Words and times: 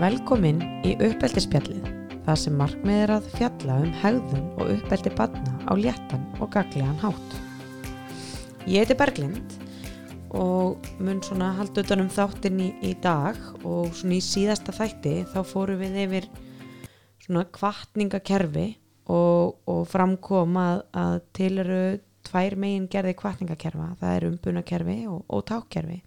Velkomin 0.00 0.62
í 0.88 0.94
uppeldispjallið, 1.04 1.82
það 2.24 2.36
sem 2.40 2.54
markmið 2.56 3.00
er 3.02 3.10
að 3.18 3.26
fjalla 3.34 3.74
um 3.82 3.90
hegðun 4.00 4.46
og 4.54 4.70
uppeldi 4.72 5.10
badna 5.18 5.58
á 5.68 5.76
léttan 5.76 6.22
og 6.40 6.48
gaglegan 6.54 6.96
hátt. 7.02 7.34
Ég 8.64 8.80
heiti 8.80 8.96
Berglind 8.96 9.58
og 10.32 10.88
mun 11.04 11.20
svona 11.20 11.50
halda 11.58 11.84
utan 11.84 12.06
um 12.06 12.08
þáttinn 12.08 12.62
í, 12.64 12.70
í 12.80 12.94
dag 13.04 13.36
og 13.60 13.92
svona 13.98 14.16
í 14.16 14.24
síðasta 14.24 14.72
þætti 14.72 15.14
þá 15.34 15.38
fórum 15.44 15.82
við 15.84 16.00
yfir 16.06 16.30
svona 17.26 17.44
kvartningakerfi 17.52 18.70
og, 19.12 19.58
og 19.68 19.82
framkom 19.90 20.56
að, 20.64 20.86
að 20.96 21.18
til 21.36 21.52
eru 21.60 21.82
tvær 22.24 22.56
megin 22.56 22.88
gerði 22.88 23.18
kvartningakerfa, 23.20 23.92
það 24.00 24.16
er 24.16 24.30
umbunakerfi 24.32 25.02
og, 25.12 25.26
og 25.28 25.44
tákkerfi 25.52 26.00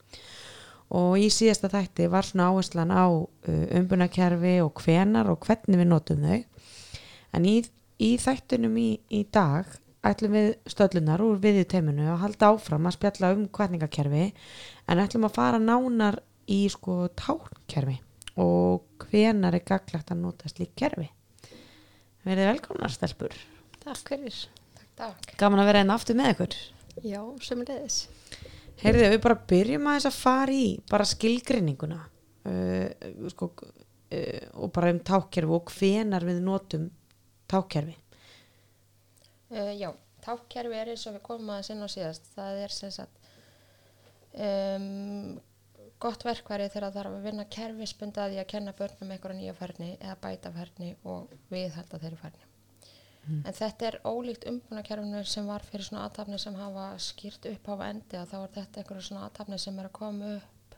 og 0.93 1.15
í 1.21 1.29
síðasta 1.33 1.71
þætti 1.71 2.09
var 2.11 2.27
svona 2.27 2.49
áherslan 2.51 2.91
á 2.93 3.05
uh, 3.09 3.65
umbunakerfi 3.79 4.57
og 4.65 4.83
hvenar 4.83 5.31
og 5.31 5.39
hvernig 5.47 5.79
við 5.79 5.89
notum 5.89 6.25
þau. 6.25 6.43
En 7.33 7.47
í, 7.49 7.55
í 8.03 8.11
þættunum 8.21 8.75
í, 8.77 8.89
í 9.09 9.23
dag 9.33 9.69
ætlum 10.03 10.35
við 10.35 10.49
stöðlunar 10.69 11.23
úr 11.23 11.39
viðið 11.41 11.69
teiminu 11.73 12.09
að 12.11 12.21
halda 12.25 12.51
áfram 12.51 12.89
að 12.89 12.97
spjalla 12.97 13.31
um 13.37 13.45
hverningakerfi 13.55 14.25
en 14.91 15.03
ætlum 15.03 15.27
að 15.29 15.37
fara 15.37 15.61
nánar 15.61 16.19
í 16.51 16.65
sko 16.71 17.05
tákkerfi 17.15 17.99
og 18.41 19.05
hvenar 19.05 19.55
er 19.55 19.63
gaglagt 19.65 20.11
að 20.11 20.23
nota 20.25 20.49
slík 20.51 20.73
kerfi. 20.79 21.07
Verið 22.23 22.49
velkomnar 22.53 22.91
stelpur. 22.91 23.35
Takk 23.83 24.13
fyrir. 24.13 24.37
Takk, 24.97 25.33
gaman 25.39 25.63
að 25.63 25.69
vera 25.71 25.83
einn 25.83 25.93
aftur 25.93 26.17
með 26.17 26.33
ykkur. 26.35 26.57
Já, 27.03 27.21
sömulegis. 27.41 28.03
Heyrðu, 28.81 29.05
við 29.13 29.21
bara 29.23 29.39
byrjum 29.51 29.87
að 29.87 29.97
þess 29.99 30.09
að 30.09 30.19
fara 30.19 30.55
í 30.57 30.67
bara 30.89 31.07
skilgrinninguna 31.07 31.99
uh, 32.49 32.87
sko, 33.31 33.49
uh, 33.53 34.45
og 34.59 34.73
bara 34.75 34.91
um 34.93 35.01
tákkerfi 35.11 35.57
og 35.57 35.73
hvenar 35.77 36.25
við 36.27 36.41
notum 36.43 36.89
tákkerfi. 37.51 37.95
Uh, 39.53 39.71
já, 39.77 39.89
tákkerfi 40.25 40.79
er 40.79 40.93
eins 40.93 41.05
og 41.07 41.17
við 41.17 41.25
komum 41.27 41.53
aðeins 41.53 41.73
inn 41.73 41.85
á 41.85 41.89
síðast. 41.91 42.29
Það 42.35 42.61
er 42.65 42.75
sem 42.75 42.93
sagt 42.97 43.29
um, 44.33 45.35
gott 46.03 46.25
verkværi 46.25 46.69
þegar 46.69 46.89
það 46.89 46.97
þarf 46.97 47.17
að 47.19 47.27
vinna 47.29 47.49
kerfispunda 47.57 48.25
að 48.29 48.41
kenna 48.49 48.73
börnum 48.77 49.13
einhverja 49.13 49.39
nýja 49.39 49.55
færni 49.57 49.93
eða 49.99 50.17
bæta 50.23 50.51
færni 50.55 50.95
og 51.07 51.31
viðhalda 51.53 52.01
þeirri 52.01 52.19
færni. 52.19 52.49
En 53.23 53.55
þetta 53.55 53.87
er 53.87 53.99
ólíkt 54.03 54.47
umbúnakerfinu 54.49 55.23
sem 55.25 55.47
var 55.47 55.63
fyrir 55.63 55.85
svona 55.87 56.07
aðtapni 56.07 56.39
sem 56.39 56.55
hafa 56.59 56.87
skýrt 56.99 57.45
upp 57.53 57.69
á 57.71 57.75
endi 57.87 58.17
að 58.19 58.33
þá 58.33 58.37
er 58.39 58.49
þetta 58.57 58.81
einhverja 58.81 59.07
svona 59.07 59.25
aðtapni 59.27 59.59
sem 59.63 59.79
er 59.79 59.87
að 59.87 59.95
koma 59.99 60.31
upp 60.37 60.77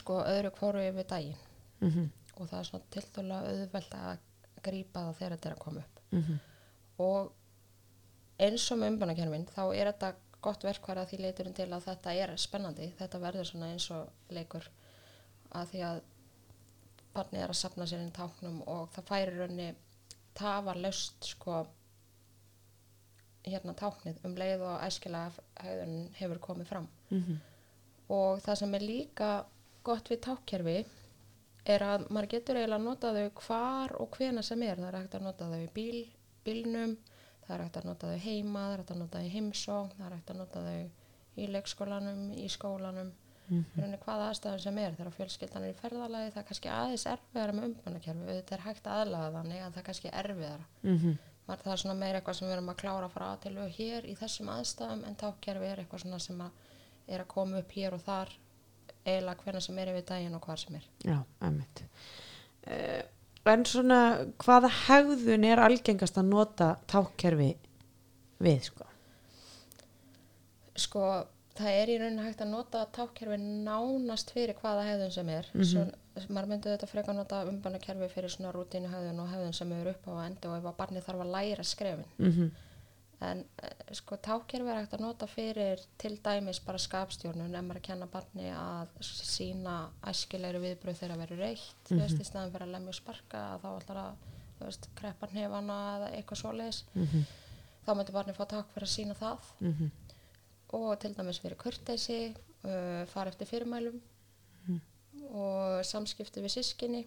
sko 0.00 0.18
öðru 0.20 0.50
hvoru 0.58 0.82
yfir 0.84 1.08
daginn. 1.08 1.40
Mm 1.80 1.90
-hmm. 1.90 2.08
og 2.36 2.48
það 2.48 2.58
er 2.58 2.64
svona 2.64 2.84
tildulega 2.90 3.52
auðvelt 3.52 3.94
að 3.94 4.18
grípa 4.62 5.00
það 5.00 5.16
þegar 5.18 5.36
þetta 5.36 5.48
er 5.48 5.54
að 5.56 5.64
koma 5.64 5.80
upp. 5.80 6.00
Mm 6.12 6.38
og 7.00 7.32
eins 8.40 8.70
og 8.72 8.80
með 8.80 8.94
umbanakerfin 8.94 9.46
þá 9.48 9.62
er 9.74 9.92
þetta 9.92 10.14
gott 10.44 10.64
verkværi 10.64 11.02
að 11.02 11.10
því 11.10 11.18
leiturinn 11.20 11.56
til 11.56 11.68
að 11.72 11.86
þetta 11.88 12.14
er 12.14 12.32
spennandi. 12.40 12.88
Þetta 12.98 13.20
verður 13.20 13.48
svona 13.48 13.70
eins 13.72 13.90
og 13.90 14.08
leikur 14.28 14.70
að 15.50 15.72
því 15.72 15.82
að 15.90 16.00
barnið 17.14 17.42
er 17.44 17.52
að 17.52 17.60
sapna 17.60 17.86
sér 17.86 18.04
inn 18.04 18.12
táknum 18.14 18.62
og 18.70 18.90
það 18.94 19.08
færi 19.10 19.36
raunni 19.36 19.68
tafar 20.40 20.80
löst 20.80 21.30
sko 21.34 21.60
hérna 23.46 23.74
táknið 23.76 24.24
um 24.28 24.34
leið 24.36 24.64
og 24.68 24.82
æskilega 24.84 25.44
hegðun 25.64 25.94
hefur 26.18 26.42
komið 26.48 26.72
fram. 26.72 26.88
Mhm. 27.10 27.38
og 28.10 28.40
það 28.42 28.56
sem 28.58 28.74
er 28.74 28.82
líka 28.82 29.30
gott 29.84 30.08
við 30.10 30.20
tákkerfi 30.26 30.78
er 31.64 31.82
að 31.86 32.08
maður 32.10 32.28
getur 32.32 32.56
eiginlega 32.56 32.80
að 32.80 32.88
nota 32.88 33.12
þau 33.14 33.30
hvar 33.44 33.94
og 34.00 34.16
hvena 34.16 34.42
sem 34.42 34.62
er. 34.62 34.76
Það 34.76 34.88
er 34.88 34.98
hægt 34.98 35.14
að 35.14 35.22
nota 35.22 35.48
þau 35.52 35.60
í 35.60 35.70
bíl, 35.74 36.00
bílnum 36.44 36.96
það 37.50 37.54
er 37.54 37.64
hægt 37.64 37.76
að 37.80 37.88
nota 37.88 38.10
þau 38.10 38.24
heima 38.24 38.60
það 38.64 38.72
er 38.72 38.80
hægt 38.80 38.90
að 38.94 39.00
nota 39.00 39.18
þau 39.18 39.26
í 39.26 39.32
heimsókn 39.34 39.96
það 39.96 40.06
er 40.06 40.16
hægt 40.16 40.30
að 40.30 40.40
nota 40.40 40.64
þau 40.66 40.90
í 41.40 41.46
leikskólanum, 41.50 42.22
í 42.34 42.46
skólanum 42.50 43.10
Í 43.50 43.80
rauninni 43.80 43.98
hvaða 44.04 44.28
aðstæðum 44.30 44.60
sem 44.62 44.78
er 44.78 44.92
þegar 44.98 45.16
fjölskyldan 45.16 45.64
er 45.66 45.72
í 45.72 45.78
ferðalagi 45.80 46.30
það 46.30 46.40
er 46.42 46.46
kannski 46.50 46.70
aðeins 46.70 47.06
erfiðara 47.10 47.56
með 47.56 47.64
umbanakerfi 47.70 48.26
auðvitað 48.28 48.56
er 48.56 48.64
hægt 48.66 48.86
að 48.86 49.00
aðlaga 49.00 49.32
þannig 49.38 49.64
að 49.64 49.72
það 49.74 49.80
er 49.82 49.86
kannski 49.90 50.12
erfiðara 50.22 50.66
Mhm. 50.82 51.18
Maður, 51.48 51.62
það 51.64 51.72
er 51.72 51.80
svona 51.82 51.98
meira 51.98 52.18
eitthvað 52.20 52.36
sem 52.38 52.46
við 52.46 52.52
erum 52.54 52.68
að 52.70 52.76
klára 52.76 53.08
að 53.10 53.40
til 53.42 53.56
og 53.58 53.70
hér 53.74 54.04
í 54.06 54.14
þessum 54.14 54.50
aðstæðum 54.54 55.00
en 55.08 55.16
tákkerfi 55.18 55.66
er 55.66 55.80
eitthvað 55.82 56.02
svona 56.04 56.20
sem 56.20 56.40
að 56.40 56.50
er 57.08 57.20
að 57.24 57.28
koma 57.32 57.58
upp 57.58 57.72
hér 57.74 57.96
og 57.96 58.04
þar 58.04 58.28
eiginlega 59.04 59.42
hvernig 59.44 59.62
sem 59.64 59.78
er 59.78 59.90
yfir 59.90 60.06
daginn 60.06 60.36
og 60.36 60.44
hvar 60.46 60.60
sem 60.60 60.76
er 60.76 60.84
Já, 61.02 61.18
emmitt. 61.42 61.82
Uh, 62.66 63.02
en 63.50 63.64
svona, 63.66 63.98
hvaða 64.44 64.70
hegðun 64.86 65.44
er 65.48 65.62
algengast 65.64 66.18
að 66.20 66.28
nota 66.30 66.76
tákkerfi 66.86 67.56
við, 68.38 68.62
sko? 68.68 68.86
sko 70.76 71.04
það 71.60 71.78
er 71.82 71.92
í 71.92 71.98
rauninni 72.00 72.24
hægt 72.26 72.44
að 72.44 72.52
nota 72.54 72.84
tákkerfi 72.96 73.36
nánast 73.40 74.32
fyrir 74.34 74.58
hvaða 74.60 74.86
hefðun 74.88 75.12
sem 75.18 75.28
er. 75.28 75.50
Mm 75.54 75.60
Mhm. 75.60 75.92
maður 76.28 76.48
myndi 76.50 76.68
þetta 76.72 76.88
frekar 76.90 77.14
nota 77.14 77.44
umbanakerfi 77.48 78.08
fyrir 78.12 78.30
svona 78.32 78.52
rútínu 78.52 78.90
hefðun 78.90 79.20
og 79.20 79.28
hefðun 79.30 79.54
sem 79.54 79.72
er 79.72 79.92
upp 79.94 80.08
á 80.08 80.10
að 80.10 80.26
enda 80.26 80.50
og 80.50 80.58
ef 80.58 80.64
að 80.64 80.76
barni 80.76 81.00
þarf 81.00 81.20
að 81.24 81.32
læra 81.36 81.64
skrefin. 81.64 82.10
Mm 82.18 82.50
en 83.20 83.42
eh, 83.62 83.94
sko 83.96 84.16
tákkerfi 84.16 84.70
er 84.72 84.78
hægt 84.80 84.94
að 84.96 85.02
nota 85.04 85.26
fyrir 85.28 85.80
til 86.00 86.14
dæmis 86.24 86.60
bara 86.64 86.80
skapstjórnun 86.80 87.54
ef 87.54 87.64
maður 87.66 87.76
er 87.76 87.80
að 87.82 87.86
kenna 87.88 88.06
barni 88.06 88.46
að 88.56 88.94
sína 89.04 89.74
æskilegri 90.12 90.62
viðbröð 90.62 91.02
þegar 91.02 91.16
að 91.16 91.22
vera 91.24 91.40
reitt 91.42 91.90
þú 91.90 91.98
veist, 92.00 92.20
í 92.20 92.24
staðan 92.24 92.54
fyrir 92.54 92.66
að 92.68 92.74
lemja 92.76 92.94
og 92.94 92.96
sparka 92.96 93.42
að 93.54 93.66
þá 93.66 93.68
ætlar 93.74 94.02
að 94.06 94.88
kreppa 95.00 95.28
hnefana 95.34 95.76
eða 95.96 96.08
eitthvað 96.16 96.40
svoleiðis. 96.42 96.84
-hmm. 96.94 97.24
þá 97.86 97.90
myndi 97.96 98.12
barni 98.16 98.36
fá 98.36 98.44
takk 98.48 98.72
fyrir 98.74 98.88
að 98.88 98.94
sína 98.96 99.14
það. 99.14 99.52
Mm 99.60 99.90
og 100.76 100.92
til 101.02 101.14
dæmis 101.16 101.40
fyrir 101.42 101.58
kurteisi 101.58 102.20
uh, 102.30 103.06
fara 103.10 103.32
eftir 103.32 103.48
fyrirmælum 103.50 104.00
og 105.30 105.84
samskipti 105.86 106.42
við 106.42 106.54
sískinni 106.56 107.04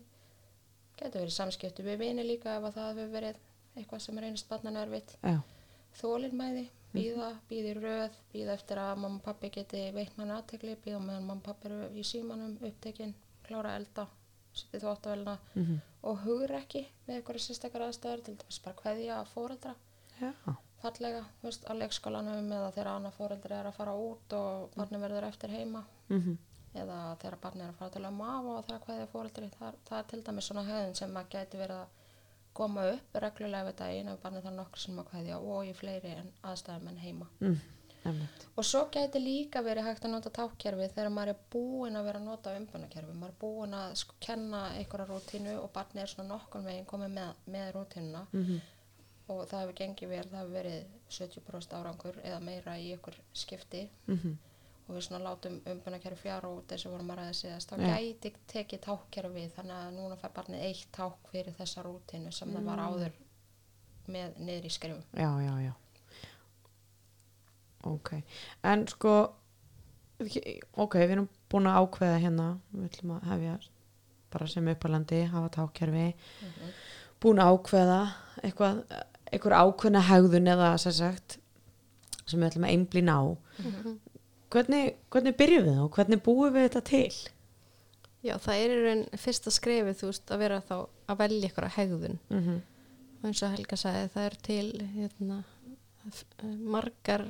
getur 1.00 1.24
verið 1.24 1.36
samskipti 1.36 1.86
við 1.86 2.00
vini 2.04 2.24
líka 2.28 2.58
ef 2.58 2.70
að 2.70 2.78
það 2.78 2.90
hefur 2.92 3.14
verið 3.18 3.42
eitthvað 3.74 4.04
sem 4.04 4.18
einast 4.22 4.50
barnan 4.50 4.78
erfitt. 4.78 5.16
Já, 5.24 5.40
þólinmæði, 5.98 6.68
býða, 6.94 7.30
býða 7.50 7.72
í 7.72 7.78
röð 7.80 8.20
býða 8.34 8.58
eftir 8.60 8.82
að 8.84 9.00
mamma 9.02 9.18
og 9.18 9.26
pappi 9.26 9.50
geti 9.56 9.88
veitt 9.96 10.20
mann 10.20 10.36
aðtegli, 10.36 10.76
býða 10.84 11.00
meðan 11.02 11.26
mamma 11.26 11.40
og 11.42 11.48
pappi 11.48 11.72
eru 11.72 11.88
í 11.98 12.06
símanum, 12.06 12.54
upptekinn, 12.62 13.16
klára 13.48 13.74
að 13.74 13.80
elda 13.82 14.06
setja 14.54 14.84
þvóttavélina 14.84 15.40
mm 15.56 15.82
og 16.04 16.20
hugur 16.26 16.52
ekki 16.58 16.84
með 17.08 17.16
eitthvað 17.16 17.42
sérstakar 17.46 17.86
aðstæður 17.86 18.24
til 18.26 18.36
dæmis 18.42 18.60
bara 18.64 18.80
kveðja 18.82 19.20
fóreldra 19.32 19.76
já, 20.20 20.32
fallega, 20.84 21.26
þú 21.42 21.50
veist, 21.50 21.68
á 21.68 21.74
leikskólanum 21.80 22.56
eða 22.60 22.72
þegar 22.76 22.94
annað 22.94 23.20
fóreldri 23.20 23.58
er 23.58 23.70
að 23.70 23.78
fara 23.80 23.94
út 23.98 24.36
og 24.38 24.74
barni 24.78 25.02
verður 25.02 25.30
eftir 25.32 25.56
heima. 25.56 25.86
Mm 26.12 26.36
eða 26.78 27.00
þegar 27.22 27.40
barni 27.42 27.66
er 27.66 27.74
að 27.74 27.80
fara 27.80 27.94
til 27.94 28.06
að 28.08 28.16
mafa 28.18 28.56
og 28.56 28.66
það 28.68 28.76
er 28.76 28.88
hvaðið 28.88 29.12
fóreldri 29.12 29.52
það, 29.58 29.76
það 29.90 30.00
er 30.00 30.08
til 30.12 30.22
dæmis 30.28 30.50
svona 30.50 30.66
höfðun 30.70 30.98
sem 31.00 31.20
að 31.20 31.30
gæti 31.36 31.62
verið 31.62 31.84
að 31.84 32.02
koma 32.54 32.88
upp 32.94 33.22
reglulega 33.22 33.70
við 33.70 33.78
daginn 33.82 34.10
ef 34.12 34.20
barni 34.24 34.42
þarf 34.42 34.58
nokkur 34.58 34.84
sem 34.84 35.00
að 35.02 35.14
hvaðja 35.14 35.38
og 35.54 35.70
í 35.70 35.78
fleiri 35.78 36.18
en 36.18 36.34
aðstæðum 36.50 36.92
en 36.92 37.00
heima. 37.02 37.30
Mm, 37.42 38.20
og 38.58 38.68
svo 38.68 38.84
gæti 38.94 39.22
líka 39.22 39.64
verið 39.66 39.88
hægt 39.88 40.06
að 40.06 40.14
nota 40.14 40.34
tákkerfi 40.34 40.90
þegar 40.92 41.14
maður 41.16 41.34
er 41.34 41.44
búinn 41.54 41.98
að 41.98 42.10
vera 42.10 42.22
að 42.22 42.28
nota 42.28 42.56
umbanakerfi 42.60 43.16
maður 43.16 43.34
er 43.34 43.40
búinn 43.42 43.78
að 43.78 44.06
kenna 44.26 44.64
einhverja 44.78 45.10
rútínu 45.10 45.56
og 45.62 45.72
barni 45.74 46.04
er 46.04 46.12
svona 46.12 46.34
nokkur 46.34 46.66
veginn 46.66 46.90
komið 46.90 47.18
með, 47.20 47.44
með 47.54 47.76
rútínuna. 47.78 48.26
Mm 48.34 48.62
og 49.34 49.50
það 49.50 49.64
hefur 49.64 49.78
gengið 49.82 50.10
vel, 50.14 50.24
það 50.32 50.40
hefur 50.40 50.56
verið 50.58 50.80
70% 51.18 51.78
árangur 51.80 52.20
eða 52.24 52.40
meira 52.44 52.78
í 52.80 52.90
ykkur 52.96 53.20
skipti 53.34 53.84
-hmm. 54.08 54.36
og 54.88 54.96
við 54.96 55.06
svona 55.08 55.24
látum 55.26 55.60
umbunarkerfi 55.66 56.22
fjara 56.22 56.50
út 56.50 56.72
og 56.72 56.92
vorum 56.92 57.12
að 57.12 57.20
ræða 57.22 57.34
síðast, 57.42 57.72
þá 57.72 57.76
Já. 57.82 57.98
gæti 57.98 58.34
tekið 58.48 58.80
tákkerfi 58.88 59.46
þannig 59.56 59.76
að 59.76 59.94
núna 60.00 60.16
fær 60.16 60.34
barnið 60.36 60.66
eitt 60.70 60.92
ták 60.92 61.30
fyrir 61.32 61.54
þessa 61.54 61.84
rútinu 61.84 62.32
sem 62.32 62.54
það 62.54 62.64
var 62.64 62.80
áður 62.80 63.14
með 64.08 64.38
niður 64.38 64.66
í 64.66 64.70
skrifum. 64.70 65.04
Já, 65.14 65.32
já, 65.42 65.54
já. 65.62 65.74
Ok, 67.84 68.14
en 68.64 68.86
sko, 68.88 69.14
ok, 70.80 70.94
við 70.96 71.16
erum 71.18 71.30
búin 71.52 71.68
að 71.68 71.80
ákveða 71.84 72.20
hérna, 72.24 72.46
við 72.72 72.86
ætlum 72.88 73.16
að 73.18 73.26
hefja 73.28 73.56
bara 74.34 74.48
sem 74.48 74.70
uppalandi, 74.72 75.20
hafa 75.30 75.50
tákkerfi, 75.58 76.06
búin 77.22 77.42
að 77.44 77.58
ákveða 77.58 78.00
eitthvað, 78.42 78.80
eitthvað 79.34 79.60
ákveðna 79.64 80.02
hegðun 80.10 80.48
eða 80.54 80.72
sagt, 80.84 81.38
sem 82.26 82.40
við 82.40 82.48
ætlum 82.52 82.68
að 82.68 82.74
einblýna 82.76 83.16
á. 83.20 83.24
Hvernig, 84.54 84.92
hvernig 85.10 85.38
byrjum 85.40 85.66
við 85.66 85.80
og 85.82 85.96
hvernig 85.98 86.22
búum 86.26 86.54
við 86.54 86.68
þetta 86.68 86.82
til? 86.90 87.14
Já, 88.24 88.36
það 88.40 88.60
er 88.64 88.74
í 88.74 88.82
raun 88.86 89.02
fyrsta 89.20 89.52
skrefið, 89.52 89.96
þú 90.00 90.10
veist, 90.12 90.30
að 90.32 90.44
vera 90.46 90.60
þá 90.64 90.76
að 91.12 91.18
velja 91.24 91.50
ykkur 91.50 91.66
að 91.68 91.76
hegðun. 91.80 92.20
Mm 92.30 92.44
-hmm. 92.44 92.60
Og 93.24 93.26
eins 93.30 93.42
og 93.44 93.52
Helga 93.56 93.76
sagði, 93.78 94.10
það 94.14 94.26
er 94.26 94.36
til 94.44 94.68
hérna, 94.96 95.44
f- 96.12 96.26
margar, 96.60 97.26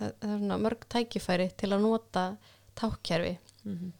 er 0.00 0.12
svona 0.22 0.58
mörg 0.58 0.84
tækifæri 0.88 1.50
til 1.56 1.70
að 1.72 1.80
nota 1.82 2.36
tákkerfi. 2.76 3.38
Mhm. 3.64 3.92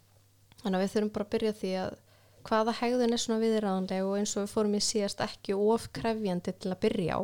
Þannig 0.62 0.78
að 0.78 0.82
við 0.82 0.92
þurfum 0.94 1.12
bara 1.12 1.24
að 1.24 1.30
byrja 1.30 1.52
því 1.52 1.72
að 1.84 1.96
hvaða 2.44 2.74
hegðun 2.80 3.14
er 3.16 3.22
svona 3.22 3.42
viðræðanleg 3.42 4.04
og 4.06 4.18
eins 4.18 4.34
og 4.36 4.44
við 4.44 4.52
fórum 4.52 4.76
í 4.78 4.82
síðast 4.84 5.22
ekki 5.24 5.56
of 5.56 5.88
krefjandi 5.96 6.54
til 6.58 6.72
að 6.74 6.82
byrja 6.84 7.18
á. 7.18 7.20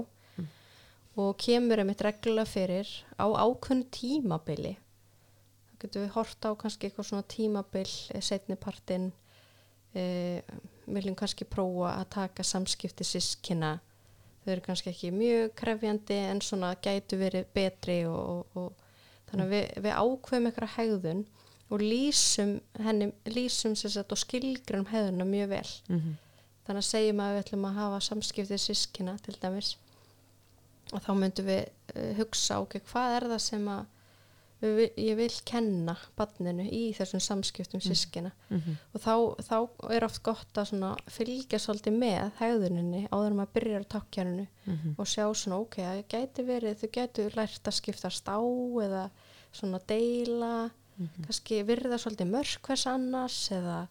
Og 1.21 1.35
kemur 1.43 1.83
einmitt 1.83 2.03
reglulega 2.07 2.49
fyrir 2.49 2.91
á 3.21 3.27
ákveðnu 3.29 3.89
tímabili. 3.93 4.77
Þá 5.69 5.75
getum 5.83 6.05
við 6.07 6.15
hort 6.15 6.47
á 6.47 6.51
kannski 6.57 6.89
eitthvað 6.89 7.09
svona 7.11 7.27
tímabil 7.29 7.91
setnipartin 8.25 9.11
e, 9.93 10.05
viljum 10.87 11.19
kannski 11.19 11.45
prófa 11.49 11.97
að 11.99 12.11
taka 12.17 12.47
samskipti 12.47 13.05
sískina 13.05 13.77
þau 14.45 14.53
eru 14.55 14.65
kannski 14.65 14.93
ekki 14.93 15.11
mjög 15.15 15.53
krefjandi 15.59 16.17
en 16.31 16.41
svona 16.45 16.73
gætu 16.83 17.19
verið 17.21 17.51
betri 17.55 18.01
og, 18.09 18.47
og, 18.55 18.63
og. 18.63 18.87
Þannig 19.31 19.45
að 19.45 19.53
við, 19.55 19.67
við 19.85 19.93
ákveðum 19.95 20.49
eitthvað 20.49 20.73
hegðun 20.75 21.21
og 21.71 21.81
lýsum 21.81 22.57
henni, 22.83 23.13
lýsum 23.27 23.77
sett 23.77 24.11
og 24.13 24.19
skilgrum 24.19 24.87
hegðuna 24.91 25.25
mjög 25.25 25.49
vel 25.49 25.71
Mhm. 25.89 26.17
þannig 26.67 26.83
að 26.85 26.91
segjum 26.91 27.21
að 27.21 27.33
við 27.37 27.45
ætlum 27.45 27.65
að 27.71 27.75
hafa 27.75 28.01
samskipti 28.01 28.59
sískina 28.59 29.19
til 29.23 29.35
dæmis 29.43 29.77
og 30.93 31.01
þá 31.05 31.15
myndum 31.15 31.47
við 31.47 31.65
uh, 31.97 32.13
hugsa 32.19 32.61
ok, 32.61 32.81
hvað 32.91 33.17
er 33.17 33.27
það 33.31 33.39
sem 33.41 33.69
að 33.69 33.87
við, 34.61 34.75
vi- 34.77 35.05
ég 35.09 35.17
vil 35.17 35.31
kenna 35.49 35.95
barninu 36.19 36.67
í 36.69 36.81
þessum 36.97 37.21
samskiptum 37.23 37.81
sískina 37.81 38.33
Mhm. 38.51 38.77
og 38.95 39.01
þá, 39.01 39.15
þá 39.49 39.91
er 39.95 40.05
oft 40.05 40.23
gott 40.23 40.53
að 40.55 40.99
fylgja 41.09 41.59
svolítið 41.63 41.97
með 41.99 42.33
hegðuninni 42.41 43.09
áður 43.09 43.35
maður 43.39 43.55
byrjar 43.55 43.87
á 43.87 43.93
takkjarinu 43.95 44.47
Mhm. 44.67 44.95
og 44.99 45.07
sjá 45.07 45.25
svona 45.35 45.61
ok, 45.61 45.77
það 45.77 46.05
gæti 46.09 46.45
verið 46.47 46.77
þau 46.83 46.91
gætu 46.93 47.31
lært 47.37 47.63
að 47.65 47.79
skiptast 47.81 48.25
á 48.29 48.39
eða 48.43 49.11
svona 49.53 49.81
deila 49.87 50.71
Mhm. 51.01 51.25
kannski 51.27 51.63
virða 51.65 51.97
svolítið 51.99 52.31
mörk 52.31 52.61
hvers 52.69 52.87
annars 52.87 53.39
eða 53.57 53.87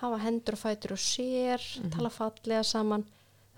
hafa 0.00 0.18
hendur 0.22 0.52
og 0.54 0.58
fætur 0.62 0.92
og 0.92 0.98
sér 1.02 1.60
Mhm. 1.82 1.90
tala 1.90 2.08
fallega 2.10 2.62
saman 2.64 3.04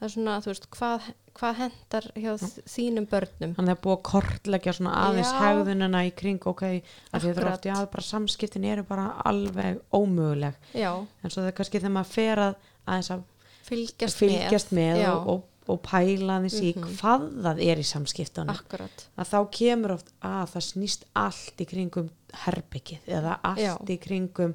það 0.01 0.05
er 0.07 0.09
svona, 0.15 0.41
þú 0.41 0.47
veist, 0.53 0.67
hvað, 0.71 1.01
hvað 1.35 1.55
hendar 1.59 2.05
hjá 2.15 2.33
þ- 2.39 2.63
þínum 2.71 3.07
börnum 3.11 3.55
Þannig 3.57 3.75
að 3.75 3.83
er 3.83 3.97
að 3.97 4.03
kortleggja 4.03 4.73
svona 4.73 4.95
aðeins 4.95 5.33
hegðunina 5.41 6.03
í 6.07 6.13
kring, 6.17 6.39
ok, 6.47 6.63
að 6.63 7.21
því 7.21 7.21
það 7.21 7.25
er 7.25 7.35
Akkurat. 7.35 7.53
oft, 7.55 7.65
já, 7.65 7.75
bara 7.91 8.03
samskiptin 8.03 8.65
eru 8.65 8.83
bara 8.85 9.13
alveg 9.27 9.81
ómöguleg. 9.93 10.55
já, 10.75 11.07
En 11.25 11.31
svo 11.31 11.43
það 11.43 11.49
er 11.49 11.53
kannski 11.53 11.81
þegar 11.81 11.93
maður 11.93 12.07
fer 12.15 12.37
að 12.39 12.55
aðeins 12.87 13.11
að 13.11 13.23
fylgjast, 13.65 14.17
fylgjast 14.17 14.71
með, 14.73 14.97
Já. 15.03 15.13
og, 15.17 15.29
og, 15.29 15.43
og 15.69 15.83
pæla 15.83 16.39
aðeins 16.39 16.61
í 16.63 16.75
Mhm. 16.75 16.97
hvað 16.97 17.29
það 17.45 17.63
er 17.67 17.77
í 17.77 17.85
samskiptunum. 17.85 18.55
akkurat 18.57 19.07
Að 19.19 19.29
þá 19.33 19.39
kemur 19.51 19.91
oft 19.93 20.13
að 20.23 20.49
það 20.55 20.65
snýst 20.73 21.03
allt 21.15 21.57
í 21.61 21.67
kringum 21.67 22.11
herbyggið 22.33 23.01
eða 23.09 23.39
allt 23.45 23.59
Já. 23.61 23.77
í 23.87 23.99
kringum 24.01 24.55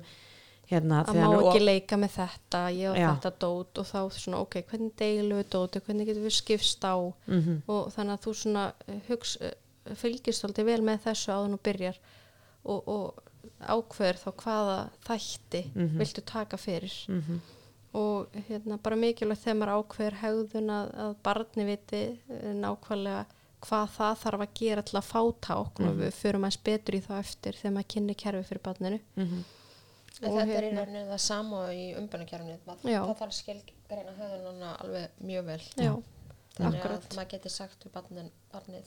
hérna, 0.72 1.04
að 1.06 1.16
má 1.16 1.28
ekki 1.38 1.60
of- 1.60 1.62
leika 1.62 1.96
með 1.98 2.12
þetta 2.18 2.62
ég 2.74 2.90
og 2.92 2.98
Já. 2.98 3.10
þetta 3.16 3.32
dót 3.40 3.78
og 3.78 3.86
þá 3.86 4.00
svona 4.12 4.38
ok, 4.42 4.62
hvernig 4.70 4.92
deilum 4.98 5.38
við 5.44 5.50
dóti, 5.50 5.82
hvernig 5.82 6.08
getum 6.08 6.24
við 6.24 6.42
skipst 6.42 6.80
á 6.82 6.96
Mhm. 7.28 7.62
og 7.68 7.92
þannig 7.94 8.14
að 8.18 8.24
þú 8.24 8.34
svona 8.34 8.74
eh, 8.88 9.00
hugs, 9.08 9.38
eh, 9.42 9.52
fylgist 9.94 10.42
svolítið 10.44 10.66
vel 10.66 10.82
með 10.82 11.00
þessu 11.04 11.30
áður 11.34 11.50
nú 11.50 11.60
byrjar 11.60 11.98
og, 12.66 12.88
og 12.88 13.14
ákveður 13.62 14.18
þá 14.24 14.32
hvaða 14.34 14.90
þætti 15.06 15.64
Mhm. 15.76 15.98
viltu 16.00 16.22
taka 16.26 16.58
fyrir 16.58 16.94
Mhm. 17.10 17.40
Og 17.94 18.28
hérna 18.50 18.78
bara 18.82 18.96
mikilvægt 18.96 19.44
þegar 19.44 19.58
maður 19.60 19.74
ákveður 19.84 20.20
hegðun 20.24 20.70
að, 20.74 20.92
að 21.06 21.16
barni 21.24 21.66
viti 21.66 22.04
eh, 22.30 22.54
nákvæmlega 22.54 23.26
hvað 23.64 23.90
það 23.98 24.16
þarf 24.24 24.42
að 24.44 24.54
gera 24.60 24.82
til 24.84 24.98
að 25.00 25.10
fá 25.10 25.22
tákn 25.48 25.88
og 25.88 25.94
Mhm. 25.94 26.00
við 26.02 26.16
förum 26.22 26.44
aðeins 26.48 26.64
betur 26.64 26.96
í 26.98 27.02
það 27.06 27.20
eftir 27.20 27.54
þegar 27.62 27.76
maður 27.78 27.92
kynni 27.94 28.16
kerfi 28.16 28.44
fyrir 28.50 28.64
barninu 28.70 29.00
Mhm. 29.16 29.44
En 30.22 30.30
Og 30.30 30.36
þetta 30.40 30.54
er 30.58 30.64
í 30.64 30.68
hérna- 30.70 30.86
rauninni 30.86 31.10
það 31.10 31.20
sama 31.20 31.58
og 31.66 31.70
í 31.74 31.96
umbunarkerfinu. 31.98 32.58
Já. 32.86 33.02
Það 33.02 33.18
þarf 33.18 33.34
skilgreina 33.34 34.12
höfðununa 34.20 34.78
alveg 34.84 35.10
mjög 35.26 35.46
vel. 35.46 35.62
Já, 35.76 35.94
Þannig 36.56 36.80
akkurat. 36.80 37.08
að 37.10 37.16
maður 37.18 37.30
getur 37.32 37.50
sagt 37.50 37.84
við 37.84 37.92
barnin, 37.92 38.30
barnið 38.54 38.84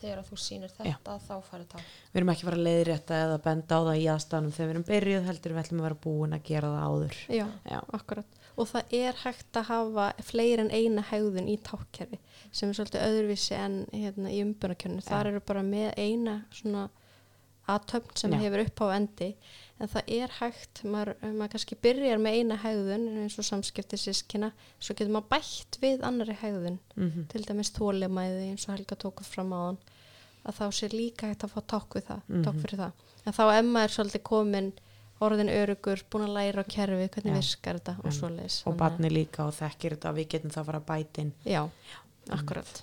þegar 0.00 0.22
þú 0.26 0.38
sýnir 0.40 0.72
Já. 0.72 0.82
þetta 0.82 1.16
þá 1.26 1.34
farið 1.46 1.66
tá. 1.72 1.78
Við 2.10 2.20
erum 2.20 2.32
ekki 2.32 2.44
að 2.44 2.50
fara 2.50 2.60
að 2.60 2.66
leiðrétta 2.68 3.20
eða 3.26 3.38
benda 3.46 3.78
á 3.78 3.80
það 3.86 4.00
í 4.00 4.06
aðstæðanum 4.14 4.54
þegar 4.56 4.68
við 4.68 4.74
erum 4.74 4.86
byrjuð 4.90 5.26
heldur 5.30 5.54
við 5.54 5.62
ætlum 5.64 5.80
að 5.80 5.88
vera 5.88 6.00
búin 6.06 6.36
að 6.36 6.46
gera 6.50 6.72
það 6.74 6.86
áður. 6.90 7.18
Já, 7.40 7.46
Já. 7.70 7.80
akkurat. 8.00 8.38
Og 8.60 8.68
það 8.68 8.94
er 9.00 9.20
hægt 9.24 9.56
að 9.60 9.68
hafa 9.70 10.06
fleiri 10.26 10.64
en 10.66 10.72
eina 10.74 11.04
hegðun 11.10 11.48
í 11.48 11.56
tákkerfi 11.64 12.18
sem 12.50 12.70
er 12.70 12.76
svolítið 12.76 13.04
öðruvísi 13.06 13.54
en 13.56 13.76
hérna, 13.94 14.32
í 14.32 14.40
umbunarkjörnu. 14.44 15.04
Þar 15.06 15.30
eru 15.30 15.42
bara 15.46 15.62
með 15.64 15.92
eina 16.00 16.40
svona 16.50 16.88
aðtöfn 17.74 18.16
sem 18.16 18.32
Já. 18.32 18.38
hefur 18.44 18.62
upp 18.66 18.80
á 18.84 18.86
endi 18.96 19.28
en 19.80 19.88
það 19.88 20.10
er 20.16 20.28
hægt, 20.40 20.82
maður, 20.84 21.14
maður 21.38 21.52
kannski 21.54 21.76
byrjar 21.82 22.18
með 22.20 22.36
eina 22.40 22.56
hegðun 22.60 23.06
eins 23.22 23.38
og 23.40 23.44
samskipti 23.48 23.96
sískina, 23.96 24.52
svo 24.78 24.94
getur 24.94 25.12
maður 25.14 25.30
bætt 25.32 25.78
við 25.80 26.02
annari 26.04 26.36
hegðun, 26.36 26.78
Mhm. 26.96 27.28
til 27.28 27.42
dæmis 27.48 27.70
þólimæði 27.72 28.50
eins 28.50 28.68
og 28.68 28.76
Helga 28.76 28.96
tóku 28.96 29.24
fram 29.24 29.52
á 29.52 29.60
hann 29.66 29.78
að 30.44 30.54
þá 30.58 30.66
sé 30.72 30.88
líka 30.92 31.28
hægt 31.32 31.44
að 31.44 31.52
fá 31.54 31.60
takk 31.66 31.88
við 31.96 32.04
það, 32.10 32.20
Mhm. 32.28 32.44
takk 32.44 32.54
fyrir 32.60 32.78
það 32.78 32.92
en 33.26 33.32
þá 33.32 33.58
er 33.58 33.62
maður 33.62 33.94
svolítið 33.96 34.22
komin 34.22 34.72
orðin 35.20 35.50
örugur, 35.52 36.02
búin 36.10 36.24
að 36.28 36.34
læra 36.36 36.64
á 36.64 36.68
kerfi 36.68 37.08
hvernig 37.08 37.32
Já. 37.32 37.40
virkar 37.40 37.74
þetta 37.80 37.98
og 37.98 38.04
Einmitt. 38.04 38.20
svoleiðis 38.20 38.66
Og 38.66 38.72
að- 38.74 38.78
barni 38.78 39.08
líka 39.10 39.40
og 39.46 39.52
þekkir 39.54 39.96
þetta 39.96 40.14
við 40.16 40.28
getum 40.28 40.50
það 40.50 40.60
að 40.62 40.66
fara 40.66 40.80
að 40.80 40.86
bæta 40.86 41.18
inn. 41.20 41.32
já, 41.44 41.70
akkurat 42.30 42.82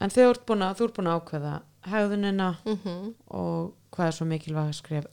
En 0.00 0.10
að, 0.10 0.76
þú 0.76 0.84
ert 0.84 0.94
búin 0.94 1.08
að 1.08 1.20
ákveða 1.20 1.62
hegðunina 1.92 2.48
mm 2.64 3.12
og 3.30 3.74
hvað 3.96 4.06
er 4.10 4.16
svo 4.18 4.26
mikilvæg 4.30 4.74
skref 4.76 5.06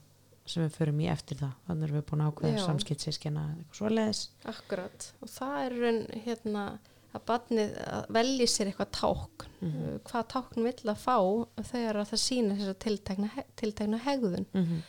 sem 0.45 0.65
við 0.65 0.73
förum 0.75 0.97
í 0.99 1.05
eftir 1.07 1.37
það. 1.39 1.51
Þannig 1.67 1.83
erum 1.87 1.95
við 2.01 2.07
búin 2.09 2.21
að 2.25 2.31
ákveða 2.33 2.49
eða 3.43 3.61
eitthvað 3.61 3.77
svoleiðis. 3.79 4.23
akkurat, 4.51 5.05
og 5.23 5.29
það 5.31 5.53
er 5.65 5.77
hérna 6.25 6.63
að 7.13 7.21
barnið 7.29 7.75
að 7.87 8.07
velji 8.17 8.47
sér 8.49 8.71
eitthvað 8.71 8.91
tákn. 8.97 9.45
Mhm. 9.61 9.99
hvað 10.09 10.27
tákn 10.33 10.63
vill 10.67 10.89
að 10.91 10.97
fá 10.97 11.17
þegar 11.71 11.95
að 12.01 12.09
það 12.11 12.21
sýnir 12.25 12.57
þess 12.59 12.73
að 12.73 12.79
tiltekna, 12.87 13.29
he- 13.35 13.45
tiltekna 13.55 13.99
hegðun? 14.03 14.45
Mm 14.53 14.81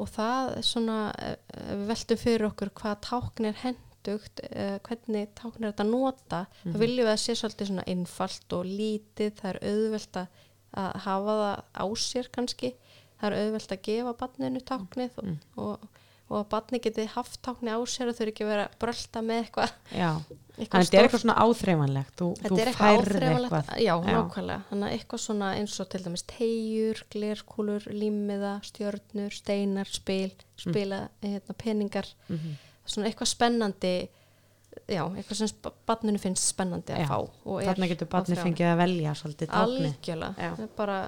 og 0.00 0.08
það 0.08 0.46
er 0.56 0.62
svona 0.64 0.98
eh, 1.20 1.36
við 1.76 1.80
veltum 1.90 2.16
fyrir 2.16 2.46
okkur 2.46 2.70
hvað 2.72 3.00
tákn 3.04 3.44
er 3.50 3.56
hendugt 3.60 4.40
eh, 4.48 4.78
hvernig 4.80 5.34
tákn 5.36 5.64
er 5.66 5.72
þetta 5.74 5.84
að 5.84 5.90
nota 5.90 6.38
þá 6.64 6.76
viljum 6.80 7.04
við 7.04 7.10
að 7.12 7.18
sé 7.20 7.34
svolítið 7.36 7.68
svona 7.68 7.84
einfalt 7.86 8.52
og 8.56 8.64
lítið, 8.64 9.34
það 9.36 9.50
er 9.50 9.58
auðvelt 9.68 10.16
að 10.22 10.38
að 10.76 11.00
hafa 11.06 11.38
það 11.40 11.64
á 11.74 11.84
sér 11.98 12.28
kannski. 12.34 12.74
Það 13.20 13.26
er 13.30 13.38
auðvelt 13.44 13.72
að 13.74 13.82
gefa 13.88 14.12
barninu 14.20 14.60
táknið 14.64 15.18
og, 15.20 15.32
og, 15.60 15.88
og 16.30 16.36
að 16.38 16.46
barni 16.54 16.78
geti 16.80 17.04
haft 17.12 17.40
tákni 17.44 17.74
á 17.74 17.80
sér 17.90 18.08
og 18.08 18.16
þau 18.16 18.22
eru 18.24 18.32
ekki 18.32 18.46
vera 18.48 18.68
að 18.68 18.76
brölda 18.80 19.22
með 19.26 19.42
eitthvað 19.42 19.74
Já, 19.92 20.10
þannig 20.20 20.70
að 20.70 20.84
þetta 20.86 20.96
er 20.96 21.04
eitthvað 21.08 21.24
svona 21.24 21.36
áþreifanlegt. 21.44 22.14
Þú, 22.16 22.28
þú 22.46 22.60
færð 22.78 23.18
eitthvað. 23.18 23.72
já, 23.84 23.92
nákvæmlega. 24.06 24.62
Þannig 24.70 24.86
að 24.88 24.94
eitthvað 24.96 25.22
svona 25.26 25.50
eins 25.58 25.76
og 25.82 25.90
til 25.92 26.02
dæmis 26.06 26.24
tegjur, 26.32 27.02
glerkúlur, 27.12 27.90
límiða 27.92 28.54
stjörnur, 28.70 29.36
steinar, 29.36 29.90
spil 29.90 30.32
spila, 30.60 31.02
hérna, 31.24 31.56
peningar. 31.60 32.08
Mhm. 32.28 32.56
svona 32.90 33.06
eitthvað 33.10 33.28
spennandi 33.30 33.94
já, 34.90 35.02
eitthvað 35.16 35.38
sem 35.40 35.70
barninu 35.86 36.18
finnst 36.22 36.48
spennandi 36.50 36.94
að 36.94 37.00
Já, 37.02 37.06
fá 37.10 37.16
og 37.20 37.56
er 37.60 37.68
Þarna 37.70 37.88
getur 37.90 38.08
barni 38.10 38.36
fengið 38.38 38.68
að 38.70 38.80
velja 38.80 39.14
svolítið 39.18 39.54
algjörlega, 39.60 40.48
er 40.60 40.68
bara 40.76 40.98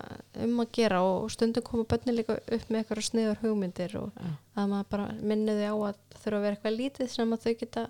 um 0.46 0.62
að 0.64 0.70
gera 0.78 1.02
og 1.06 1.28
stundum 1.34 1.66
koma 1.66 1.84
börnin 1.90 2.16
líka 2.18 2.38
upp 2.40 2.66
með 2.70 2.80
eitthvað 2.82 3.04
sniður 3.08 3.42
hugmyndir 3.42 3.96
og 4.00 4.10
Já. 4.18 4.32
að 4.62 4.72
maður 4.74 4.88
bara 4.94 5.08
minni 5.20 5.56
þau 5.60 5.68
á 5.68 5.76
að 5.92 6.00
þurfa 6.22 6.38
að 6.38 6.46
vera 6.46 6.56
eitthvað 6.58 6.78
lítið 6.80 7.12
sem 7.14 7.36
að 7.36 7.46
þau 7.46 7.54
geta 7.62 7.84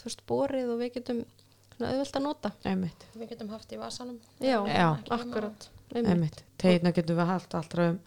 þú 0.00 0.08
veist, 0.10 0.26
borið 0.28 0.74
og 0.74 0.82
við 0.84 0.92
getum 0.98 1.24
auðvelt 1.80 2.16
að 2.20 2.22
nota 2.22 2.52
Einmitt, 2.64 3.06
Við 3.14 3.28
getum 3.32 3.48
haft 3.50 3.72
í 3.74 3.78
vasanum. 3.80 4.20
já, 4.40 4.58
Já. 4.68 4.88
Akkurat. 5.10 5.70
Tegna 6.58 6.92
getum 6.94 7.16
við 7.18 7.26
haft 7.26 7.54
alltaf 7.54 7.88
um 7.90 7.98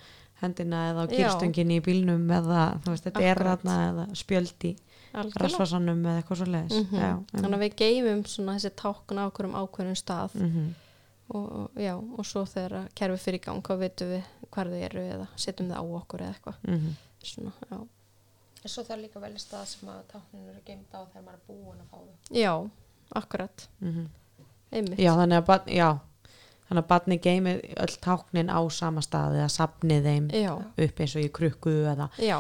hendina 0.42 0.84
eða 0.92 1.04
á 1.04 1.06
Já. 1.10 1.18
gýrstöngin 1.18 1.72
í 1.76 1.80
bílnum 1.84 2.28
eða 2.32 2.80
þú 2.86 2.94
veist, 2.94 3.08
þetta 3.10 3.24
er 3.26 3.32
Akkurat. 3.42 3.64
þarna 3.64 3.78
eða 3.90 4.06
spjöld 4.16 4.66
í 4.70 4.72
algjörlega 4.72 4.87
rasvarsanum 5.14 6.02
eða 6.06 6.22
eitthvað 6.22 6.38
svo 6.42 6.46
leiðis. 6.52 6.78
Mhm. 6.84 7.00
Já, 7.00 7.12
þannig 7.32 7.58
að 7.58 7.64
við 7.66 7.76
geymum 7.82 8.24
svona 8.26 8.56
þessi 8.58 8.72
tákn 8.76 9.18
á 9.20 9.24
okkur 9.30 9.46
um 9.46 9.54
ákveðnum 9.62 9.96
stað 9.98 10.36
Mhm. 10.36 10.74
og, 11.30 11.52
og, 11.52 11.70
já, 11.76 11.94
og 11.98 12.26
svo 12.26 12.46
þegar 12.46 12.72
að 12.82 12.88
kerfi 12.96 13.18
fyrir 13.24 13.40
í 13.40 13.46
gang 13.46 13.62
hvað 13.64 13.80
veitum 13.80 14.08
við 14.14 14.24
hvar 14.52 14.66
þau 14.68 14.82
eru 14.90 15.00
eða 15.00 15.28
setjum 15.36 15.70
þau 15.72 15.78
á 15.78 15.84
okkur 16.02 16.20
eða 16.22 16.34
eitthvað 16.36 16.56
Mhm. 16.68 16.92
svona, 17.24 17.52
já. 17.72 17.78
En 18.64 18.70
svo 18.74 18.84
þarf 18.84 19.02
líka 19.02 19.20
velja 19.22 19.40
stað 19.40 19.66
sem 19.66 19.90
að 19.90 20.04
tákninu 20.12 20.50
eru 20.50 20.62
geimt 20.66 20.92
á 20.94 21.00
þegar 21.08 21.24
maður 21.24 21.34
er 21.34 21.48
búin 21.48 21.78
að 21.78 21.90
fá 21.92 21.98
þau. 21.98 22.32
já, 22.32 22.70
akkurat 23.16 23.68
Mhm. 23.82 24.08
Já, 24.98 25.16
þannig 25.16 25.38
að 25.42 25.46
barn, 25.46 25.66
já, 25.68 26.00
þannig 26.70 26.84
að 26.84 26.88
barni 26.88 27.18
geimi 27.18 27.54
öll 27.78 27.98
táknin 28.04 28.50
á 28.52 28.60
sama 28.72 29.02
stað 29.02 29.38
eða 29.40 29.50
sapni 29.50 30.02
þeim 30.04 30.30
já, 30.36 30.54
upp 30.86 31.00
eins 31.00 31.16
og 31.16 31.22
í 31.24 31.30
krukku 31.32 31.70
eða 31.94 32.10
já, 32.20 32.38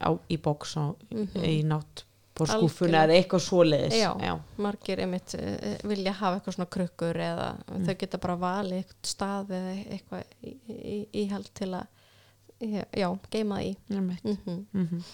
á, 0.00 0.10
í 0.30 0.36
bóks 0.38 0.76
og 0.76 0.96
Mhm. 1.10 1.44
í 1.44 1.62
nátt 1.64 2.04
skúfuna 2.40 3.02
Algjörlega. 3.02 3.04
eða 3.04 3.16
eitthvað 3.20 3.42
svoleiðis. 3.44 3.94
Já. 4.00 4.10
já. 4.24 4.38
margir 4.56 4.98
einmitt 5.04 5.34
uh, 5.34 5.88
vilja 5.88 6.12
hafa 6.12 6.38
eitthvað 6.40 6.54
svona 6.56 6.70
krukkur 6.70 7.14
eða 7.20 7.48
Mm. 7.70 7.84
þau 7.86 7.94
geta 7.98 8.18
bara 8.18 8.36
valið 8.36 8.78
eitthvað 8.78 9.10
stað 9.10 9.50
eða 9.50 9.72
eitthvað 9.92 10.24
íhald 11.12 11.50
til 11.54 11.68
að 11.74 11.86
já, 12.96 13.08
geima 13.30 13.58
það 13.60 13.66
í 13.66 13.76
Einmitt. 13.90 14.24
mm 14.24 14.66
Mhm. 14.72 15.02
En 15.02 15.04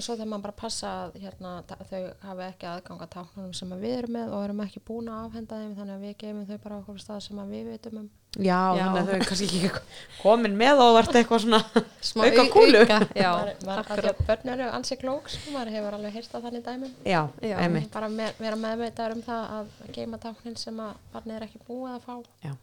svo 0.00 0.14
þegar 0.16 0.28
maður 0.32 0.42
bara 0.46 0.56
passa 0.62 0.88
að 1.04 1.16
hérna, 1.20 1.50
þau 1.68 2.00
hafi 2.24 2.42
ekki 2.46 2.66
aðgang 2.70 3.02
að 3.04 3.10
táknunum 3.12 3.52
sem 3.54 3.72
að 3.76 3.82
við 3.84 3.94
erum 3.98 4.14
með 4.16 4.32
og 4.32 4.44
erum 4.46 4.62
ekki 4.64 4.80
búin 4.88 5.10
að 5.12 5.26
afhenda 5.26 5.58
þeim 5.60 5.74
þannig 5.76 5.94
að 5.98 6.06
við 6.06 6.14
gefum 6.22 6.46
þau 6.48 6.58
bara 6.64 6.78
okkur 6.80 7.02
stað 7.02 7.20
sem 7.26 7.40
að 7.42 7.50
við 7.52 7.68
vitum 7.74 7.98
um. 8.00 8.08
Já, 8.40 8.60
Já. 8.72 8.84
þannig 8.88 9.00
að 9.02 9.08
þau 9.10 9.14
er 9.18 9.26
kannski 9.28 9.48
ekki 9.58 9.82
komin 10.22 10.56
með 10.56 10.80
og 10.86 10.94
vart 10.96 11.18
eitthvað 11.20 11.42
svona 11.44 11.60
Smá 12.12 12.24
Auka 12.24 12.46
au- 12.46 12.52
kúlu. 12.56 12.80
auka, 12.80 12.98
já, 13.24 13.30
maður, 13.36 13.52
maður, 13.68 13.78
af 13.82 13.86
því 13.92 13.92
akkurat. 13.92 14.10
að 14.22 14.26
börn 14.32 14.52
eru 14.54 14.70
ansi 14.78 14.96
klók, 15.02 15.28
sko, 15.34 15.52
maður 15.58 15.74
hefur 15.76 15.98
alveg 15.98 16.16
hýrt 16.16 16.34
að 16.38 16.46
þannig 16.48 16.64
dæmum. 16.70 16.94
Já, 17.04 17.20
Já. 17.44 17.56
Bara 17.92 18.08
vera 18.40 18.56
meðveitaður 18.64 19.16
um 19.18 19.24
það 19.28 19.56
að 19.58 19.72
geima 19.98 20.22
táknin 20.24 20.56
sem 20.56 20.80
að 20.80 20.94
barnið 21.12 21.36
er 21.42 21.46
ekki 21.50 21.60
búið 21.68 21.96
að 21.98 22.06
fá. 22.08 22.14
Já. 22.48 22.54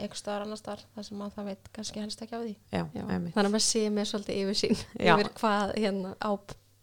Einhver 0.00 0.20
staðar 0.20 0.46
annar 0.46 0.60
staðar 0.60 0.82
þar 0.96 1.08
sem 1.10 1.22
að 1.26 1.36
það 1.36 1.48
veit 1.52 1.70
kannski 1.76 2.00
helst 2.04 2.24
ekki 2.26 2.36
á 2.36 2.40
því. 2.42 2.56
Já, 2.72 2.82
Já, 2.96 3.04
einmitt 3.06 3.34
þannig 3.36 3.50
að 3.50 3.54
maður 3.56 3.66
sé 3.68 3.84
með 3.90 4.10
svolítið 4.10 4.42
yfir 4.42 4.60
sín 4.64 4.76
Já. 5.06 5.14
yfir 5.14 5.32
hvað 5.40 5.74
hérna 5.78 6.12
á 6.20 6.30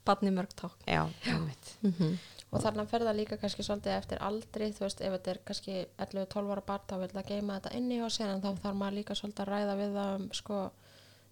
badni 0.07 0.31
mörg 0.33 0.55
ták 0.55 0.87
Já, 0.87 1.03
einmitt 1.27 1.75
mm 1.83 2.17
Og 2.47 2.61
þarna 2.63 2.85
fer 2.87 3.03
það 3.03 3.17
líka 3.19 3.37
kannski 3.41 3.63
svolítið 3.65 3.91
eftir 3.97 4.21
aldri, 4.23 4.69
þú 4.71 4.85
veist, 4.85 5.01
ef 5.03 5.13
þetta 5.17 5.31
er 5.33 5.39
kannski 5.49 5.73
11-12 5.99 6.51
ára 6.53 6.61
barn, 6.69 6.85
þá 6.87 6.93
vil 7.01 7.09
það 7.11 7.31
geima 7.33 7.57
þetta 7.57 7.73
inni 7.75 7.97
hjá 7.99 8.07
sér, 8.15 8.29
en 8.31 8.43
þá 8.43 8.61
þarf 8.63 8.77
maður 8.79 8.95
líka 8.95 9.17
svolítið 9.19 9.43
að 9.43 9.49
ræða 9.51 9.73
við 9.81 9.97
það 9.97 10.11
um, 10.15 10.27
sko, 10.39 10.59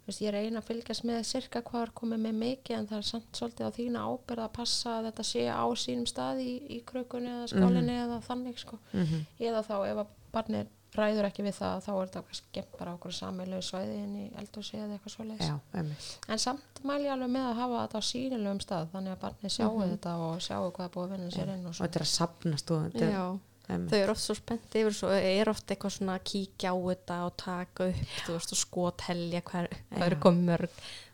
þú 0.01 0.09
veist, 0.11 0.23
ég 0.25 0.35
reyna 0.35 0.59
að 0.59 0.67
fylgjast 0.67 1.05
með 1.07 1.21
cirka 1.29 1.61
hvað 1.69 1.85
er 1.85 1.93
komið 2.01 2.21
með 2.25 2.35
mikið, 2.41 2.75
en 2.81 2.89
það 2.91 2.99
er 2.99 3.07
samt 3.13 3.39
svolítið 3.39 3.69
á 3.71 3.77
þína 3.79 4.03
ábyrð 4.11 4.43
að 4.43 4.53
passa 4.59 4.97
að 4.97 5.07
þetta 5.07 5.27
sé 5.31 5.45
á 5.55 5.65
sínum 5.85 6.09
stað 6.11 6.43
í, 6.43 6.53
í 6.67 6.81
krökunni 6.91 7.31
eða 7.31 7.47
skálinni 7.53 7.95
eða 8.03 8.19
þannig, 8.27 8.59
sko. 8.59 8.81
Mhm. 8.91 9.23
Eða 9.39 9.63
þá 9.69 9.75
ef 9.87 10.03
að 10.03 10.13
barnið 10.35 10.67
ræður 10.99 11.27
ekki 11.29 11.43
við 11.45 11.55
það, 11.59 11.81
þá 11.85 11.89
er 11.95 12.07
þetta 12.09 12.23
kannski 12.27 12.51
gemt 12.57 12.77
bara 12.79 12.91
á 12.91 12.95
okkur 12.97 13.15
sammeilegu 13.17 13.61
svæði 13.67 13.95
inn 14.03 14.15
í 14.15 14.25
eldhúsi 14.41 14.77
eða 14.79 14.97
eitthvað 14.97 15.15
svoleiðis. 15.15 16.11
En 16.29 16.37
samt 16.45 16.81
mæli 16.83 17.05
ég 17.09 17.15
alveg 17.15 17.29
með 17.35 17.49
að 17.49 17.59
hafa 17.61 17.81
þetta 17.87 17.99
á 17.99 18.09
sínilegum 18.11 18.61
stað 18.63 18.87
þannig 18.93 19.15
að 19.15 19.23
barnið 19.25 19.55
sjáu 19.57 19.73
Mhm. 19.75 19.89
þetta 19.95 20.15
og 20.27 20.37
sjáu 20.39 20.71
hvað 20.71 20.85
er 20.85 20.93
búið 20.95 21.05
að 21.05 21.11
vinna 21.17 21.31
sér 21.31 21.53
inn 21.55 21.65
og 21.65 21.69
Og 21.69 21.75
svo. 21.75 21.85
þetta 21.85 21.95
er 21.95 22.05
að 22.07 22.13
sapnast 22.15 22.71
og 22.71 22.83
þetta 22.85 23.09
Já, 23.11 23.25
einmitt. 23.69 23.89
þau 23.91 23.97
eru 24.03 24.11
oft 24.11 24.21
svo 24.21 24.35
spennt 24.35 24.75
yfir 24.75 24.93
svo 24.93 25.09
er 25.09 25.49
oft 25.49 25.67
eitthvað 25.67 25.91
svona 25.97 26.15
að 26.19 26.23
kíkja 26.29 26.69
á 26.69 26.75
þetta 26.85 27.15
og 27.25 27.37
taka 27.37 27.87
upp, 27.89 27.95
þú 28.25 28.31
veist, 28.37 28.51
og 28.51 28.59
skothelja 28.61 29.41
hvað, 29.41 29.67
eru 30.01 30.15
komið 30.15 30.45
mörg 30.51 30.69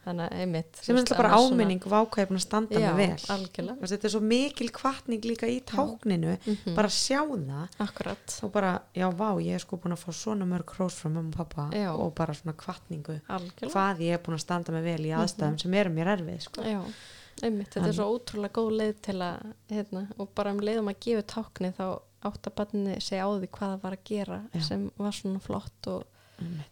þannig 0.05 0.25
að 0.27 0.39
einmitt 0.41 0.79
sem 0.81 0.97
er 0.97 1.05
bara 1.17 1.37
áminning 1.37 1.83
vákvæfn 1.93 2.37
að 2.39 2.43
standa 2.45 2.79
Já, 2.79 2.89
með 2.91 2.97
vel 3.01 3.35
algjörlega 3.35 3.89
Þetta 3.91 4.07
er 4.09 4.13
svo 4.15 4.21
mikil 4.25 4.69
kvartning 4.73 5.21
líka 5.29 5.49
í 5.51 5.59
tákninu 5.71 6.37
Mhm. 6.45 6.75
bara 6.75 6.87
að 6.87 6.95
sjá 6.97 7.19
það 7.21 7.77
Akkurat, 7.85 8.39
og 8.43 8.51
bara, 8.51 8.71
já, 8.95 9.07
vá, 9.13 9.29
ég 9.41 9.53
er 9.55 9.59
sko 9.59 9.77
búin 9.77 9.93
að 9.93 10.03
fá 10.05 10.11
svona 10.13 10.45
mörg 10.49 10.65
hrós 10.75 10.95
frá 10.97 11.09
mamma 11.11 11.29
og 11.29 11.37
pappa 11.37 11.69
Já. 11.75 11.91
og 11.93 12.13
bara 12.15 12.33
svona 12.33 12.53
kvartningu 12.57 13.19
algjörlega 13.29 13.71
hvað 13.73 13.97
ég 14.07 14.13
er 14.13 14.23
búin 14.25 14.37
að 14.37 14.45
standa 14.45 14.71
með 14.73 14.83
vel 14.83 15.05
í 15.05 15.13
aðstæðum 15.17 15.59
sem 15.61 15.73
eru 15.73 15.89
mér 15.89 16.13
erfið 16.17 16.41
sko. 16.41 16.61
Einmitt, 17.41 17.71
þetta 17.73 17.87
er 17.87 17.93
svo 17.95 18.05
ótrúlega 18.19 18.51
góð 18.53 18.71
leið 18.77 18.95
til 19.01 19.15
að, 19.23 19.53
hérna, 19.71 20.01
og 20.19 20.29
bara 20.35 20.51
um 20.51 20.59
leiðum 20.59 20.89
að 20.91 20.99
gefa 20.99 21.23
tákni 21.31 21.71
þá 21.73 21.85
átt 22.27 22.45
að 22.49 22.53
barni 22.59 22.97
segja 23.01 23.25
á 23.25 23.29
því 23.33 23.47
hvað 23.49 23.71
það 23.71 23.81
var 23.81 23.95
að 23.95 24.03
gera 24.05 24.41
Já. 24.53 24.61
sem 24.67 24.91
var 24.97 25.11
svona 25.11 25.39
flott 25.41 25.87
og. 25.87 26.03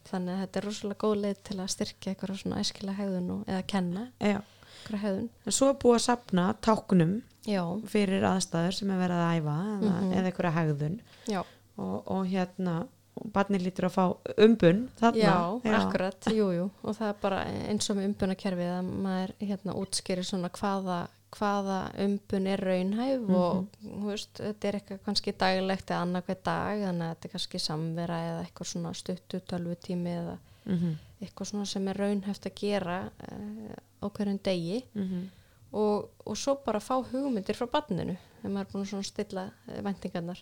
Þannig 0.09 0.33
að 0.35 0.39
þetta 0.43 0.59
er 0.61 0.65
rosalega 0.69 0.99
góð 1.03 1.15
leið 1.23 1.41
til 1.49 1.57
að 1.59 1.67
styrkja 1.75 2.13
eitthvað 2.13 2.37
svona 2.41 2.59
æskilega 2.63 2.97
hegðun 2.99 3.31
og, 3.35 3.41
eða 3.47 3.63
kenna 3.67 4.03
Já. 4.19 4.39
eitthvað 4.41 5.01
hegðun. 5.03 5.29
en 5.45 5.51
svo 5.51 5.69
er 5.69 5.77
búið 5.83 5.95
að 5.99 6.05
sapna 6.05 6.47
táknum 6.61 7.21
Já, 7.47 7.63
fyrir 7.87 8.23
aðstæður 8.27 8.73
sem 8.73 8.89
er 8.91 8.97
verið 8.99 9.19
að 9.23 9.35
æfa 9.39 9.57
eða, 9.79 9.91
Mhm. 10.01 10.13
eða 10.13 10.25
einhverja 10.31 10.55
hegðun. 10.59 10.99
Já, 11.27 11.43
og, 11.77 12.03
og 12.07 12.25
hérna 12.27 12.87
barnið 13.33 13.63
lítur 13.65 13.85
að 13.89 13.95
fá 13.95 14.17
umbun 14.37 14.89
þarna. 14.99 15.17
Já, 15.63 15.73
akkurat, 15.79 16.21
jú, 16.31 16.45
jú. 16.55 16.69
Og 16.83 16.95
það 16.95 17.09
er 17.09 17.15
bara 17.21 17.39
eins 17.67 17.89
og 17.89 17.97
með 17.97 18.05
umbunarkerfið 18.13 18.69
að 18.79 18.91
maður 19.03 19.33
hérna 19.41 19.73
útskýrir 19.75 20.23
svona 20.27 20.49
hvaða 20.49 21.07
hvaða 21.35 21.91
umbun 22.05 22.47
er 22.47 22.59
raunhæf 22.65 23.29
og 23.29 23.65
þú 23.83 24.05
veist, 24.09 24.39
þetta 24.41 24.67
er 24.67 24.75
eitthvað 24.79 25.01
kannski 25.05 25.31
daglegt 25.39 25.91
eða 25.91 26.01
annarkveð 26.05 26.39
dag 26.43 26.81
þannig 26.85 27.05
að 27.05 27.11
þetta 27.15 27.27
er 27.27 27.31
kannski 27.35 27.59
samvera 27.59 28.17
eða 28.29 28.39
eitthvað 28.45 28.67
svona 28.71 28.93
stuttu 28.93 29.39
tölvutími 29.51 30.15
eða 30.21 30.37
mm 30.65 30.95
eitthvað 31.19 31.47
svona 31.49 31.65
sem 31.67 31.87
er 31.91 31.97
raunhæft 31.99 32.45
að 32.47 32.53
gera 32.55 32.97
uh, 33.09 33.73
á 33.99 34.05
hverjum 34.07 34.37
degi 34.43 34.77
-hmm. 34.95 35.25
og, 35.73 36.09
og 36.25 36.37
svo 36.37 36.53
bara 36.65 36.79
fá 36.79 36.93
hugmyndir 37.11 37.55
frá 37.59 37.67
barninu 37.71 38.15
þegar 38.41 38.53
maður 38.53 38.65
er 38.67 38.71
búin 38.73 38.85
að 38.99 39.03
stilla 39.03 39.43
væntingarnar 39.83 40.39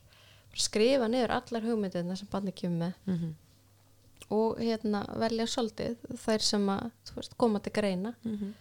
bara 0.51 0.61
skrifa 0.61 1.07
niður 1.07 1.31
allar 1.31 1.61
hugmyndirna 1.65 2.15
sem 2.15 2.27
barni 2.31 2.51
kemur 2.51 2.77
með 2.77 2.93
Mhm. 3.05 3.33
og 4.29 4.57
hérna 4.59 5.01
velja 5.19 5.45
svolítið 5.47 5.95
þær 6.25 6.41
sem 6.41 6.69
að 6.69 6.91
veist, 7.15 7.37
koma 7.37 7.59
til 7.59 7.73
greina 7.73 8.13
Mhm. 8.23 8.53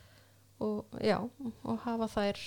Og 0.62 0.98
já, 1.04 1.18
og 1.64 1.78
hafa 1.84 2.08
þær 2.08 2.42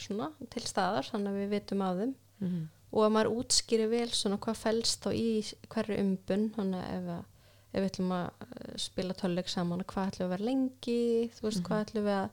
svona 0.00 0.30
til 0.50 0.62
staðar 0.66 1.08
þannig 1.10 1.32
að 1.32 1.40
við 1.40 1.50
vitum 1.54 1.82
af 1.86 1.96
þeim. 2.00 2.14
Mhm. 2.40 2.68
og 2.90 3.04
að 3.04 3.12
maður 3.14 3.34
útskýri 3.38 3.86
vel 3.90 4.08
svona 4.10 4.38
hvað 4.42 4.56
fælst 4.58 5.04
þá 5.04 5.10
í 5.14 5.26
hverju 5.70 5.98
umbun 6.00 6.46
þannig 6.56 6.80
að 6.80 6.94
ef, 6.96 7.26
ef 7.70 7.76
við 7.76 7.88
ætlum 7.90 8.14
að 8.16 8.46
eh, 8.46 8.78
spila 8.82 9.14
töluleik 9.14 9.50
saman 9.52 9.84
hvað 9.84 10.08
ætlum 10.10 10.24
við 10.24 10.26
að 10.26 10.32
vera 10.32 10.48
lengi 10.48 11.02
veist 11.42 11.62
hvað 11.68 11.84
ætlum 11.84 12.08
við 12.08 12.16
að 12.16 12.30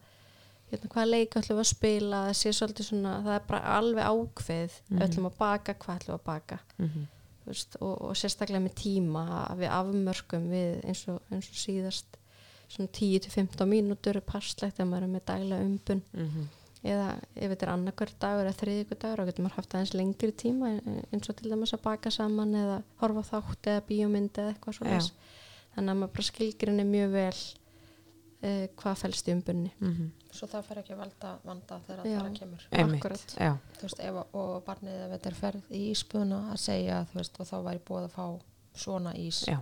hérna, 0.71 0.89
hvað 0.95 1.11
leik 1.11 1.37
ætlum 1.37 1.59
við 1.59 1.63
að 1.65 1.69
spila 1.73 2.23
það 2.25 2.39
sé 2.39 2.53
svolítið 2.57 2.89
svona, 2.89 3.13
það 3.27 3.35
er 3.35 3.45
bara 3.51 3.75
alveg 3.75 4.09
ákveð 4.09 4.63
ef 4.63 4.79
við 4.89 5.05
ætlum 5.07 5.29
að 5.29 5.37
baka, 5.43 5.77
hvað 5.83 5.99
ætlum 6.01 6.15
við 6.15 6.19
að 6.19 6.25
baka. 6.31 6.59
Mhm. 6.77 7.05
veist, 7.47 7.77
og, 7.79 7.93
og 8.09 8.17
sérstaklega 8.19 8.63
með 8.63 8.73
tíma 8.81 9.25
að 9.45 9.61
við 9.61 9.75
afmörkum 9.77 10.49
við 10.51 10.81
eins 10.83 11.03
og, 11.11 11.21
eins 11.31 11.51
og 11.51 11.61
síðast 11.61 12.17
svona 12.67 12.89
10-15 12.91 13.65
mínútur 13.71 14.19
passlegt 14.21 14.79
ef 14.79 14.87
maður 14.87 15.03
er 15.07 15.13
með 15.15 15.25
daglega 15.25 15.65
umbun 15.65 16.01
Mhm. 16.13 16.47
eða 16.83 17.07
ef 17.35 17.51
þetta 17.51 17.63
er 17.67 17.73
annarkvör 17.73 18.11
dagur 18.19 18.45
eða 18.45 18.57
þriðjúkur 18.61 18.99
dagur 19.01 19.17
þá 19.23 19.25
getur 19.31 19.43
maður 19.45 19.55
haft 19.59 19.73
aðeins 19.75 19.93
lengri 19.93 20.31
tíma 20.31 20.67
e- 20.77 21.05
eins 21.13 21.29
og 21.29 21.35
til 21.35 21.49
dæmis 21.51 21.73
að 21.73 21.81
baka 21.83 22.09
saman 22.11 22.53
eða 22.55 22.83
horfa 23.01 23.23
þátt 23.31 23.71
eða 23.71 23.85
bíómynd 23.89 24.31
eða 24.37 24.53
eitthvað 24.53 24.77
svona 24.79 24.99
þannig 25.75 25.91
að 25.91 25.97
maður 26.01 26.13
bara 26.13 26.27
skilgrinni 26.31 26.85
mjög 26.85 27.11
vel 27.11 27.33
e, 28.43 28.67
hvað 28.77 28.95
fælst 29.01 29.27
í 29.27 29.33
umbunni 29.33 29.71
Mhm. 29.81 30.11
Svo 30.37 30.45
það 30.47 30.63
fer 30.67 30.77
ekki 30.83 30.93
að 30.93 30.97
valda 31.01 31.29
vanda 31.43 31.79
þegar 31.87 32.05
Já. 32.05 32.19
það 32.21 32.33
kemur. 32.37 32.67
Já. 33.39 33.57
Þú 33.77 33.81
veist, 33.81 33.99
ef, 33.99 34.15
og 34.33 34.65
barnið 34.65 34.99
ef 35.05 35.11
þetta 35.15 35.25
er 35.31 35.33
ferð 35.33 35.63
í 35.71 35.91
íspuna 35.91 36.51
að 36.53 36.57
segja, 36.59 37.07
veist, 37.15 37.39
og 37.39 37.47
þá 37.47 37.55
væri 37.65 37.79
búið 37.79 38.05
að 38.05 38.11
fá 38.11 38.41
svona 38.75 39.13
ís, 39.17 39.45
Já. 39.47 39.57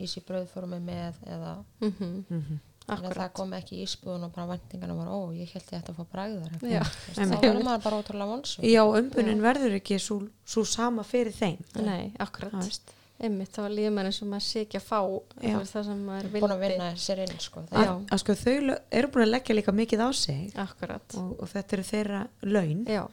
Ís 0.00 0.16
í 0.18 0.22
brauðformi 0.26 0.80
með 0.82 1.20
eða 1.26 1.56
mm 1.80 1.90
-hmm. 1.90 2.22
Mhm. 2.28 2.62
Þannig 2.84 3.06
að 3.08 3.16
það 3.16 3.30
kom 3.38 3.52
ekki 3.56 3.76
í 3.78 3.84
íspúðun 3.86 4.24
og 4.26 4.32
bara 4.34 4.46
vendingarna 4.50 4.94
var, 4.98 5.06
ó, 5.08 5.32
ég 5.32 5.52
held 5.54 5.70
ég 5.72 5.78
ætti 5.78 5.92
að 5.92 5.96
fá 5.96 6.04
bræðar. 6.12 6.50
Já. 6.68 6.82
Þá 7.16 7.40
verður 7.40 7.64
maður 7.64 7.84
bara 7.86 8.00
ótrúlega 8.02 8.26
vonsum. 8.28 8.66
Já, 8.68 8.82
umbunin 8.84 9.40
verður 9.40 9.76
ekki 9.78 9.98
svo, 9.98 10.18
svo 10.44 10.64
sama 10.68 11.02
fyrir 11.02 11.32
þeim 11.32 11.64
nei, 11.80 12.12
akkurat, 12.20 12.92
einmitt 13.24 13.56
þá 13.56 13.62
líður 13.72 13.94
maður 13.96 14.10
eins 14.10 14.20
og 14.20 14.28
maður 14.28 14.46
sé 14.50 14.60
ekki 14.66 14.80
að 14.80 14.84
fá 14.84 15.00
Já. 15.40 15.58
það 15.64 15.84
sem 15.88 16.04
maður 16.10 16.30
Búin 16.34 16.50
að 16.52 16.64
vildi 16.66 16.76
vinna 16.76 17.00
sér 17.06 17.24
inn, 17.24 17.40
sko. 17.40 17.64
Já. 17.72 18.18
Sko 18.20 18.38
þau 18.42 18.76
eru 18.90 19.08
búin 19.08 19.24
að 19.24 19.32
leggja 19.32 19.56
líka 19.56 19.72
mikið 19.72 20.04
á 20.04 20.08
sig 20.12 20.52
akkurat, 20.54 21.16
og, 21.16 21.34
og 21.40 21.48
þetta 21.48 21.78
eru 21.78 21.88
þeirra 21.88 22.26
laun 22.42 22.84
já 22.84 23.04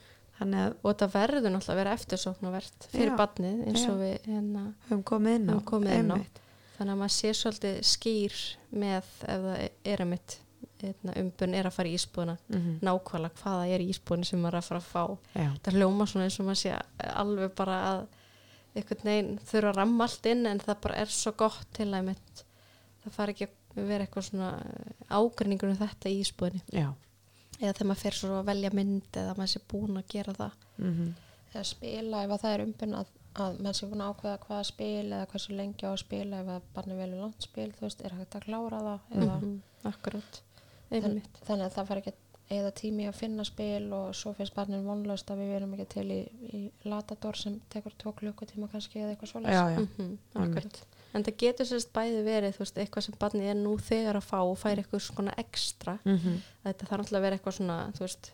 og 0.41 0.87
þetta 0.89 1.07
verður 1.13 1.51
náttúrulega 1.53 1.73
að 1.73 1.79
vera 1.79 1.91
eftirsóknarvert 1.93 2.85
fyrir 2.89 3.11
Já. 3.11 3.17
barnið 3.19 3.59
eins 3.69 3.83
og 3.85 3.99
Já. 3.99 3.99
við 4.01 4.29
hérna 4.31 4.63
höfum 4.89 5.03
komið 5.05 5.35
inn 5.37 6.11
á 6.11 6.17
Þannig 6.81 6.95
að 6.95 7.01
maður 7.03 7.13
sé 7.13 7.31
svolítið 7.37 7.75
skýr 7.85 8.37
með 8.81 8.95
ef 8.97 9.11
það 9.21 9.51
er 9.93 10.01
að 10.01 10.07
mitt 10.15 10.37
umbun 11.21 11.53
er 11.53 11.67
að 11.69 11.75
fara 11.75 11.89
í 11.91 11.93
ísbúðuna 11.93 12.33
Mhm. 12.49 12.79
nákvæmlega 12.81 13.37
hvaða 13.43 13.67
er 13.75 13.83
í 13.83 13.89
ísbúðinu 13.93 14.25
sem 14.25 14.41
maður 14.41 14.55
er 14.57 14.61
að 14.61 14.69
fara 14.69 14.79
að 14.81 14.89
fá. 14.89 15.17
Já, 15.35 15.49
þetta 15.53 15.73
hljóma 15.75 16.07
svona 16.09 16.23
eins 16.25 16.39
og 16.39 16.45
maður 16.47 16.61
sé 16.63 16.81
alveg 17.21 17.53
bara 17.55 17.75
að 17.91 18.01
einhvern 18.75 19.03
veginn 19.03 19.39
þurfa 19.45 19.69
að 19.69 19.75
ramma 19.77 20.03
allt 20.07 20.25
inn 20.31 20.45
en 20.47 20.59
það 20.59 20.81
bara 20.81 20.95
er 21.03 21.05
svo 21.13 21.31
gott 21.37 21.67
til 21.73 21.85
að 21.93 22.05
mitt 22.09 22.43
það 23.05 23.11
fari 23.13 23.33
ekki 23.35 23.47
að 23.77 23.87
vera 23.91 24.05
eitthvað 24.07 24.27
svona 24.31 24.49
ágrinningur 25.11 25.69
um 25.69 25.77
þetta 25.77 26.09
í 26.09 26.19
ísbúðinu 26.23 26.61
já. 26.73 26.89
Eða 27.61 27.73
þegar 27.77 27.87
maður 27.91 28.01
fer 28.01 28.11
svo 28.17 28.39
að 28.41 28.45
velja 28.49 28.73
mynd 28.73 29.11
eða 29.21 29.35
maður 29.37 29.53
sé 29.53 29.59
búin 29.69 29.97
að 30.01 30.07
gera 30.09 30.33
það. 30.33 30.51
Mhm. 30.79 31.13
eða 31.53 31.65
spila, 31.67 32.23
ef 32.23 32.29
að 32.31 32.41
það 32.41 32.53
er 32.55 32.61
umbun 32.65 32.93
að, 32.95 33.05
að 33.35 33.59
menn 33.63 33.73
sé 33.73 33.87
búin 33.87 34.01
að 34.03 34.13
ákveða 34.15 34.39
hvaða 34.45 34.63
spil 34.65 35.05
eða 35.11 35.27
hversu 35.31 35.53
lengi 35.55 35.85
á 35.87 35.91
að 35.93 36.01
spila, 36.03 36.39
ef 36.41 36.47
að 36.47 36.61
barni 36.75 36.95
velur 36.97 37.21
langt 37.21 37.41
spil, 37.47 37.71
þú 37.71 37.81
veist, 37.87 38.01
er 38.05 38.15
hægt 38.17 38.35
að 38.35 38.45
klára 38.47 38.79
það 38.81 38.99
eða, 39.21 39.37
Mhm, 39.41 39.61
akkurat 39.85 40.41
þann, 40.91 41.03
einmitt 41.03 41.39
þannig 41.47 41.65
að 41.65 41.75
það 41.77 41.87
fari 41.87 42.01
ekki 42.01 42.13
eða 42.51 42.71
tími 42.75 43.07
að 43.07 43.15
finna 43.15 43.43
spil 43.47 43.93
og 43.93 44.13
svo 44.13 44.33
finnst 44.35 44.53
barnin 44.53 44.83
vonlaust 44.85 45.29
að 45.31 45.37
við 45.39 45.51
verum 45.53 45.73
ekki 45.77 45.87
til 45.93 46.07
í, 46.11 46.21
í 46.51 46.71
latador 46.83 47.35
sem 47.39 47.61
tekur 47.69 47.93
tvo 47.97 48.11
klukkutíma 48.11 48.67
kannski 48.69 48.99
eða 48.99 49.15
eitthvað 49.15 49.47
já, 49.47 49.63
Mhm, 49.79 50.17
Einmitt. 50.35 50.35
akkurat. 50.35 50.81
En 51.13 51.23
það 51.23 51.37
getur 51.37 51.65
sérst 51.65 51.91
bæði 51.93 52.23
verið, 52.23 52.53
þú 52.55 52.59
veist, 52.59 52.75
eitthvað 52.77 53.03
sem 53.03 53.15
barnið 53.19 53.49
er 53.51 53.55
nú 53.55 53.77
þegar 53.77 54.15
að 54.15 54.23
fá 54.27 54.39
og 54.43 54.57
fær 54.57 54.77
eitthvað 54.77 55.01
svona 55.01 55.33
ekstra. 55.37 55.99
Mhm. 56.05 56.37
Þetta 56.65 56.85
þarf 56.87 56.99
náttúrulega 56.99 57.17
að 57.17 57.21
vera 57.21 57.37
eitthvað 57.37 57.57
svona, 57.57 57.91
þú 57.93 57.99
veist, 57.99 58.31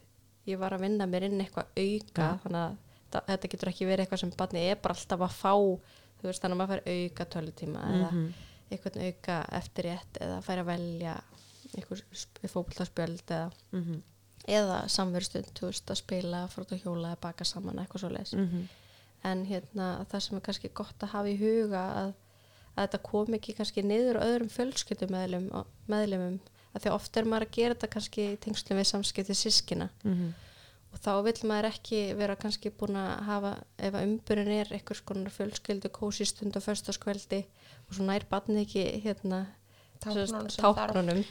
ég 0.48 0.58
var 0.60 0.72
að 0.72 0.80
vinna 0.82 1.06
mér 1.06 1.24
inn 1.24 1.40
eitthvað 1.42 1.66
auka, 1.78 2.22
Já. 2.22 2.40
þannig 2.44 2.64
að 2.72 2.78
það, 3.12 3.24
þetta 3.28 3.48
getur 3.54 3.70
ekki 3.72 3.86
verið 3.90 4.06
eitthvað 4.06 4.20
sem 4.24 4.32
barnið 4.38 4.68
er 4.72 4.76
bara 4.84 4.94
alltaf 4.98 5.20
að 5.28 5.38
fá, 5.38 5.54
þú 6.22 6.28
veist, 6.30 6.42
þannig 6.44 6.56
að 6.56 6.62
maður 6.62 6.74
fær 6.74 6.92
auka 6.94 7.26
tölutíma 7.36 7.82
eða 7.94 8.12
Mhm. 8.12 8.34
eitthvað 8.72 8.98
auka 9.08 9.38
eftirrétt 9.62 10.18
eða 10.22 10.42
fær 10.44 10.60
að 10.64 10.66
velja 10.74 11.16
eitthvað 11.78 12.02
fókbaltarspjöld 12.52 13.26
eða 13.28 13.52
Mhm. 13.74 14.02
eða 14.48 14.78
samverðstund, 14.90 15.52
þú 15.54 15.66
veist, 15.68 15.86
að 15.92 15.98
spila 15.98 16.44
að 16.48 16.84
hjóla 16.84 17.12
eða 17.14 17.22
baka 17.22 17.44
saman 17.46 17.76
eitthvað 17.80 18.00
svo 18.00 18.10
leis 18.10 18.34
mm 18.34 18.68
en 19.24 19.46
hérna 19.46 20.06
það 20.06 20.22
sem 20.22 20.38
er 20.38 20.42
kannski 20.42 20.70
gott 20.74 21.00
að 21.02 21.10
hafa 21.10 21.28
í 21.28 21.38
huga 21.40 21.80
að, 22.00 22.14
að 22.78 22.88
þetta 22.88 23.00
kom 23.04 23.34
ekki 23.34 23.56
kannski 23.58 23.84
niður 23.84 24.20
á 24.22 24.28
öðrum 24.30 24.50
fjölskyldum 24.54 25.10
meðlumum 25.90 26.40
að 26.76 26.82
því 26.84 26.92
oft 26.94 27.18
er 27.18 27.24
maður 27.26 27.46
að 27.48 27.52
gera 27.58 27.74
þetta 27.74 27.90
kannski 27.90 28.22
í 28.34 28.38
tengslum 28.38 28.78
við 28.78 28.86
samskipti 28.92 29.34
sískina 29.36 29.90
-hmm. 30.06 30.32
Og 30.98 31.04
þá 31.04 31.12
vil 31.28 31.38
maður 31.50 31.70
ekki 31.70 32.02
vera 32.18 32.36
kannski 32.40 32.72
búin 32.74 32.98
að 32.98 33.12
hafa 33.28 33.54
ef 33.78 33.94
að 33.94 34.08
umburin 34.08 34.52
er 34.56 34.74
einhvers 34.74 35.04
konar 35.06 35.34
fjölskyldu 35.34 35.92
kósistund 35.94 36.58
á 36.58 36.62
förstaskveldi 36.64 37.44
og 37.88 37.96
svo 37.96 38.08
nær 38.08 38.26
batni 38.30 38.66
ekki 38.66 38.90
hérna 39.06 39.46
Táknunum 39.98 41.24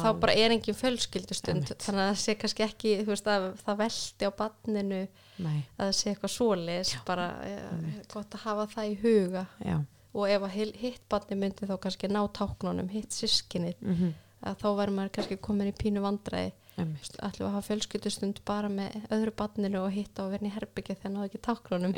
þá 0.00 0.08
bara 0.22 0.32
er 0.32 0.54
engin 0.54 0.76
fjölskyldustund. 0.76 1.68
Þannig 1.82 2.00
að 2.00 2.10
það 2.10 2.20
sé 2.22 2.34
kannski 2.40 2.64
ekki 2.64 2.94
veist, 3.04 3.28
að 3.28 3.50
það 3.60 3.80
veldi 3.82 4.28
á 4.28 4.32
batninu 4.38 5.00
Nei, 5.44 5.58
að 5.76 5.82
það 5.82 5.92
sé 5.98 6.14
eitthvað 6.14 6.34
svoleiðis 6.34 6.94
bara 7.08 7.26
ja, 7.44 7.66
gott 8.14 8.38
að 8.38 8.46
hafa 8.46 8.66
það 8.72 8.88
í 8.88 8.96
huga. 9.02 9.44
Já. 9.66 9.76
Og 10.10 10.32
ef 10.32 10.46
að 10.48 10.56
hitt 10.80 11.04
batni 11.12 11.38
myndi 11.38 11.68
þá 11.68 11.76
kannski 11.84 12.10
ná 12.10 12.20
táknunum 12.40 12.88
hitt 12.90 13.12
sískinni 13.14 13.76
mm 13.76 13.94
-hmm. 13.94 14.16
að 14.48 14.64
þá 14.64 14.68
væri 14.80 14.96
maður 14.96 15.14
kannski 15.18 15.40
komin 15.44 15.70
í 15.70 15.76
pínu 15.76 16.02
vandræði 16.02 16.54
Við 16.84 17.46
að 17.46 17.52
hafa 17.54 17.62
fjölskyldustund 17.68 18.40
bara 18.48 18.68
með 18.72 18.96
öðru 19.10 19.32
batninu 19.36 19.80
og 19.84 19.90
hitta 19.94 20.24
og 20.26 20.32
verna 20.34 20.48
í 20.48 20.54
herbyggja 20.54 20.96
þegar 21.00 21.14
náðu 21.16 21.28
ekki. 21.30 21.42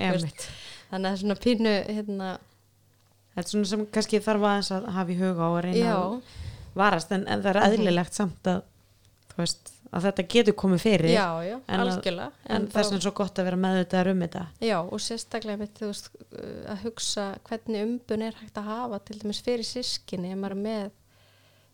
Einmitt. 0.02 0.48
þannig 0.90 1.12
að 1.12 1.20
svona 1.22 1.38
pínu 1.46 1.74
hérna, 1.88 2.32
Þetta 3.32 3.46
er 3.48 3.52
svona 3.52 3.68
sem 3.70 3.84
kannski 3.88 4.18
þarf 4.20 4.42
aðeins 4.44 4.70
að 4.76 4.88
hafa 4.92 5.12
í 5.12 5.14
huga 5.16 5.46
og 5.48 5.54
að 5.56 5.62
reyna 5.64 5.84
já, 5.86 5.94
að 5.96 6.40
varast 6.76 7.12
en, 7.16 7.22
en 7.28 7.40
það 7.44 7.54
er 7.56 7.62
eðlilegt 7.68 8.12
samt 8.18 8.50
að 8.52 8.58
þú 9.32 9.38
veist, 9.40 9.70
að 9.92 10.06
þetta 10.08 10.24
getur 10.34 10.56
komið 10.60 10.82
fyrir. 10.84 11.10
Já, 11.14 11.26
já, 11.44 11.54
En 11.68 11.80
algjörlega. 11.80 12.32
en 12.44 12.66
þá- 12.66 12.72
þess 12.74 12.90
vegna 12.90 12.98
er 12.98 13.04
svo 13.06 13.12
gott 13.16 13.38
að 13.40 13.44
vera 13.48 13.56
meðvitaðar 13.64 14.10
um 14.12 14.20
þetta. 14.26 14.42
Já, 14.60 14.78
og 14.84 15.00
sérstaklega 15.00 15.58
mitt, 15.58 15.74
þú 15.80 15.88
veist, 15.88 16.10
uh, 16.32 16.72
að 16.72 16.82
hugsa 16.84 17.26
hvernig 17.48 17.86
umbun 17.86 18.22
er 18.28 18.32
hægt 18.40 18.60
að 18.60 18.68
hafa 18.68 18.98
til 19.04 19.18
dæmis 19.22 19.40
fyrir 19.44 19.64
sískinni, 19.64 20.32
ef 20.32 20.38
maður 20.38 20.56
er 20.58 20.62
með 20.68 20.90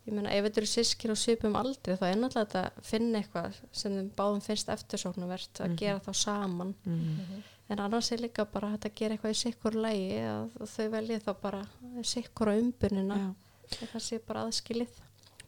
ég 0.08 0.14
meina, 0.16 0.30
ef 0.32 0.46
þetta 0.48 0.60
eru 0.62 0.70
sískin 0.72 1.12
og 1.12 1.18
svipum 1.20 1.56
aldrei, 1.60 1.96
þá 2.00 2.06
er 2.08 2.16
náttúrulega 2.16 2.46
þetta 2.48 2.62
að 2.64 2.88
finna 2.88 3.20
eitthvað 3.22 3.58
sem 3.82 3.92
þeim 3.98 4.10
báðum 4.16 4.40
finnst 4.46 4.72
eftirsóknarvert 4.72 5.60
að 5.60 5.68
Mhm. 5.68 5.76
gera 5.82 6.00
þá 6.00 6.12
saman 6.22 6.74
mm. 6.86 7.42
en 7.68 7.78
annars 7.84 8.10
er 8.12 8.18
líka 8.24 8.46
bara 8.50 8.72
að 8.78 8.88
gera 8.94 9.14
eitthvað 9.18 9.36
í 9.36 9.42
sikkur 9.44 9.76
lægi 9.76 10.18
að 10.24 10.66
þau 10.74 10.88
velji 10.96 11.20
þá 11.26 11.32
bara 11.42 11.62
sikkur 12.02 12.48
á 12.48 12.54
umbunina 12.56 13.20
og 13.68 13.88
það 13.92 14.00
sé 14.08 14.18
bara 14.26 14.46
aðskilið 14.48 14.88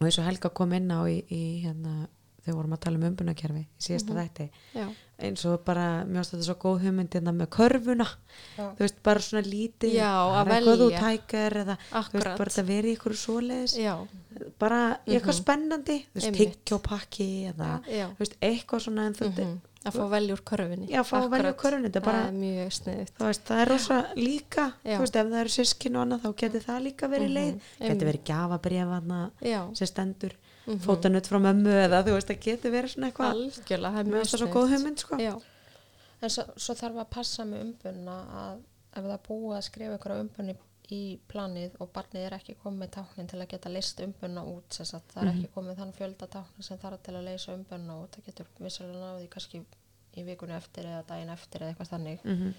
og 0.00 0.06
eins 0.08 0.18
og 0.18 0.24
Helga 0.28 0.48
kom 0.50 0.72
inn 0.72 0.90
á 0.92 1.00
í, 1.08 1.22
í 1.30 1.62
hérna, 1.64 2.06
þegar 2.40 2.56
vorum 2.56 2.72
að 2.72 2.80
tala 2.80 2.96
um 2.96 3.02
umbunarkerfi 3.10 3.60
í 3.64 3.80
síðasta 3.84 4.12
Mhm. 4.12 4.20
þætti 4.20 4.50
Já, 4.74 4.86
eins 5.20 5.44
og 5.44 5.64
bara, 5.64 6.04
mjög 6.08 6.24
þetta 6.30 6.44
svo 6.46 6.54
góð 6.56 6.78
hugmynd 6.86 7.10
hérna 7.12 7.32
með 7.36 7.48
körfuna, 7.52 8.06
Já. 8.56 8.64
þú 8.76 8.78
veist, 8.80 9.02
bara 9.02 9.20
svona 9.20 9.42
lítið 9.44 9.92
Já, 9.92 10.08
að 10.08 10.46
velja. 10.48 11.00
eða 11.60 11.76
þú 11.92 12.12
veist, 12.16 12.38
bara 12.38 12.50
þetta 12.50 12.64
verið 12.70 12.88
í 12.88 12.96
ykkur 12.96 13.16
svoleiðis 13.24 13.76
Já, 13.76 13.96
bara 14.60 14.80
í 15.06 15.14
eitthvað 15.16 15.34
Mhm. 15.34 15.40
spennandi 15.40 15.96
þú 16.04 16.14
veist, 16.14 16.26
Einmitt. 16.28 16.64
tyggjópakki 16.64 17.26
eða 17.54 17.70
veist, 18.20 18.36
eitthvað 18.40 18.84
svona 18.84 19.06
en 19.08 19.14
þú 19.18 19.28
mhm, 19.30 19.58
að 19.80 19.94
fá 19.96 20.04
velja 20.12 20.34
úr 20.36 20.42
körfunni. 20.44 20.88
Já, 20.92 21.00
fá 21.08 21.16
að 21.22 21.30
velja 21.32 21.50
Akkurat. 21.50 21.60
körfuna 21.62 21.88
þetta 21.88 21.96
er 21.96 22.04
bara, 22.04 22.24
Það 22.30 23.24
er 23.24 23.26
veist, 23.30 23.44
það 23.48 23.60
er 23.62 23.68
rosa 23.70 23.98
líka 24.16 24.66
veist, 24.84 25.16
ef 25.16 25.26
það 25.26 25.40
eru 25.40 25.48
sískin 25.54 25.96
og 25.96 26.02
annað 26.04 26.20
þá 26.24 26.36
getur 26.36 26.64
það 26.68 26.82
líka 26.84 27.08
verið 27.08 27.28
Mhm, 27.28 27.36
leið. 27.38 27.60
Getur 27.80 28.06
verið 28.10 28.24
gjafabref 28.24 29.32
Já, 29.40 29.60
sem 29.74 29.86
stendur 29.86 30.32
mhm. 30.66 30.78
fótanutt 30.84 31.26
frá 31.26 31.38
mömmu 31.40 31.73
eða 31.88 32.04
þú 32.04 32.12
veist, 32.12 32.28
það 32.28 32.40
getur 32.40 32.70
verið 32.70 32.94
svona 32.94 33.10
eitthvað. 33.10 33.30
Algjörlega, 33.32 33.92
það 33.94 34.00
er 34.00 34.10
mjög 34.12 34.26
það 34.28 34.38
svo 34.38 34.49
góð 34.52 34.68
hugmynd 34.75 34.99
sko. 34.99 35.42
En 36.23 36.28
svo, 36.28 36.44
svo 36.56 36.75
þarf 36.75 36.96
að 37.00 37.10
passa 37.10 37.44
með 37.44 37.60
umbunna 37.64 38.16
að 38.36 38.58
ef 38.92 39.04
það 39.04 39.20
búið 39.28 39.56
að 39.56 39.64
skrifa 39.64 39.96
ykkur 39.96 40.20
umbunni 40.20 40.54
í 40.92 41.18
planið 41.28 41.76
og 41.80 41.92
barnið 41.92 42.26
er 42.26 42.34
ekki 42.38 42.54
komið 42.62 42.78
með 42.82 42.90
táknin 42.96 43.28
til 43.30 43.40
að 43.40 43.48
geta 43.48 43.68
list 43.72 44.00
umbunna 44.00 44.42
út 44.44 44.68
það 44.70 45.22
er 45.22 45.24
Mhm. 45.24 45.38
ekki 45.44 45.52
komið 45.54 45.76
þann 45.80 45.92
fjölda 45.98 46.26
táknin 46.28 46.62
sem 46.62 46.78
þarf 46.78 47.02
til 47.02 47.14
að 47.14 47.24
leysa 47.24 47.54
umbunna 47.54 47.94
út 48.02 48.10
það 48.16 48.24
getur 48.26 48.46
vissulega 48.58 48.98
náði 49.04 49.28
kannski 49.28 49.64
í 50.16 50.24
vikunni 50.24 50.56
eftir 50.56 50.84
eða 50.84 51.06
daginn 51.06 51.30
eftir 51.30 51.60
eða 51.62 51.74
eitthvað 51.74 51.92
þannig 51.94 52.24
mm 52.24 52.54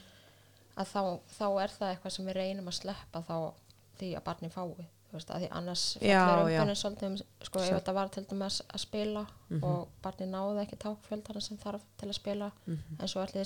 að 0.78 0.88
þá, 0.88 1.02
þá 1.38 1.46
er 1.64 1.68
það 1.70 1.90
eitthvað 1.96 2.12
sem 2.16 2.26
við 2.26 2.34
reynum 2.36 2.68
að 2.72 2.74
sleppa 2.80 3.22
þá 3.28 3.54
því 4.00 4.16
að 4.16 4.24
barni 4.24 4.50
fái 4.50 4.88
þú 5.12 5.18
veist, 5.18 5.30
að 5.36 5.42
því 5.42 5.48
annars 5.52 5.98
Já, 6.00 6.22
já. 6.48 6.62
umbunni 6.62 6.76
svolítið 6.80 7.08
um, 7.08 7.18
sko, 7.44 7.60
ef 7.60 7.66
Svo- 7.68 7.76
þetta 7.82 7.94
var 7.94 8.08
til 8.10 8.24
dæmis 8.24 8.62
að 8.72 8.80
spila 8.80 9.26
Mhm. 9.50 9.64
og 9.64 9.90
barni 10.02 10.26
náði 10.32 10.62
ekki 10.64 10.78
tákfjöldana 10.80 11.42
sem 11.42 11.58
þarf 11.58 11.82
til 11.98 12.08
að 12.10 12.14
spila 12.16 12.52
Mhm. 12.66 12.80
en 13.00 13.08
svo 13.08 13.22
ætli 13.26 13.44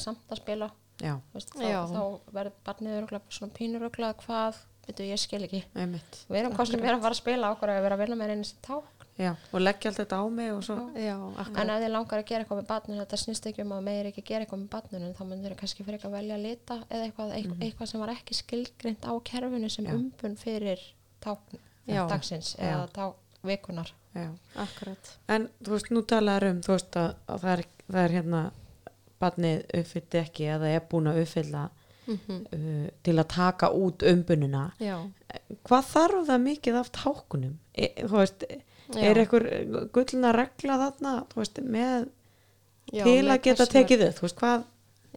já, 1.01 1.19
veist, 1.33 1.49
Já. 1.55 1.85
þá, 1.87 1.93
þá 1.97 2.19
verður 2.31 2.51
barnið 2.63 3.01
öruglega 3.01 3.21
svona 3.29 3.53
pínuruglega 3.53 4.13
hvað, 4.21 4.55
veitu 4.87 5.07
ég 5.07 5.21
skil 5.21 5.43
ekki. 5.45 5.63
Einmitt. 5.75 6.19
Við 6.29 6.41
erum 6.41 6.57
kostum 6.57 6.83
meira 6.83 6.97
að 6.97 7.05
fara 7.07 7.17
að 7.17 7.21
spila 7.23 7.51
okkur 7.55 7.73
að 7.73 7.81
vera 7.85 7.97
að 7.97 8.03
vinna 8.05 8.19
með 8.19 8.35
einu 8.35 8.47
sem 8.49 8.61
ták 8.65 9.05
já, 9.15 9.31
og 9.51 9.61
leggja 9.61 9.91
allt 9.91 9.99
þetta 10.01 10.17
á 10.19 10.23
mig 10.27 10.51
og 10.51 10.63
svo 10.67 10.75
já, 10.99 11.15
en 11.15 11.69
ef 11.71 11.83
þið 11.83 11.91
langar 11.93 12.19
að 12.19 12.25
gera 12.29 12.43
eitthvað 12.43 12.59
með 12.59 12.69
barninu 12.71 12.99
þetta 12.99 13.19
snýst 13.21 13.45
ekki 13.49 13.63
um 13.63 13.75
að 13.75 13.85
meir 13.87 14.09
ekki 14.09 14.23
gera 14.27 14.43
eitthvað 14.43 14.61
með 14.63 14.71
barninu 14.73 15.11
þá 15.15 15.21
myndir 15.29 15.53
þið 15.53 15.61
kannski 15.61 15.85
fyrir 15.87 16.07
að 16.09 16.15
velja 16.17 16.35
að 16.35 16.43
lita 16.43 16.77
eða 16.89 17.05
eitthvað, 17.05 17.31
eitthvað, 17.37 17.61
eitthvað 17.67 17.91
sem 17.91 18.03
var 18.03 18.11
ekki 18.15 18.37
skilgrind 18.41 19.07
á 19.07 19.13
kerfinu 19.29 19.69
sem. 19.71 19.87
Já. 19.87 19.95
umbun 19.95 20.35
fyrir 20.41 20.83
ták 21.23 21.55
Já. 21.87 22.01
dagsins 22.09 22.55
eða 22.59 22.89
ták 22.91 23.15
vikunar 23.45 23.93
já. 24.15 24.29
akkurat. 24.55 25.15
En 25.29 25.49
þú 25.61 25.75
veist, 25.75 25.91
nú 25.93 26.03
talaður 26.03 26.49
um 26.49 26.61
þú 26.65 26.75
veist 26.75 26.99
að, 26.99 27.09
að 27.29 27.43
það, 27.45 27.51
er, 27.53 27.65
það 27.87 28.03
er 28.03 28.15
hérna 28.17 28.43
barnið 29.21 29.65
uppfyllt 29.79 30.17
ekki 30.21 30.47
eða 30.57 30.71
er 30.75 30.87
búin 30.91 31.11
að 31.11 31.21
uppfylla 31.23 31.67
mm 32.07 32.39
uh, 32.53 32.87
til 33.03 33.17
að 33.19 33.27
taka 33.27 33.71
út 33.71 34.03
umbununa 34.03 34.71
já, 34.79 34.97
hvað 35.63 35.91
þarf 35.91 36.27
það 36.29 36.45
mikið 36.45 36.79
af 36.79 36.91
tákunum? 36.91 37.57
E, 37.73 37.89
veist, 38.11 38.45
er 38.95 39.17
einhver 39.17 39.45
gullna 39.93 40.31
regla 40.35 40.79
þarna 40.83 41.13
veist, 41.35 41.59
með 41.59 42.07
já, 42.93 43.03
til 43.03 43.27
að 43.29 43.41
geta 43.41 43.65
hversu 43.65 43.71
tekið 43.73 44.07
þú 44.17 44.27
veist 44.27 44.43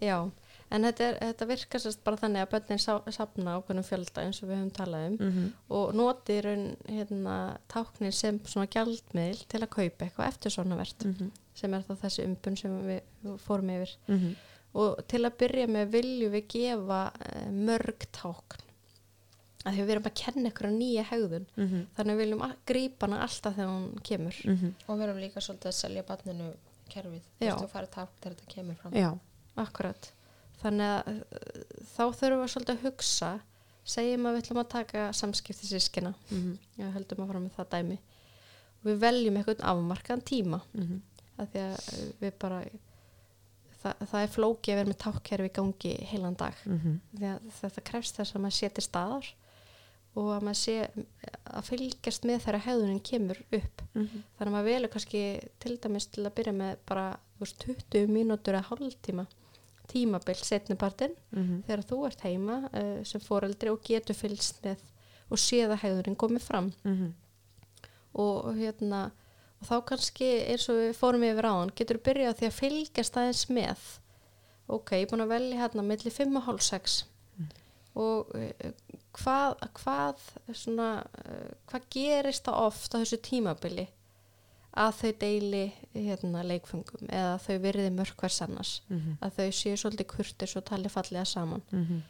já, 0.00 0.30
en 0.70 0.84
þetta, 0.84 1.04
er, 1.04 1.18
þetta 1.22 1.48
virkar 1.48 1.84
sérst 1.84 2.04
bara 2.04 2.20
þannig 2.20 2.44
að 2.44 2.52
börnin 2.54 2.82
sá, 2.82 2.92
safna 3.10 3.58
ákveðnum 3.58 3.88
fjölda 3.88 4.24
eins 4.24 4.42
og 4.42 4.48
við 4.48 4.60
höfum 4.60 4.72
talað 4.76 5.06
um 5.08 5.18
mm 5.18 5.32
-hmm. 5.32 5.50
og 5.68 5.94
noti 5.94 6.38
í 6.38 6.44
raun 6.44 6.76
hérna, 6.86 7.58
táknir 7.68 8.12
sem 8.12 8.40
svona 8.44 8.66
gjaldmiðl 8.66 9.44
til 9.48 9.60
að 9.60 9.74
kaupa 9.76 10.04
eitthvað 10.04 10.28
eftir 10.28 10.50
svona 10.50 10.76
verðt 10.76 11.04
Mm 11.04 11.30
sem 11.58 11.74
er 11.74 11.84
þá 11.86 11.94
þessi 12.04 12.26
umbun 12.28 12.56
sem 12.56 12.76
við 12.86 13.34
fórum 13.42 13.72
yfir. 13.74 13.96
-hmm. 14.06 14.34
Og 14.78 15.02
til 15.10 15.24
að 15.26 15.36
byrja 15.42 15.68
með 15.74 15.92
viljum 15.96 16.34
við 16.34 16.48
gefa 16.54 17.02
uh, 17.10 17.50
mörg 17.54 18.06
tákn. 18.14 18.64
Að 19.66 19.74
því 19.74 19.82
við 19.82 19.92
erum 19.94 20.06
að 20.08 20.18
kenna 20.20 20.50
ykkur 20.52 20.68
nýja 20.70 21.04
hegðun. 21.08 21.46
Mhm. 21.58 21.80
þannig 21.96 22.14
við 22.14 22.22
viljum 22.22 22.44
að 22.46 22.54
grípa 22.70 23.08
hana 23.08 23.22
alltaf 23.24 23.56
þegar 23.56 23.72
hún 23.72 23.88
kemur. 24.06 24.38
Og 24.86 24.92
við 24.92 25.04
erum 25.08 25.20
líka 25.22 25.42
svolítið 25.42 25.72
að 25.72 25.78
selja 25.80 26.04
barninu 26.08 26.52
kerfið, 26.88 27.26
þú 27.38 27.44
Já. 27.44 27.50
veist, 27.50 27.64
þú 27.64 27.72
farið 27.72 27.90
ták 27.96 28.14
þegar 28.20 28.36
þetta 28.36 28.54
kemur 28.54 28.78
fram. 28.80 28.94
Já, 28.96 29.10
akkurat. 29.64 30.10
Þannig 30.62 30.92
að 30.94 31.10
uh, 31.10 31.62
þá 31.96 32.04
þurfum 32.20 32.42
við 32.42 32.52
svolítið 32.54 32.74
að 32.76 32.86
hugsa 32.86 33.32
segjum 33.88 34.28
að 34.28 34.36
við 34.36 34.42
ætlum 34.44 34.62
að 34.62 34.70
taka 34.74 35.04
samskipti 35.16 35.68
sískina 35.68 36.12
mm 36.28 36.56
já, 36.76 36.88
höldum 36.92 37.22
að 37.24 37.30
fara 37.32 37.42
með 37.44 37.54
það 37.56 37.70
dæmi. 37.74 37.98
Og 38.78 38.88
við 38.88 38.98
veljum 39.04 39.38
eitthvað 39.40 39.64
afmarkaðan 39.72 40.24
tíma. 40.28 40.60
-hmm. 40.74 41.00
að 41.38 41.52
því 41.52 41.64
að 41.66 41.78
uh, 41.92 42.12
við 42.20 42.38
bara 42.38 42.62
það, 43.82 43.94
það 44.10 44.22
er 44.22 44.32
flóki 44.34 44.72
að 44.72 44.76
vera 44.80 44.88
með 44.92 44.98
tákkerfi 45.04 45.48
í 45.50 45.56
gangi 45.58 45.92
heilan 46.12 46.34
dag 46.38 46.54
því 46.64 47.26
að 47.34 47.50
þetta 47.60 47.84
krefst 47.90 48.16
þess 48.18 48.34
að 48.34 48.40
maður 48.44 48.58
sé 48.58 48.68
til 48.74 48.84
staðar 48.84 49.28
og 50.18 50.28
að 50.34 50.42
maður 50.48 50.58
sé 50.58 50.76
að 51.46 51.64
fylgjast 51.68 52.24
með 52.26 52.40
þegar 52.44 52.64
hegðunin 52.66 53.00
kemur 53.10 53.38
upp 53.52 53.82
Mhm. 53.94 54.22
þannig 54.38 54.48
að 54.48 54.54
maður 54.54 54.68
velur 54.72 54.90
kannski 54.92 55.20
til 55.60 55.76
dæmis 55.78 56.06
til 56.10 56.24
að 56.26 56.34
byrja 56.34 56.52
með 56.52 56.76
bara 56.86 57.18
veist, 57.40 57.58
20 57.64 58.06
mínútur 58.08 58.54
eða 58.54 58.68
hálftíma 58.70 59.26
tímabill 59.88 60.34
setnipartin 60.42 61.14
Mhm. 61.32 61.62
þegar 61.66 61.82
þú 61.88 62.06
ert 62.06 62.20
heima 62.20 62.56
uh, 62.74 63.04
sem 63.04 63.20
foreldri 63.20 63.70
og 63.70 63.82
getur 63.82 64.14
fylgst 64.14 64.62
með 64.64 64.76
og 65.30 65.38
séð 65.38 65.70
að 65.72 65.82
hegðunin 65.84 66.16
komið 66.16 66.40
fram 66.42 66.72
Mhm. 66.84 67.12
og 68.14 68.54
hérna 68.56 69.10
og 69.60 69.66
þá 69.66 69.76
kannski 69.90 70.28
eins 70.52 70.68
og 70.70 70.76
við 70.78 70.92
fórum 70.98 71.24
yfir 71.26 71.48
áðan 71.50 71.72
getur 71.74 71.98
byrjað 71.98 72.34
á 72.34 72.38
því 72.38 72.46
að 72.50 72.58
fylgjast 72.60 73.16
aðeins 73.18 73.44
með 73.50 73.86
ok, 74.68 74.90
ég 75.00 75.06
er 75.06 75.10
búin 75.10 75.24
að 75.24 75.32
velja 75.34 75.60
hérna 75.62 75.82
milli 75.88 76.10
5 76.12 76.36
og 76.36 76.44
hálf 76.48 76.62
6 76.62 76.98
og 77.98 78.28
uh, 78.36 78.72
hvað, 79.18 79.56
hvað 79.80 80.26
svona, 80.54 80.88
uh, 81.24 81.54
hvað 81.70 81.86
gerist 81.90 82.44
það 82.46 82.60
oft 82.68 82.94
á 82.94 83.00
þessu 83.02 83.18
tímabili 83.26 83.88
að 84.78 84.92
þau 85.00 85.10
deili 85.18 85.62
hérna, 85.96 86.44
leikfengum 86.46 87.08
eða 87.08 87.38
þau 87.42 87.56
virði 87.64 87.88
mörkvers 87.96 88.42
annars 88.44 88.76
Mhm. 88.92 89.16
að 89.24 89.32
þau 89.40 89.48
séu 89.58 89.74
svolítið 89.80 90.06
kurtis 90.12 90.54
og 90.60 90.64
tali 90.68 90.88
fallega 90.92 91.24
saman 91.26 91.62
Mhm. 91.72 92.02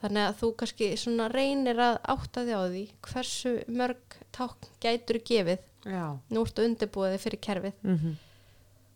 þannig 0.00 0.28
að 0.28 0.38
þú 0.40 0.52
kannski 0.56 0.88
reynir 1.34 1.76
að 1.76 1.98
átta 2.14 2.44
því 2.46 2.54
á 2.54 2.62
því 2.70 2.84
hversu 3.02 3.52
mörg 3.68 4.16
tákn 4.32 4.70
gætur 4.80 5.18
gefið 5.20 5.58
já 5.88 6.18
nú 6.30 6.44
ertu 6.44 6.64
undirbúið 6.68 7.18
fyrir 7.18 7.40
kerfið 7.40 7.72
Mhm. 7.82 8.16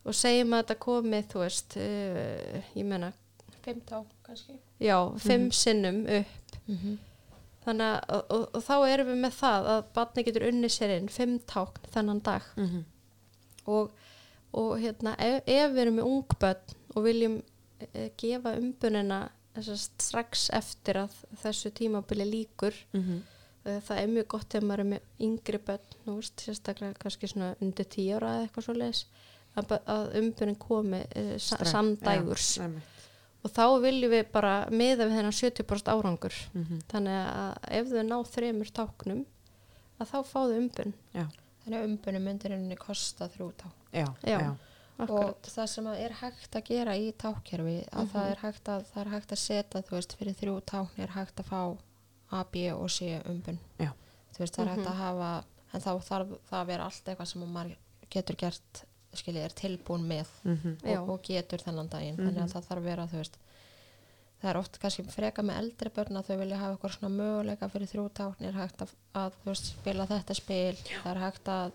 og 0.04 0.14
segjum 0.14 0.52
að 0.54 0.62
þetta 0.64 0.78
komið 0.78 1.26
þú 1.32 1.38
veist, 1.44 1.76
uh, 1.76 2.62
ég 2.76 2.84
meina 2.84 3.12
Fimm 3.62 3.80
tá, 3.86 4.04
kannski. 4.26 4.58
já, 4.80 4.96
fimm 5.18 5.44
Mhm. 5.48 5.52
sinnum 5.52 6.06
upp 6.06 6.58
Mm 6.68 6.98
þannig 7.64 7.86
að 7.86 8.00
og, 8.16 8.24
og, 8.30 8.48
og 8.54 8.62
þá 8.66 8.88
erum 8.90 9.06
við 9.06 9.18
með 9.22 9.34
það 9.38 9.66
að 9.70 9.82
barni 9.94 10.22
getur 10.24 10.48
unni 10.48 10.68
sér 10.68 10.96
inn 10.96 11.08
fimm 11.08 11.38
tákn 11.46 11.84
þennan 11.94 12.22
dag 12.22 12.42
Mhm. 12.56 12.84
og, 13.66 13.90
og 14.52 14.78
hérna 14.80 15.14
ef, 15.18 15.42
ef 15.46 15.70
við 15.70 15.78
erum 15.78 15.94
með 16.00 16.08
ungbönn 16.10 16.74
og 16.96 17.04
viljum 17.04 17.42
e, 17.94 18.10
gefa 18.16 18.56
umbunina 18.58 19.28
strax 19.60 20.50
eftir 20.52 20.94
að 21.04 21.10
þessu 21.42 21.70
tímabili 21.70 22.26
líkur 22.30 22.74
Mhm. 22.94 23.22
E, 23.64 23.80
það 23.86 23.98
er 24.02 24.06
mjög 24.14 24.26
gott 24.34 24.54
ef 24.58 24.62
maður 24.66 24.80
er 24.84 24.88
með 24.92 25.26
yngri 25.28 25.60
nú 26.06 26.16
veist, 26.18 26.40
sérstaklega 26.46 26.98
kannski 27.02 27.28
svona 27.30 27.52
undir 27.62 27.84
tíu 27.86 28.16
ára 28.16 28.32
eða 28.38 28.46
eitthvað 28.48 28.64
svo 28.68 28.74
leiðis 28.78 29.04
að, 29.56 29.76
að 29.86 30.16
umbunin 30.22 30.56
komi 30.58 31.02
sa, 31.38 31.56
Strax, 31.56 31.70
samdægurs 31.74 32.48
einmitt. 32.58 33.04
og 33.44 33.50
þá 33.52 33.64
viljum 33.84 34.10
við 34.14 34.24
bara 34.32 34.54
miða 34.70 35.06
við 35.06 35.16
þennan 35.18 35.38
70% 35.40 35.92
árangur 35.92 36.34
Mhm. 36.54 36.80
þannig 36.88 37.20
að 37.36 37.70
ef 37.80 37.86
þau 37.92 38.02
ná 38.08 38.18
þremur 38.32 38.70
táknum 38.72 39.24
að 40.00 40.06
þá 40.10 40.18
fá 40.24 40.40
þau 40.40 40.56
umbun 40.58 40.94
Já, 41.14 41.26
Þannig 41.62 41.78
að 41.78 41.84
umbunum 41.86 42.24
myndir 42.26 42.50
henni 42.56 42.74
kosta 42.76 43.28
þrjú 43.30 43.52
tá. 43.56 43.68
já, 43.94 44.06
Já. 44.26 44.38
já. 44.40 44.56
Og 45.02 45.36
það 45.46 45.66
sem 45.70 45.86
að 45.86 46.00
er 46.04 46.12
hægt 46.20 46.56
að 46.58 46.64
gera 46.68 46.92
í 46.98 47.12
tákkerfi, 47.18 47.76
að 47.90 48.08
það, 48.12 48.26
hægt 48.42 48.68
að, 48.68 48.82
það 48.92 49.00
er 49.02 49.10
hægt 49.12 49.32
að 49.32 49.38
setja, 49.40 49.82
þú 49.82 49.94
veist, 49.96 50.12
fyrir 50.18 50.34
þrjú 50.40 50.56
tákn 50.66 51.02
er 51.02 51.08
hægt 51.14 51.40
að 51.40 51.46
fá 51.48 51.60
A, 52.32 52.44
B 52.52 52.68
og 52.72 52.88
C 52.90 53.20
umbun. 53.28 53.58
Já. 53.78 53.90
Þú 54.32 54.38
veist, 54.44 54.56
það 54.56 54.62
er 54.64 54.70
hægt 54.72 54.84
Mhm. 54.86 54.92
að 54.92 55.00
hafa, 55.02 55.44
en 55.74 55.80
þá 55.80 55.90
þarf 56.08 56.28
það 56.50 56.60
að 56.62 56.66
vera 56.66 56.84
allt 56.84 57.04
eitthvað 57.04 57.26
sem 57.32 57.42
maður 57.52 57.76
getur 58.10 58.36
gert, 58.36 58.84
skiljið, 59.14 59.44
er 59.44 59.54
tilbúin 59.56 60.06
með 60.08 60.26
Mhm. 60.44 60.76
Já. 60.84 61.00
og, 61.00 61.10
og 61.10 61.22
getur 61.22 61.58
þennan 61.58 61.88
daginn. 61.88 62.16
Þannig 62.16 62.34
Mhm. 62.36 62.44
að 62.48 62.52
það 62.52 62.64
þarf 62.68 62.78
að 62.80 62.82
vera, 62.84 63.06
veist, 63.12 63.36
það 64.42 64.50
er 64.50 64.56
oft 64.56 64.78
kannski 64.80 65.04
freka 65.12 65.42
með 65.42 65.58
eldri 65.58 65.90
börn 65.90 66.16
að 66.16 66.24
þau 66.26 66.38
vilja 66.38 66.56
hafa 66.58 66.76
eitthvað 66.76 66.98
svona 66.98 67.16
möguleika 67.16 67.68
fyrir 67.70 67.86
þrjú 67.92 68.10
tákn 68.10 68.44
er 68.48 68.52
hægt 68.52 68.78
að, 68.82 68.88
að 69.14 69.32
veist, 69.44 69.64
spila 69.78 70.06
þetta 70.06 70.34
spil, 70.34 70.74
það 71.04 71.10
er 71.16 71.20
hægt 71.20 71.44
að 71.44 71.72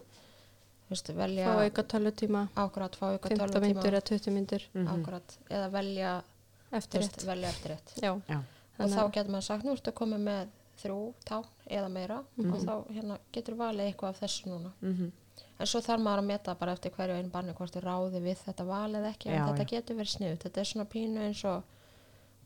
veist, 0.89 1.08
velja 1.15 1.46
fá 1.46 1.63
auka 1.63 1.84
tölutíma 1.84 2.50
ákvæmt 2.56 2.96
fá 2.96 3.06
auka 3.13 3.30
15 3.30 3.38
tölvutíma 3.50 3.62
myndur 3.62 3.93
eða 3.93 4.04
20 4.04 4.32
myndur 4.34 4.62
Mhm. 4.74 5.06
eða 5.50 5.72
velja 5.72 6.24
eftir 6.72 7.02
rétt 7.02 8.48
og 8.79 8.89
þá 8.89 8.99
að- 9.03 9.13
getur 9.13 9.31
maður 9.31 9.43
sagt, 9.43 9.63
nú 9.65 9.71
ertu 9.75 9.91
komið 9.91 10.19
með 10.27 10.47
þrjú 10.77 11.13
tákn 11.25 11.47
eða 11.69 11.89
meira 11.91 12.23
Mhm. 12.37 12.53
og 12.53 12.59
þá 12.61 12.73
hérna, 12.93 13.17
getur 13.33 13.55
valið 13.55 13.93
eitthvað 13.93 14.09
af 14.09 14.19
þessu 14.21 14.45
núna 14.47 14.71
Mhm. 14.81 15.11
en 15.59 15.65
svo 15.65 15.79
þarf 15.81 16.01
maður 16.01 16.19
að 16.19 16.25
meta 16.25 16.55
bara 16.55 16.71
eftir 16.73 16.91
hverju 16.91 17.15
einu 17.17 17.29
barni 17.31 17.53
hvort 17.53 17.71
þið 17.73 17.83
ráði 17.83 18.21
við 18.21 18.37
þetta 18.45 18.65
val 18.65 18.91
eða 18.93 19.13
ekki 19.13 19.27
en 19.29 19.33
Já, 19.39 19.45
þetta 19.47 19.65
já. 19.65 19.69
getur 19.71 19.95
verið 19.95 20.15
sniðut, 20.17 20.39
þetta 20.43 20.57
er 20.57 20.65
svona 20.65 20.85
pínu 20.85 21.17
eins 21.19 21.45
og 21.45 21.63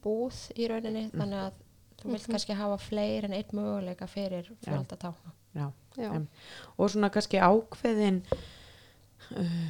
búð 0.04 0.52
í 0.58 0.68
rauninni 0.70 1.12
þannig 1.12 1.42
að 1.46 1.52
þú 2.02 2.12
vilt 2.12 2.28
Mhm. 2.28 2.32
kannski 2.32 2.56
hafa 2.56 2.78
fleiri 2.78 3.24
en 3.26 3.34
eitt 3.34 3.52
möguleika 3.54 4.08
fyrir 4.08 4.50
fjölda 4.66 4.98
tákna 4.98 5.32
já. 5.56 5.72
já, 5.98 6.28
og 6.80 6.90
svona 6.90 7.10
kannski 7.12 7.38
ákveðin 7.40 8.24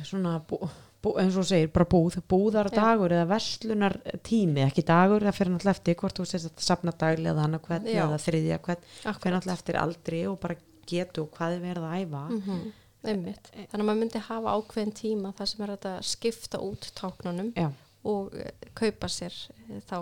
svona 0.08 0.38
bú, 0.48 0.60
bú, 1.04 1.16
eins 1.22 1.38
og 1.38 1.48
segir, 1.50 1.72
bara 1.74 1.88
búð 1.90 2.20
búðardagur 2.32 3.16
eða 3.16 3.30
verslunar 3.30 3.98
tími 4.26 4.66
ekki 4.66 4.86
dagur, 4.88 5.26
það 5.28 5.38
fyrir 5.38 5.56
náttúrulega 5.56 5.78
eftir 5.78 5.98
hvort 6.02 6.20
þú 6.20 6.28
sést 6.30 6.52
að 6.52 6.68
sapna 6.68 6.94
dagli 6.98 7.32
eða 7.32 7.48
annað 7.48 7.66
hvern 7.70 7.90
Já. 7.90 8.04
eða 8.06 8.20
þriðja 8.26 8.62
hvern, 8.68 8.92
fyrir 9.06 9.38
náttúrulega 9.38 9.58
eftir 9.60 9.82
aldri 9.82 10.22
og 10.30 10.38
bara 10.44 10.60
getu 10.92 11.28
hvað 11.36 11.58
er 11.58 11.66
verið 11.66 11.88
að 11.90 12.06
æfa. 12.06 12.28
Mm 12.36 12.70
einmitt. 13.08 13.50
Þannig 13.54 13.80
að 13.80 13.88
maður 13.88 14.02
myndi 14.02 14.24
hafa 14.28 14.56
ákveðin 14.58 14.96
tíma 14.98 15.32
þar 15.38 15.50
sem 15.52 15.64
er 15.66 15.74
að 15.76 15.88
skipta 16.06 16.62
út 16.64 16.90
táknunum 16.98 17.52
já, 17.58 17.70
og 18.08 18.36
eh, 18.38 18.68
kaupa 18.78 19.10
sér 19.12 19.34
eh, 19.56 19.80
þá 19.88 19.98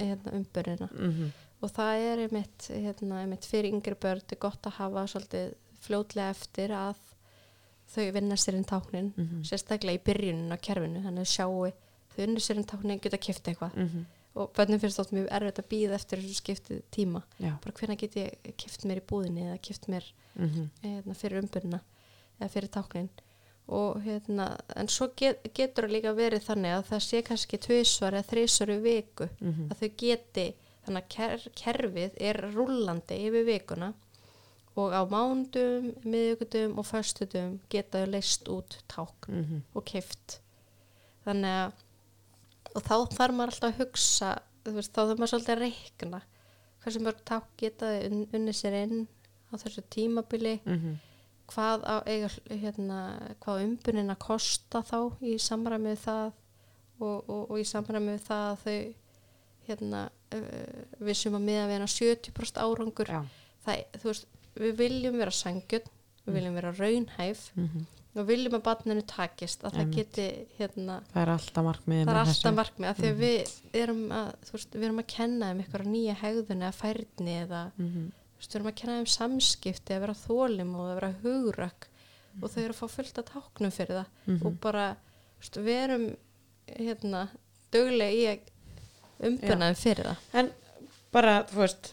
hérna, 0.00 0.34
umbunina 0.34 0.88
mhm, 0.90 1.32
og 1.64 1.72
það 1.74 2.04
er 2.10 2.22
einmitt, 2.26 2.68
hérna, 2.70 3.22
einmitt 3.22 3.48
fyrir 3.48 3.72
yngri 3.72 3.96
börn 3.98 4.22
er 4.34 4.40
gott 4.42 4.68
að 4.68 4.78
hafa 4.80 5.06
svolítið 5.10 5.54
fljótlega 5.84 6.34
eftir 6.34 6.74
að 6.76 7.00
þau 7.92 8.04
vinna 8.16 8.36
sér 8.40 8.58
inn 8.58 8.68
táknin 8.68 9.12
mhm, 9.12 9.42
sérstaklega 9.46 9.98
í 9.98 10.04
byrjunin 10.04 10.54
á 10.54 10.58
kerfinu 10.58 11.02
þannig 11.04 11.26
að 11.26 11.32
sjáu 11.34 11.72
þau 12.14 12.20
vinna 12.22 12.42
sér 12.42 12.60
inn 12.60 12.68
táknin 12.70 13.02
geta 13.02 13.20
kipt 13.20 13.50
eitthvað. 13.50 13.74
Mhm, 13.76 14.06
og 14.34 14.50
börnum 14.54 14.80
finnst 14.82 14.98
þótt 14.98 15.12
mjög 15.14 15.28
erfitt 15.36 15.60
að 15.62 15.68
býða 15.70 15.98
eftir 15.98 16.22
þessu 16.22 16.40
skiptið 16.40 16.80
tíma. 16.94 17.22
Já, 17.38 17.52
bara 17.62 17.74
hvernig 17.78 18.00
get 18.00 18.16
ég 18.18 18.56
kipt 18.58 18.86
mér 18.88 19.02
í 19.02 19.06
búðinni 19.10 19.46
eða 19.46 19.60
kipt 19.62 19.86
mér 19.90 20.08
mhm, 20.34 20.70
hérna, 20.82 21.14
fyrir 21.18 21.42
umbunna 21.42 21.80
eða 22.40 22.50
fyrir 22.56 22.72
táknin. 22.74 23.10
Og 23.74 24.02
hérna, 24.04 24.50
en 24.76 24.90
svo 24.92 25.08
get, 25.16 25.46
getur 25.56 25.86
það 25.86 25.94
líka 25.94 26.12
verið 26.12 26.42
þannig 26.44 26.74
að 26.76 26.88
það 26.90 27.04
sé 27.06 27.22
kannski 27.24 27.60
tvisvar 27.64 28.18
eða 28.18 28.28
þrisvar 28.32 28.74
í 28.74 28.78
viku 28.84 29.28
mhm, 29.38 29.70
að 29.70 29.80
þau 29.80 29.90
geti, 30.02 30.48
þannig 30.84 31.04
að 31.04 31.12
ker, 31.14 31.46
kerfið 31.62 32.18
er 32.20 32.40
rúllandi 32.52 33.20
yfir 33.28 33.46
vikuna 33.48 33.94
og 34.80 34.94
á 34.94 35.02
mándum, 35.06 35.92
miðugudum 36.02 36.78
og 36.80 36.88
föstudum 36.88 37.58
geta 37.70 38.02
þau 38.02 38.10
leist 38.10 38.48
út 38.50 38.78
tákn 38.90 39.40
mhm, 39.40 39.64
og 39.74 39.86
kift 39.86 40.40
þannig 41.26 41.60
að 41.62 41.80
og 42.74 42.82
þá 42.82 42.94
þarf 43.14 43.36
maður 43.38 43.52
alltaf 43.52 43.70
að 43.70 43.80
hugsa 43.84 44.30
veist, 44.66 44.94
þá 44.94 45.00
þarf 45.04 45.20
maður 45.20 45.32
svolítið 45.32 45.54
að 45.54 45.62
reikna 45.62 46.20
hversu 46.84 47.02
mörg 47.04 47.20
tákn 47.28 47.58
geta 47.60 47.90
þau 47.90 48.08
un, 48.08 48.24
unni 48.36 48.54
sér 48.56 48.78
inn 48.82 49.04
á 49.48 49.54
þessu 49.60 49.84
tímabili. 49.94 50.58
Mhm, 50.66 50.98
hvað 51.52 51.86
á 51.86 51.96
eiga 52.08 52.30
hérna, 52.48 52.98
hvað 53.44 53.60
á 53.60 53.64
umbunin 53.68 54.12
að 54.12 54.22
kosta 54.24 54.82
þá 54.84 54.98
í 55.24 55.36
samræmi 55.40 55.92
við 55.92 56.02
það 56.04 56.26
og, 56.98 57.18
og, 57.28 57.42
og 57.50 57.56
í 57.60 57.66
samræmi 57.68 58.14
við 58.16 58.28
það 58.28 58.46
að 58.50 58.62
þau 58.64 58.78
hérna 59.68 60.04
við 61.00 61.16
sem 61.16 61.36
að 61.36 61.44
miða 61.44 61.66
við 61.68 61.76
hérna 61.76 61.90
70% 61.94 62.62
árangur. 62.64 63.12
Já, 63.12 63.20
það, 63.64 63.84
þú 64.00 64.10
veist, 64.10 64.26
við 64.60 64.76
viljum 64.78 65.18
vera 65.18 65.34
sangjörn 65.34 65.90
við 66.24 66.38
viljum 66.38 66.54
vera 66.58 66.72
raunhæf 66.78 67.44
mhm, 67.58 67.84
og 68.14 68.26
viljum 68.28 68.54
að 68.54 68.62
barninu 68.68 69.02
takist 69.10 69.64
að 69.66 69.78
það 69.80 69.94
geti 69.96 70.26
hérna, 70.58 71.00
það 71.10 71.22
er 71.24 71.32
alltaf 71.32 71.64
markmiðið 71.66 72.04
það 72.06 72.18
er 72.20 72.20
alltaf 72.32 72.54
markmið 72.60 72.90
af 72.92 73.00
því 73.00 73.08
að 73.10 73.22
við 73.24 73.54
erum 73.80 74.04
að, 74.14 74.28
veist, 74.52 74.76
við 74.76 74.86
erum 74.88 75.00
að 75.02 75.08
kenna 75.14 75.48
þeim 75.50 75.62
eitthvað 75.64 75.88
nýja 75.90 76.14
hegðun 76.20 76.62
eða 76.62 76.76
færni 76.78 77.34
eða 77.40 77.62
Mhm, 77.80 78.04
veist, 78.38 78.52
við 78.52 78.58
erum 78.60 78.70
að 78.70 78.78
kenna 78.80 78.96
þeim 79.00 79.10
samskipti 79.16 79.96
að 79.96 80.04
vera 80.06 80.14
þólim 80.22 80.70
og 80.78 80.86
að 80.92 80.94
vera 81.00 81.12
hugrökk 81.24 81.88
og 82.42 82.50
þau 82.50 82.60
eru 82.62 82.74
að 82.74 82.78
fá 82.78 82.86
fullt 82.94 83.18
að 83.18 83.28
táknum 83.32 83.74
fyrir 83.74 83.98
það 83.98 84.08
mhm, 84.30 84.40
og 84.46 84.56
bara, 84.62 84.86
veist, 85.42 85.58
við 85.66 85.82
erum 85.82 86.06
hérna, 86.70 87.26
duglega 87.74 88.14
í 88.14 88.24
að 88.30 88.48
umbuna 89.28 89.68
þeim 89.72 89.80
fyrir 89.82 90.08
það. 90.12 90.24
En 90.40 90.50
bara, 91.14 91.34
þú 91.50 91.60
veist 91.64 91.92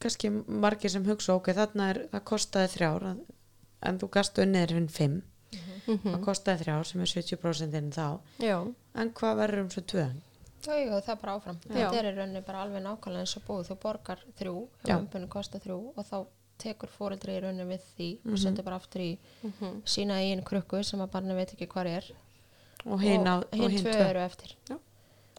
kannski 0.00 0.30
margir 0.48 0.90
sem 0.90 1.04
hugsa 1.04 1.34
ok, 1.36 1.52
þarna 1.56 1.90
er, 1.94 1.98
það 2.12 2.24
kostaði 2.32 2.68
þrjár 2.76 3.06
en- 3.10 3.20
en 3.82 3.98
þú 3.98 4.08
gastu 4.10 4.42
unnið 4.42 4.62
er 4.62 4.88
fimm 4.88 5.22
mm 5.86 5.98
það 6.04 6.20
kostaði 6.24 6.64
þrjár 6.64 6.84
sem 6.86 7.00
er 7.00 7.06
70% 7.06 7.74
inn 7.78 7.90
þá 7.90 8.20
Já, 8.38 8.58
en 8.94 9.10
hvað 9.12 9.36
verður 9.42 9.62
um 9.64 9.70
svo 9.70 9.82
tvö 9.82 10.10
Já, 10.60 10.74
já, 10.76 11.00
það 11.00 11.08
er 11.14 11.16
bara 11.22 11.32
áfram. 11.38 11.56
Já. 11.64 11.72
Þetta 11.72 11.96
er 11.98 12.04
í 12.04 12.16
rauninni 12.18 12.40
bara 12.44 12.58
alveg 12.66 12.82
nákvæmlega 12.84 13.20
eins 13.24 13.32
og 13.38 13.42
búið. 13.46 13.68
Þú 13.70 13.76
borgar 13.80 14.18
þrjú, 14.36 14.68
Já. 14.84 14.98
umbunni 14.98 15.28
kostar 15.32 15.60
þrjú 15.64 15.76
og 15.96 16.04
þá 16.04 16.26
tekur 16.60 16.90
fóreldri 16.92 17.32
í 17.38 17.40
rauninni 17.40 17.64
við 17.64 17.80
því 17.96 18.08
Mhm. 18.20 18.32
og 18.34 18.38
setur 18.38 18.62
bara 18.64 18.76
aftur 18.76 19.00
í 19.00 19.18
mm 19.42 19.80
sína 19.86 20.18
eigin 20.20 20.44
krukku 20.44 20.84
sem 20.84 21.00
að 21.00 21.10
barni 21.12 21.34
veit 21.34 21.54
ekki 21.54 21.66
hvar 21.66 21.86
er 21.86 22.04
og 22.84 23.00
hinn 23.00 23.26
og 23.26 23.44
tvö 23.50 23.94
eru 24.10 24.18
eftir. 24.20 24.52
það 24.68 24.78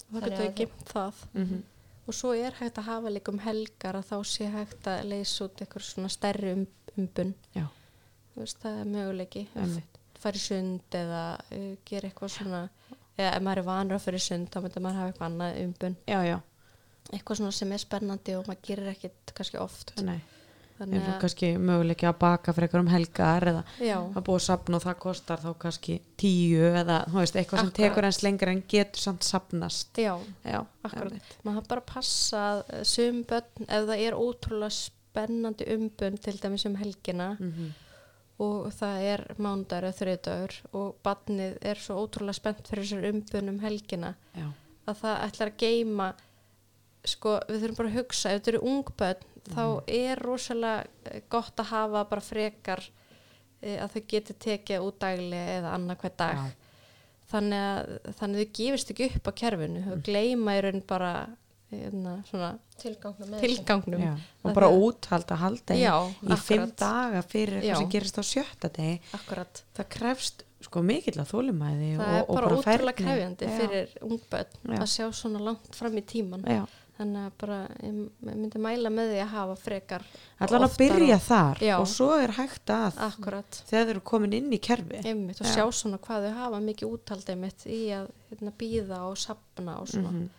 Þannig 0.10 0.24
getur 0.24 0.42
að 0.42 0.48
við 0.48 0.56
gimt 0.56 0.86
það 0.90 1.14
Mhm, 1.36 1.64
og 2.08 2.18
svo 2.18 2.34
er 2.36 2.56
hægt 2.60 2.80
að 2.82 2.90
hafa 2.90 3.14
líka 3.14 3.34
um 3.34 3.42
helgar 3.44 4.00
að 4.00 4.10
þá 4.10 4.18
sé 4.32 4.50
hægt 4.52 4.90
að 4.90 5.06
leysa 5.12 5.48
út 5.48 5.62
eitthvað 5.64 5.88
svona 5.88 6.12
stærri 6.12 6.54
um, 6.58 6.66
umbun. 6.98 7.34
Veist, 8.36 8.62
það 8.64 8.82
er 8.82 8.92
möguleiki. 8.96 9.46
Fara 10.22 10.38
í 10.38 10.44
sund 10.44 10.98
eða 10.98 11.24
uh, 11.38 11.72
gera 11.88 12.10
eitthvað 12.10 12.36
svona 12.36 12.66
eða 13.18 13.32
ef 13.36 13.46
maður 13.46 13.64
er 13.64 13.68
vanur 13.68 13.98
að 13.98 14.06
fara 14.06 14.22
í 14.22 14.26
sund 14.26 14.52
þá 14.54 14.60
myndir 14.64 14.86
maður 14.86 15.02
hafa 15.02 15.14
eitthvað 15.14 15.30
annað 15.32 15.62
umbun. 15.66 15.98
Já, 16.10 16.20
já, 16.26 16.38
eitthvað 17.12 17.42
svona 17.42 17.56
sem 17.58 17.74
er 17.76 17.84
spennandi 17.86 18.38
og 18.38 18.46
maður 18.50 18.70
gerir 18.70 18.94
ekkit 18.94 19.34
kannski 19.38 19.62
oft. 19.62 19.96
Nei 20.06 20.22
þannig 20.82 21.02
að, 21.08 21.18
kannski 21.24 21.50
möguleiki 21.62 22.08
að 22.10 22.18
baka 22.24 22.54
fyrir 22.58 22.68
eitthvað 22.68 22.84
um 22.86 22.92
helgar 22.92 23.48
eða 23.52 23.64
já, 23.86 23.98
að 24.02 24.24
búa 24.28 24.40
að 24.40 24.46
sapna 24.48 24.80
og 24.80 24.86
það 24.86 24.98
kostar 25.06 25.44
þá 25.46 25.52
kannski 25.66 25.98
tíu 26.22 26.64
eða 26.82 26.98
veist, 27.14 27.38
eitthvað 27.40 27.62
sem 27.64 27.70
Akkurat. 27.70 27.78
tekur 27.84 28.08
eins 28.10 28.22
lengur 28.26 28.52
en 28.54 28.64
getur 28.76 29.04
samt 29.06 29.28
sapnast 29.28 30.02
já, 30.02 30.16
já, 30.48 30.60
akkurat. 30.88 31.30
maður 31.48 31.68
bara 31.76 31.86
passa 31.94 32.42
að 32.56 32.64
eh, 32.80 32.84
sum 32.96 33.22
börn 33.30 33.68
ef 33.70 33.86
það 33.92 34.04
er 34.08 34.18
ótrúlega 34.20 34.76
spennandi 34.80 35.70
umbun 35.76 36.18
til 36.24 36.36
dæmis 36.42 36.66
um 36.70 36.76
helgina 36.82 37.32
Mhm, 37.40 37.72
og 38.42 38.72
það 38.74 39.04
er 39.06 39.22
mánudagur 39.38 39.86
eða 39.86 39.98
þriðdagur 40.00 40.54
og 40.80 40.96
barnið 41.06 41.58
er 41.62 41.78
svo 41.78 42.00
ótrúlega 42.02 42.34
spennt 42.40 42.66
fyrir 42.72 42.88
þessar 42.88 43.10
umbun 43.12 43.52
um 43.52 43.60
helgina 43.62 44.16
já, 44.34 44.48
að 44.90 45.02
það 45.04 45.20
ætlar 45.28 45.52
að 45.52 45.60
geima 45.62 46.08
sko, 47.06 47.36
við 47.50 47.62
þurfum 47.64 47.78
bara 47.82 47.92
að 47.92 47.98
hugsa 48.00 48.32
ef 48.32 48.40
þetta 48.42 48.52
eru 48.56 48.62
ungbönn, 48.72 49.22
þá 49.50 49.64
er 49.88 50.22
rosalega 50.22 50.86
eh, 51.12 51.22
gott 51.30 51.60
að 51.60 51.72
hafa 51.72 52.04
bara 52.10 52.22
frekar 52.22 52.84
e, 53.62 53.78
að 53.82 53.96
þau 53.96 54.02
geti 54.14 54.38
tekið 54.48 54.86
út 54.86 55.00
daglega 55.02 55.60
eða 55.60 55.76
annað 55.78 56.04
hver 56.04 56.16
dag 56.22 56.42
Já. 56.42 56.44
þannig 57.32 57.68
að 57.68 58.16
þannig 58.20 58.42
að 58.42 58.44
þau 58.44 58.58
gefist 58.60 58.94
ekki 58.94 59.10
upp 59.10 59.30
á 59.30 59.32
kerfinu 59.44 59.86
þau 59.88 60.02
gleyma 60.06 60.58
í 60.58 60.64
raun 60.68 60.84
bara 60.88 61.14
hérna, 61.72 62.18
svona 62.28 62.52
tilgangnum 62.82 63.40
tilgangnum 63.42 64.04
Já, 64.04 64.14
og 64.44 64.56
bara 64.58 64.70
úthald 64.76 65.32
að 65.32 65.44
halda 65.46 65.76
í, 65.78 65.84
Já, 65.86 65.96
í 66.04 66.38
fimm 66.38 66.66
akkurat. 66.68 66.78
daga 66.82 67.22
fyrir 67.26 67.60
Já. 67.62 67.62
eitthvað 67.62 67.84
sem 67.84 67.92
gerist 67.96 68.20
á 68.20 68.24
sjötta 68.28 68.72
degi 68.76 68.96
akkurat 69.18 69.64
það 69.78 69.92
krefst 69.96 70.46
sko 70.62 70.84
mikill 70.86 71.18
að 71.18 71.32
þólimæði 71.32 71.92
það 71.98 72.12
og, 72.12 72.20
er 72.20 72.28
bara 72.36 72.50
færni. 72.50 72.76
ótrúlega 72.76 72.98
krefjandi 73.00 73.48
Já. 73.48 73.54
fyrir 73.58 73.94
ungbönn 74.06 74.52
Já. 74.62 74.78
að 74.78 74.90
sjá 74.94 75.06
svona 75.22 75.44
langt 75.48 75.78
fram 75.78 75.98
í 75.98 76.04
tíman 76.06 76.44
Já, 76.46 76.66
þannig 76.98 77.24
að 77.26 77.32
bara 77.42 77.58
ég 77.82 77.96
myndi 78.28 78.60
mæla 78.62 78.92
með 78.94 79.14
því 79.14 79.22
að 79.24 79.32
hafa 79.36 79.56
frekar 79.62 80.04
allan 80.44 80.66
að 80.68 80.76
byrja 80.82 81.18
þar 81.26 81.62
Já. 81.64 81.74
og 81.80 81.88
svo 81.90 82.10
er 82.20 82.34
hægt 82.38 82.74
að 82.76 83.00
akkurat 83.08 83.62
þegar 83.70 83.88
þau 83.88 83.94
eru 83.96 84.04
komin 84.12 84.36
inn 84.38 84.52
í 84.54 84.60
kerfi 84.62 85.02
einmitt 85.06 85.42
og 85.42 85.48
Já. 85.48 85.54
sjá 85.56 85.66
svona 85.80 85.98
hvað 86.04 86.28
þau 86.28 86.38
hafa 86.42 86.62
mikið 86.68 86.94
úthaldið 86.98 87.42
mitt 87.42 87.66
í 87.66 87.82
að 87.96 88.12
hérna, 88.30 88.54
býða 88.62 89.02
og 89.08 89.18
sapna 89.18 89.80
og 89.82 89.88
svona 89.88 90.12
Mhm. 90.12 90.30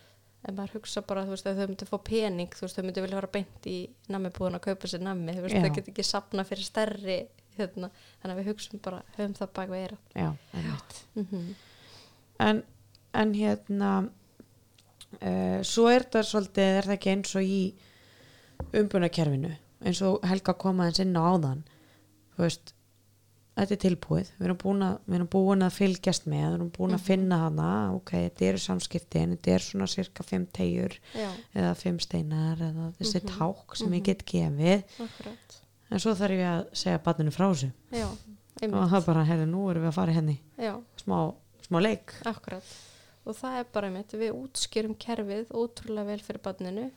en 0.49 0.57
maður 0.57 0.75
hugsa 0.79 1.03
bara 1.07 1.25
að 1.25 1.59
þau 1.63 1.69
myndi 1.69 1.87
fá 1.87 1.99
pening 2.05 2.51
veist 2.61 2.77
þau 2.77 2.85
myndi 2.85 3.03
vilja 3.03 3.21
fara 3.21 3.33
beint 3.33 3.67
í 3.67 3.91
nammibúðun 4.09 4.59
að 4.59 4.67
kaupa 4.69 4.89
sér 4.89 5.01
veist 5.43 5.55
Já. 5.55 5.63
þau 5.63 5.75
get 5.75 5.89
ekki 5.89 6.05
sapna 6.05 6.45
fyrir 6.45 6.65
stærri 6.65 7.19
hérna, 7.59 7.91
þannig 8.23 8.37
að 8.37 8.41
við 8.41 8.49
hugsum 8.53 8.81
bara 8.83 9.03
höfum 9.17 9.35
það 9.37 9.53
bak 9.55 9.69
við 9.69 9.83
eira 9.85 9.97
Já, 10.15 10.31
einmitt 10.55 11.05
mm 11.15 11.27
-hmm. 11.31 11.55
en, 12.41 12.63
en 13.15 13.35
hérna 13.35 14.09
uh, 15.21 15.59
svo 15.63 15.89
er 15.93 16.05
þetta 16.07 16.23
svolítið 16.29 16.79
er 16.79 16.89
það 16.89 16.97
ekki 16.99 17.11
eins 17.17 17.35
og 17.37 17.43
í 17.43 17.63
umbunarkerfinu 18.79 19.51
eins 19.83 20.01
og 20.07 20.23
Helga 20.31 20.55
koma 20.55 20.87
eins 20.87 21.01
inn 21.03 21.17
á 21.19 21.23
áðan. 21.27 21.65
Þú 22.37 22.45
veist 22.45 22.71
þetta 23.59 23.75
er 23.75 23.81
tilbúið, 23.83 24.29
við 24.39 24.47
erum 24.47 24.59
búin 24.63 24.85
að, 24.87 24.93
erum 25.19 25.29
búin 25.35 25.65
að 25.67 25.75
fylgjast 25.77 26.29
með, 26.31 26.45
við 26.47 26.55
erum 26.57 26.71
búin 26.77 26.95
að 26.97 27.03
finna 27.09 27.39
hana. 27.43 27.71
Ok, 27.97 28.13
þetta 28.15 28.47
eru 28.49 28.61
samskiptin, 28.63 29.35
þetta 29.35 29.53
er 29.57 29.65
svona 29.67 29.89
cirka 29.93 30.25
fimm 30.25 30.47
tegjur 30.57 30.95
já, 31.19 31.27
eða 31.59 31.73
fimm 31.83 31.99
steinar 32.01 32.63
eða 32.69 32.87
þessi 33.01 33.21
Mhm. 33.21 33.35
ták 33.35 33.77
sem 33.77 33.89
ég 33.93 34.01
Mhm. 34.01 34.05
get 34.05 34.25
gefið. 34.25 34.85
Akkurat. 35.05 35.59
En 35.91 35.99
svo 35.99 36.15
þarf 36.15 36.31
ég 36.39 36.47
að 36.49 36.73
segja 36.73 37.03
barninu 37.03 37.31
frá 37.35 37.51
þessu. 37.53 37.73
Og 38.63 38.91
það 38.91 39.07
bara, 39.07 39.25
herri, 39.25 39.45
nú 39.47 39.69
erum 39.71 39.83
við 39.83 39.89
að 39.89 39.95
fara 39.95 40.13
henni 40.13 40.39
já, 40.59 40.81
smá, 40.97 41.35
smá 41.69 41.81
leik. 41.83 42.13
Akkurat 42.25 42.63
og 43.23 43.39
það 43.39 43.59
er 43.59 43.71
bara 43.75 43.89
einmitt, 43.91 44.17
við 44.19 44.35
útskýrum 44.35 44.97
kerfið 44.99 45.53
ótrúlega 45.55 46.11
vel 46.11 46.25
fyrir 46.25 46.43
barninu. 46.45 46.89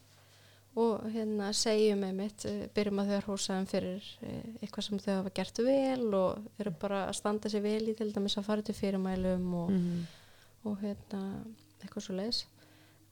Og 0.76 1.06
hérna 1.14 1.54
segjum 1.56 2.02
einmitt 2.04 2.44
eh, 2.50 2.66
byrjum 2.76 3.00
að 3.00 3.14
þau 3.14 3.20
hrósa 3.30 3.56
þeim 3.56 3.68
fyrir 3.72 4.08
eh, 4.28 4.42
eitthvað 4.60 4.88
sem 4.90 5.00
þau 5.06 5.14
hafa 5.14 5.32
gert 5.38 5.62
vel 5.64 6.10
og 6.18 6.50
eru 6.60 6.74
bara 6.82 7.06
að 7.06 7.16
standa 7.22 7.52
sér 7.52 7.64
vel 7.64 7.86
í 7.88 7.96
til 7.96 8.10
dæmis 8.12 8.36
að 8.42 8.50
fara 8.50 8.66
til 8.66 8.76
fyrirmælum 8.76 9.46
og, 9.62 9.72
mm. 9.72 10.02
og 10.68 10.76
hérna 10.82 11.22
eitthvað 11.80 12.08
svo 12.10 12.18
leis 12.18 12.42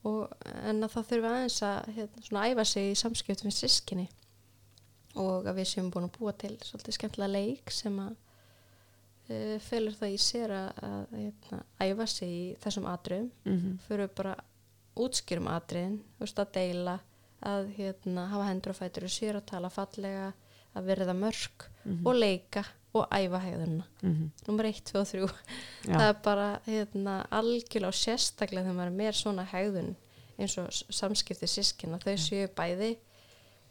og 0.04 0.34
en 0.44 0.84
að 0.84 0.92
það 0.92 1.08
þurfi 1.10 1.30
aðeins 1.30 1.58
að 1.64 1.88
hérna, 1.96 2.26
svona 2.26 2.44
æfa 2.50 2.66
sig 2.68 2.90
í 2.90 2.98
samskiptum 3.00 3.48
við 3.48 3.56
sískinni 3.56 4.06
og 5.20 5.48
að 5.48 5.60
við 5.60 5.70
séum 5.70 5.90
búin 5.94 6.08
að 6.08 6.16
búa 6.18 6.34
til 6.36 6.54
svolítið 6.60 6.98
skemmtilega 6.98 7.32
leik 7.32 7.72
sem 7.72 7.96
að 8.02 8.16
uh, 9.30 9.58
felur 9.60 9.92
það 9.98 10.14
í 10.14 10.18
sér 10.18 10.50
að, 10.50 10.70
að 10.82 11.16
hérna, 11.18 11.62
æfa 11.80 12.06
sig 12.06 12.28
í 12.28 12.44
þessum 12.64 12.86
atriðum. 12.86 13.30
Mm 13.44 13.78
fyrir 13.88 14.08
bara 14.16 14.36
útskýrum 14.96 15.48
atriðin 15.50 16.00
veist, 16.20 16.38
að 16.38 16.52
deila 16.54 16.98
að 17.44 17.66
hérna, 17.76 18.28
hafa 18.30 18.44
hendur 18.48 18.70
og 18.70 18.76
fætur 18.78 19.04
og 19.04 19.10
sér 19.10 19.36
að 19.36 19.46
tala 19.50 19.68
fallega 19.70 20.32
að 20.74 20.84
verða 20.86 21.14
mörg 21.14 21.68
Mhm. 21.84 22.06
og 22.06 22.14
leika 22.16 22.62
og 22.94 23.08
æfa 23.10 23.38
hegðunna 23.42 23.84
-hmm. 24.02 24.28
nummer 24.46 24.64
1, 24.64 24.84
2 24.84 24.98
og 25.00 25.06
3 25.06 25.20
Já. 25.84 25.98
það 25.98 26.08
er 26.08 26.16
bara 26.22 26.60
hérna, 26.66 27.26
algjörlega 27.30 27.86
og 27.88 27.94
sérstaklega 27.94 28.62
þegar 28.64 28.74
maður 28.76 28.86
er 28.86 28.90
meir 28.96 29.12
svona 29.12 29.44
hegðun 29.44 29.96
eins 30.38 30.58
og 30.58 30.68
samskipti 30.90 31.46
sískina 31.46 31.98
þau 31.98 32.14
séu 32.16 32.48
bæði 32.48 32.96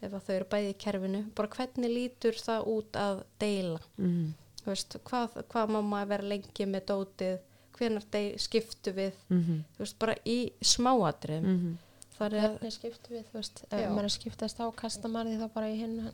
ef 0.02 0.12
þau 0.12 0.34
eru 0.34 0.44
bæði 0.44 0.70
í 0.70 0.78
kerfinu 0.78 1.24
bara 1.34 1.48
hvernig 1.48 1.90
lítur 1.90 2.32
það 2.32 2.66
út 2.66 2.92
að 2.96 3.24
deila? 3.40 3.80
Mm 3.98 4.34
Þú 4.34 4.43
veist, 4.70 4.96
hvað, 5.08 5.40
hvað 5.52 5.74
má 5.74 5.80
maður 5.82 6.12
vera 6.14 6.30
lengi 6.34 6.66
með 6.70 6.86
dótið 6.90 7.34
hvenar 7.74 8.04
de- 8.10 8.38
skiptu 8.38 8.92
við 8.94 9.12
-hmm. 9.30 9.64
þú 9.74 9.82
veist, 9.82 9.98
bara 9.98 10.14
í 10.24 10.38
smáatriðum 10.60 11.50
mm. 11.50 11.58
-hmm. 11.60 11.76
það 12.18 12.26
er 12.26 12.48
hvernig 12.48 12.72
skiptum 12.72 13.16
við, 13.16 13.24
þú 13.30 13.34
veist, 13.40 13.64
ef 13.70 13.80
Já. 13.80 13.90
maður 13.90 14.08
skiptast 14.08 14.60
á 14.60 14.66
kasta 14.76 15.08
maður 15.08 15.30
því 15.30 15.38
þá 15.42 15.48
bara 15.54 15.68
í 15.68 15.76
hinn 15.76 16.10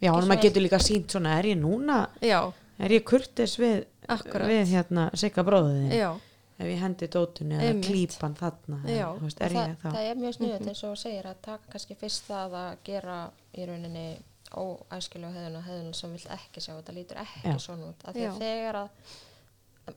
Já, 0.00 0.12
svo 0.12 0.26
maður 0.26 0.42
getur 0.42 0.62
líka 0.62 0.78
sínt 0.78 1.10
svona, 1.10 1.38
er 1.38 1.44
ég 1.44 1.58
núna 1.58 2.08
já, 2.20 2.52
er 2.78 2.90
ég 2.90 3.04
kurtis 3.04 3.58
við, 3.58 3.84
Akkurat. 4.08 4.48
við 4.48 4.66
hérna 4.74 5.10
sigga 5.14 5.42
bróðið 5.42 5.92
já, 5.92 6.14
ef 6.58 6.66
ég 6.66 6.78
hendi 6.78 7.06
dótunni 7.08 7.54
eða 7.54 7.68
Einmitt. 7.68 7.86
klípan 7.86 8.34
þarna 8.34 8.82
veist, 8.84 9.40
Og 9.40 9.46
er 9.46 9.52
það, 9.52 9.68
ég 9.68 9.76
þá 9.82 9.90
það 9.90 10.10
er 10.10 10.16
mjög 10.16 10.34
sniðut 10.34 10.66
eins 10.68 10.84
og 10.84 10.96
segir 10.96 11.26
að 11.26 11.36
taka 11.42 11.72
kannski 11.72 11.94
fyrst 11.94 12.24
það 12.28 12.54
að 12.54 12.76
gera 12.84 13.30
í 13.54 13.66
rauninni 13.66 14.08
óæskilega 14.56 15.32
hefðuna 15.34 15.62
hefðuna 15.66 15.94
sem 15.94 16.12
vilt 16.12 16.30
ekki 16.30 16.60
sjá 16.60 16.72
þetta 16.76 16.94
lítur 16.94 17.16
ekki 17.22 17.42
Já. 17.48 17.58
svona 17.58 17.90
út. 17.90 18.04
Af 18.04 18.14
því 18.14 18.24
að 18.28 18.38
þegar 18.38 18.74
að 18.80 18.88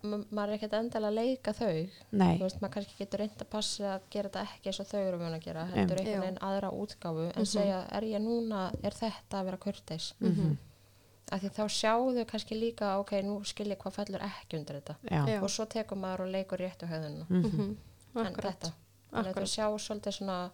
ma- 0.03 0.25
maður 0.31 0.49
er 0.49 0.57
ekkert 0.57 0.73
endilega 0.79 1.07
að 1.11 1.17
leika 1.19 1.53
þau 1.53 1.89
Nei, 2.11 2.37
þú 2.37 2.43
veist, 2.43 2.59
maður 2.61 2.73
kannski 2.73 2.97
getur 2.99 3.19
reynd 3.19 3.37
að 3.43 3.49
passa 3.49 3.83
að 3.95 4.01
gera 4.09 4.29
þetta 4.29 4.43
ekki 4.53 4.67
eins 4.71 4.79
og 4.79 4.87
þau 4.87 4.99
eru 5.07 5.17
vun 5.17 5.33
að 5.37 5.43
gera 5.43 5.65
heldur 5.65 5.79
Einmitt. 5.97 5.99
einhvern 6.07 6.21
veginn 6.21 6.43
aðra 6.49 6.69
útgáfu 6.71 7.25
en 7.27 7.41
Mhm. 7.41 7.45
segja, 7.53 7.79
er 7.91 8.01
ég 8.01 8.21
núna, 8.21 8.71
er 8.83 8.91
þetta 8.91 9.39
að 9.41 9.45
vera 9.45 9.57
kurteis? 9.57 10.13
Mhm. 10.19 10.57
af 11.31 11.41
því 11.41 11.49
þá 11.49 11.63
sjáðu 11.71 12.25
kannski 12.27 12.55
líka 12.59 12.99
ok, 12.99 13.11
nú 13.23 13.43
skil 13.45 13.67
ég 13.71 13.77
hvað 13.77 13.93
fellur 13.93 14.19
ekki 14.21 14.57
undir 14.59 14.81
þetta. 14.81 14.95
Já, 15.09 15.41
og 15.41 15.49
svo 15.49 15.65
tekur 15.65 15.97
maður 15.97 16.19
og 16.27 16.31
leikur 16.31 16.57
réttu 16.59 16.85
höfðunum 16.85 17.25
Mhm. 17.29 17.45
mm 17.61 17.77
en 18.19 18.25
akkurat. 18.27 18.59
þetta. 18.59 18.73
Þannig 19.11 19.33
að 19.33 19.41
þú 19.41 19.47
sjá 19.47 19.65
svolítið 19.79 20.13
svona 20.13 20.51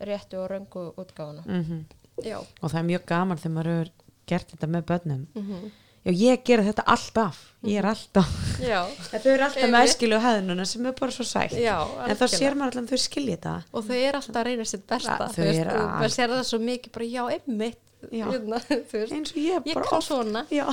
réttu 0.00 0.34
og 0.38 0.50
röngu 0.50 0.94
útgáfuna. 0.94 1.44
Mhm. 1.46 1.84
Já, 2.24 2.38
og 2.38 2.70
það 2.70 2.78
er 2.80 2.88
mjög 2.92 3.04
gaman 3.06 3.38
þegar 3.38 3.54
maður 3.58 3.74
hefur 3.74 3.90
gert 4.28 4.50
þetta 4.54 4.66
með 4.74 4.88
börnum. 4.92 5.26
Mm 5.34 5.70
já, 6.08 6.12
ég 6.14 6.42
gera 6.46 6.62
þetta 6.62 6.84
alltaf. 6.86 7.38
Ég 7.68 7.78
er 7.82 7.86
alltaf, 7.90 8.28
já, 8.62 8.78
en 9.12 9.20
þau 9.20 9.30
eru 9.32 9.42
alltaf 9.44 9.62
með 9.62 9.64
Einmitt. 9.74 9.90
æskilu 9.90 10.20
hefðununa 10.22 10.64
sem 10.66 10.86
er 10.86 10.92
bara 11.00 11.12
svo 11.12 11.24
sætt. 11.26 11.52
En 11.58 12.16
þá 12.16 12.26
sér 12.32 12.54
maður 12.54 12.78
alltaf 12.78 12.84
að 12.84 12.92
þau 12.94 13.02
skilja 13.02 13.36
þetta. 13.36 13.54
Og 13.72 13.84
þau 13.84 13.96
eru 13.98 14.16
alltaf 14.20 14.36
að 14.40 14.46
reyna 14.48 14.64
sitt 14.64 14.86
þú 14.86 15.00
þau 15.34 15.44
eru 15.48 15.70
að- 15.70 15.90
maður 15.98 16.14
sér 16.14 16.28
það 16.32 16.44
svo 16.48 16.58
mikið 16.58 16.92
bara 16.92 17.04
já, 17.04 17.22
einmitt. 17.34 17.78
Hérna, 18.12 18.60
eins 19.16 19.32
og 19.34 19.40
ég 19.42 19.66
ég 19.66 19.74
bara 19.74 19.84
kann 19.90 19.98
oft. 19.98 20.08
svona. 20.08 20.46
Já, 20.54 20.66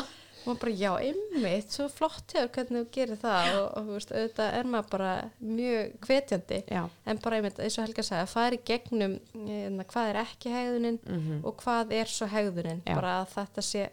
og 0.46 0.52
maður 0.52 0.60
bara 0.62 0.74
já, 0.78 0.92
einmitt, 1.10 1.72
svo 1.74 1.88
flott 1.90 2.34
hefur 2.38 2.52
hvernig 2.54 2.84
þú 2.86 2.92
gerir 2.94 3.18
það 3.18 3.50
og, 3.60 3.68
og 3.78 3.88
veist, 3.96 4.12
auðvitað 4.12 4.58
er 4.60 4.70
maður 4.70 4.90
bara 4.92 5.12
mjög 5.42 5.96
hvetjandi. 6.06 6.60
Já, 6.70 6.84
en 7.06 7.18
bara 7.24 7.36
einmitt, 7.40 7.60
eins 7.60 7.78
og 7.80 7.86
Helga 7.88 8.04
sagði, 8.06 8.22
að 8.28 8.34
fara 8.36 8.56
í 8.56 8.64
gegnum 8.70 9.16
hérna, 9.34 9.86
hvað 9.90 10.10
er 10.14 10.22
ekki 10.22 10.54
hegðunin 10.54 11.00
Mhm. 11.06 11.40
og 11.46 11.58
hvað 11.64 11.92
er 12.02 12.06
svo 12.06 12.28
hegðunin? 12.28 12.82
Já. 12.86 12.94
bara 12.96 13.16
að 13.24 13.34
þetta 13.36 13.62
sé 13.62 13.90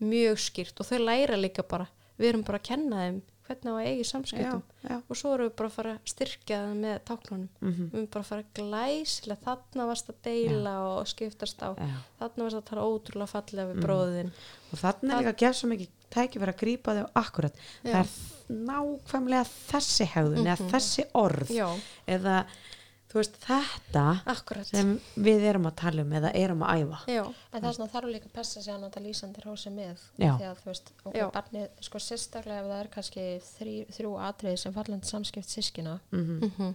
mjög 0.00 0.38
skýrt. 0.38 0.80
Og 0.80 0.86
þau 0.86 0.98
læra 1.04 1.36
líka 1.36 1.62
bara, 1.68 1.88
við 2.18 2.28
erum 2.28 2.44
bara 2.46 2.58
að 2.58 2.68
kenna 2.70 2.96
þeim 2.96 3.22
hvernig 3.48 3.72
á 3.72 3.74
að 3.74 3.86
eigi 3.88 4.04
já, 4.04 4.08
samskiptum 4.12 4.62
já. 4.84 4.96
og 5.08 5.16
svo 5.16 5.32
erum 5.34 5.48
við 5.48 5.54
bara 5.58 5.68
að 5.68 5.76
fara 5.78 5.92
að 5.96 6.12
styrkja 6.12 6.58
það 6.62 6.74
með 6.84 6.98
táknunum 7.08 7.48
Mhm. 7.60 7.90
við 7.90 7.98
erum 7.98 8.06
bara 8.12 8.22
að 8.24 8.28
fara 8.28 8.44
glæsilega 8.58 9.44
þarna 9.48 9.86
varst 9.88 10.08
að 10.12 10.18
deila 10.28 10.74
og 10.88 11.06
skiptast 11.08 11.58
á 11.64 11.70
já. 11.74 11.96
þarna 12.20 12.44
varst 12.44 12.56
að 12.60 12.64
tala 12.70 12.82
ótrúlega 12.88 13.32
fallega 13.34 13.68
við 13.72 13.74
Mhm. 13.74 13.84
bróðin 13.84 14.30
og 14.72 14.78
þannig 14.78 15.12
er 15.12 15.22
líka 15.22 15.32
að 15.34 15.40
gefa 15.42 15.54
svo 15.58 15.68
mikið 15.72 15.88
tækifæri 16.10 16.52
að 16.54 16.60
grípa 16.62 16.94
þau 16.96 17.10
akkurat 17.14 17.54
Já. 17.84 17.92
það 17.92 18.00
er 18.00 18.08
nákvæmlega 18.68 19.44
þessi 19.68 20.06
hegðun 20.06 20.46
eða 20.46 20.60
Mhm. 20.60 20.70
þessi 20.72 21.04
orð 21.14 21.48
já, 21.50 21.68
eða 22.06 22.46
þú 23.08 23.14
veist 23.20 23.36
þetta 23.40 24.02
akkurat. 24.26 24.66
sem 24.66 24.90
við 25.16 25.44
erum 25.48 25.66
að 25.70 25.76
tala 25.80 26.02
um 26.02 26.12
eða 26.12 26.32
erum 26.36 26.62
að 26.66 26.82
æfa. 26.82 26.98
Já, 27.08 27.22
en 27.52 27.62
það 27.62 27.68
er 27.70 27.76
svona 27.78 27.92
þarf 27.94 28.10
líka 28.12 28.28
að 28.28 28.34
passa 28.36 28.62
sig 28.62 28.74
að 28.74 28.80
nota 28.80 29.00
lýsandi 29.00 29.40
hrósi 29.44 29.70
með 29.72 30.02
Já. 30.18 30.32
því 30.36 30.44
að 30.50 30.58
þú 30.60 30.64
veist, 30.72 30.92
ok, 31.04 31.14
Já. 31.16 31.30
barnið 31.32 31.68
sko 31.88 31.98
sérstaklega 31.98 32.60
ef 32.60 32.68
það 32.68 32.82
er 32.82 32.90
kannski 32.98 33.24
þrý, 33.54 33.76
þrjú 33.96 34.12
atriði 34.28 34.58
sem 34.58 34.72
fallandi 34.76 35.06
samskipt 35.14 35.48
sískina 35.48 36.00
mm 36.12 36.52
mm 36.58 36.74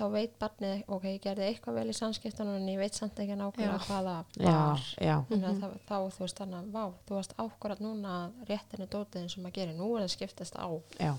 þá 0.00 0.06
veit 0.14 0.32
barnið, 0.40 0.84
ok, 0.88 1.02
ég 1.04 1.20
gerði 1.20 1.44
eitthvað 1.50 1.74
vel 1.76 1.90
í 1.90 1.92
samskiptunum 1.92 2.54
en 2.56 2.68
ég 2.70 2.78
veit 2.78 2.94
samt 2.96 3.18
ekki 3.20 3.34
nákvæmlega 3.36 3.74
Já. 3.74 3.84
hvað 3.84 4.06
það 4.06 4.24
já, 4.40 4.52
var. 4.54 4.84
já, 4.96 5.16
að 5.18 5.34
Mhm. 5.36 5.60
það, 5.60 5.74
þá 5.90 5.96
þú 6.14 6.20
veist 6.24 6.38
þannig 6.40 6.56
að 6.60 6.70
vá, 6.72 6.84
þú 7.08 7.14
varst 7.18 7.34
ákvarðat 7.36 7.80
núna 7.84 8.08
að 8.20 8.48
réttinu 8.48 8.86
dótið 8.88 9.26
sem 9.34 9.44
að 9.44 9.52
gera, 9.52 9.72
nú 9.76 9.96
er 9.96 10.02
það 10.06 10.14
skiptast 10.14 10.56
á. 10.56 10.68
Já. 11.00 11.12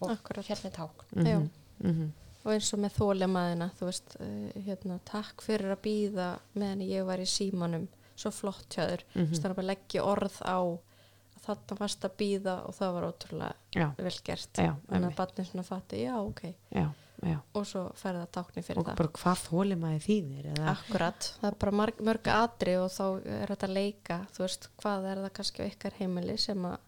Og 0.00 0.10
hérna 0.46 0.70
tákn. 0.70 1.26
Já. 1.26 1.38
mhm, 1.38 1.50
mhm, 1.82 2.12
og 2.44 2.52
eins 2.52 2.72
og 2.74 2.78
með 2.80 2.92
þólemaðina 2.98 3.70
þú 3.78 3.84
veist, 3.88 4.16
uh, 4.20 4.62
hérna, 4.66 5.00
takk 5.04 5.42
fyrir 5.42 5.72
að 5.74 5.82
býða 5.82 6.28
meðan 6.54 6.80
ég 6.88 7.04
var 7.06 7.18
í 7.18 7.26
símanum. 7.26 7.88
Svo 8.18 8.30
flott 8.30 8.76
Mhm. 8.76 8.98
mm 9.14 9.26
-hmm. 9.26 9.40
þannig 9.42 9.58
að 9.58 9.66
leggja 9.70 10.02
orð 10.04 10.40
á 10.42 10.58
að 10.58 11.42
þarna 11.46 11.78
varst 11.78 12.04
að 12.04 12.16
býða 12.18 12.66
og 12.68 12.74
það 12.74 12.92
var 12.94 13.02
ótrúlega 13.12 13.54
já, 13.74 13.94
vel 13.96 14.18
gert. 14.24 14.52
Já, 14.58 14.74
þannig 14.74 14.90
einmitt, 14.90 15.10
að 15.12 15.16
barnið 15.26 15.46
svona 15.50 15.62
fatti, 15.64 15.96
já 16.04 16.16
ok. 16.18 16.42
Já, 16.74 16.90
já. 17.22 17.38
Og 17.54 17.66
svo 17.66 17.92
færði 17.94 18.18
það 18.26 18.30
tákni 18.32 18.62
fyrir 18.62 18.78
og 18.78 18.84
það. 18.86 18.96
bara 18.96 19.08
hvað 19.08 19.38
þólum 19.48 19.84
að 19.84 20.02
þýðir 20.08 20.46
eða, 20.52 20.68
Akkurat, 20.68 21.32
það 21.40 21.48
er 21.48 21.54
bara 21.58 21.72
marg, 21.72 21.94
mörg 22.00 22.26
atri 22.26 22.76
og 22.76 22.90
þá 22.90 23.20
er 23.26 23.46
þetta 23.46 23.66
að 23.68 23.72
leika, 23.74 24.26
þú 24.32 24.38
veist, 24.38 24.68
hvað 24.78 25.04
er 25.12 25.16
það 25.16 25.32
kannski 25.32 25.62
á 25.62 25.70
ykkar 25.70 25.92
heimili 25.98 26.36
sem 26.38 26.62
að 26.64 26.78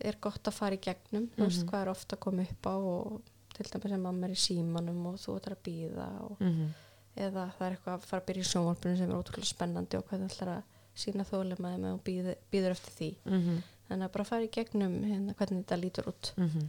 er 0.00 0.16
gott 0.20 0.42
að 0.44 0.52
fara 0.52 0.74
í 0.74 0.78
gegnum. 0.80 1.30
Þú 1.36 1.44
veist 1.46 1.62
Mhm. 1.62 1.68
hvað 1.70 1.82
er 1.82 1.88
ofta 1.88 2.16
að 2.16 2.20
koma 2.20 2.42
upp 2.42 2.62
á 2.66 2.76
og 2.76 3.22
til 3.54 3.66
dæmis 3.70 3.90
sem 3.94 4.02
mamma 4.02 4.26
er 4.26 4.34
í 4.34 4.40
símanum 4.44 5.06
og 5.06 5.14
þú 5.22 5.36
ætlar 5.38 5.56
að 5.56 5.64
býða 5.68 6.08
og, 6.24 6.36
Mhm. 6.40 6.68
eða 7.16 7.44
það 7.58 7.66
er 7.66 7.76
eitthvað 7.76 7.94
að 7.94 8.06
fara 8.10 8.20
að 8.22 8.26
byrja 8.26 8.42
í 8.44 8.50
sjónvarpinu 8.52 8.96
sem 8.98 9.10
er 9.10 9.16
ótrúlega 9.16 9.52
spennandi 9.54 9.96
og 9.98 10.04
hvað 10.08 10.20
það 10.20 10.30
ætlar 10.30 10.50
að 10.56 10.62
sína 10.96 11.24
þólimaði 11.24 11.78
með 11.84 11.92
og 11.94 12.04
býður, 12.04 12.70
eftir 12.70 12.92
því 12.98 13.16
Mhm. 13.24 13.62
þannig 13.88 14.04
að 14.08 14.12
bara 14.12 14.24
fara 14.24 14.42
í 14.42 14.50
gegnum 14.50 14.94
hérna, 15.04 15.34
hvernig 15.34 15.64
þetta 15.64 15.80
lítur 15.80 16.04
út 16.08 16.32
Mhm. 16.36 16.68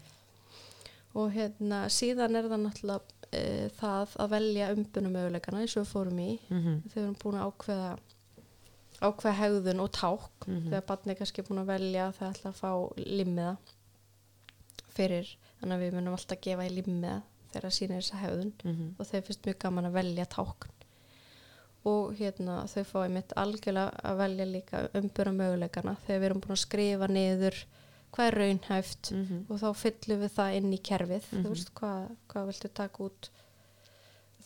og 1.15 1.31
hérna 1.33 1.85
síðan 1.89 2.35
er 2.35 2.43
það 2.49 2.61
náttúrulega 2.65 3.01
e, 3.33 3.69
það 3.69 4.15
að 4.17 4.29
velja 4.29 4.73
umbunum 4.75 5.11
möguleikana 5.13 5.59
eins 5.61 5.75
og 5.77 5.83
við 5.85 5.91
fórum 5.93 6.19
í 6.19 6.39
Mhm. 6.49 6.81
þegar 6.89 6.93
við 6.93 7.03
erum 7.03 7.15
búin 7.15 7.39
að 7.41 7.51
ákveða 7.51 7.97
ákveða 9.01 9.33
hegðun 9.35 9.79
og 9.81 9.91
ták 9.91 10.47
Mhm. 10.47 10.69
þegar 10.69 10.81
barnið 10.85 11.09
er 11.09 11.15
kannski 11.15 11.41
búin 11.43 11.59
að 11.59 11.65
velja 11.65 12.07
að 12.09 12.15
það 12.17 12.33
ætla 12.33 12.51
að 12.51 12.59
fá 12.61 12.93
limmiða 12.97 13.57
fyrir, 14.95 15.35
þannig 15.61 15.75
að 15.77 15.83
við 15.85 15.93
munum 15.93 16.13
alltaf 16.17 16.41
gefa 16.41 16.65
í 16.67 16.73
limmiða 16.75 17.21
þegar 17.51 17.67
það 17.69 17.75
sýnir 17.77 18.01
þessa 18.01 18.21
hegðun 18.23 18.53
Mhm. 18.63 18.95
og 18.99 19.05
þau 19.07 19.21
finnst 19.21 19.45
mjög 19.45 19.59
gaman 19.59 19.85
að 19.85 19.91
velja 19.99 20.25
tákn 20.25 20.69
og 21.85 22.15
hérna 22.17 22.65
þau 22.67 22.83
fáið 22.83 23.11
mitt 23.11 23.33
algjörlega 23.37 23.91
að 24.03 24.17
velja 24.17 24.45
líka 24.45 24.89
umbura 24.95 25.31
möguleikana 25.31 25.95
þegar 26.07 26.19
við 26.19 26.25
erum 26.25 26.41
búin 26.41 26.55
að 26.57 26.63
skrifa 26.65 27.07
niður 27.07 27.63
hvað 28.15 28.27
er 28.31 28.37
raunhæft 28.39 29.11
Mhm. 29.11 29.45
og 29.49 29.59
þá 29.59 29.69
fyllum 29.75 30.21
við 30.23 30.31
það 30.37 30.55
inn 30.57 30.73
í 30.73 30.81
kerfið 30.81 31.23
Mhm. 31.31 31.43
þú 31.43 31.49
veist 31.49 31.73
hvað, 31.75 32.15
hvað 32.29 32.45
viltu 32.47 32.69
taka 32.73 33.03
út 33.03 33.29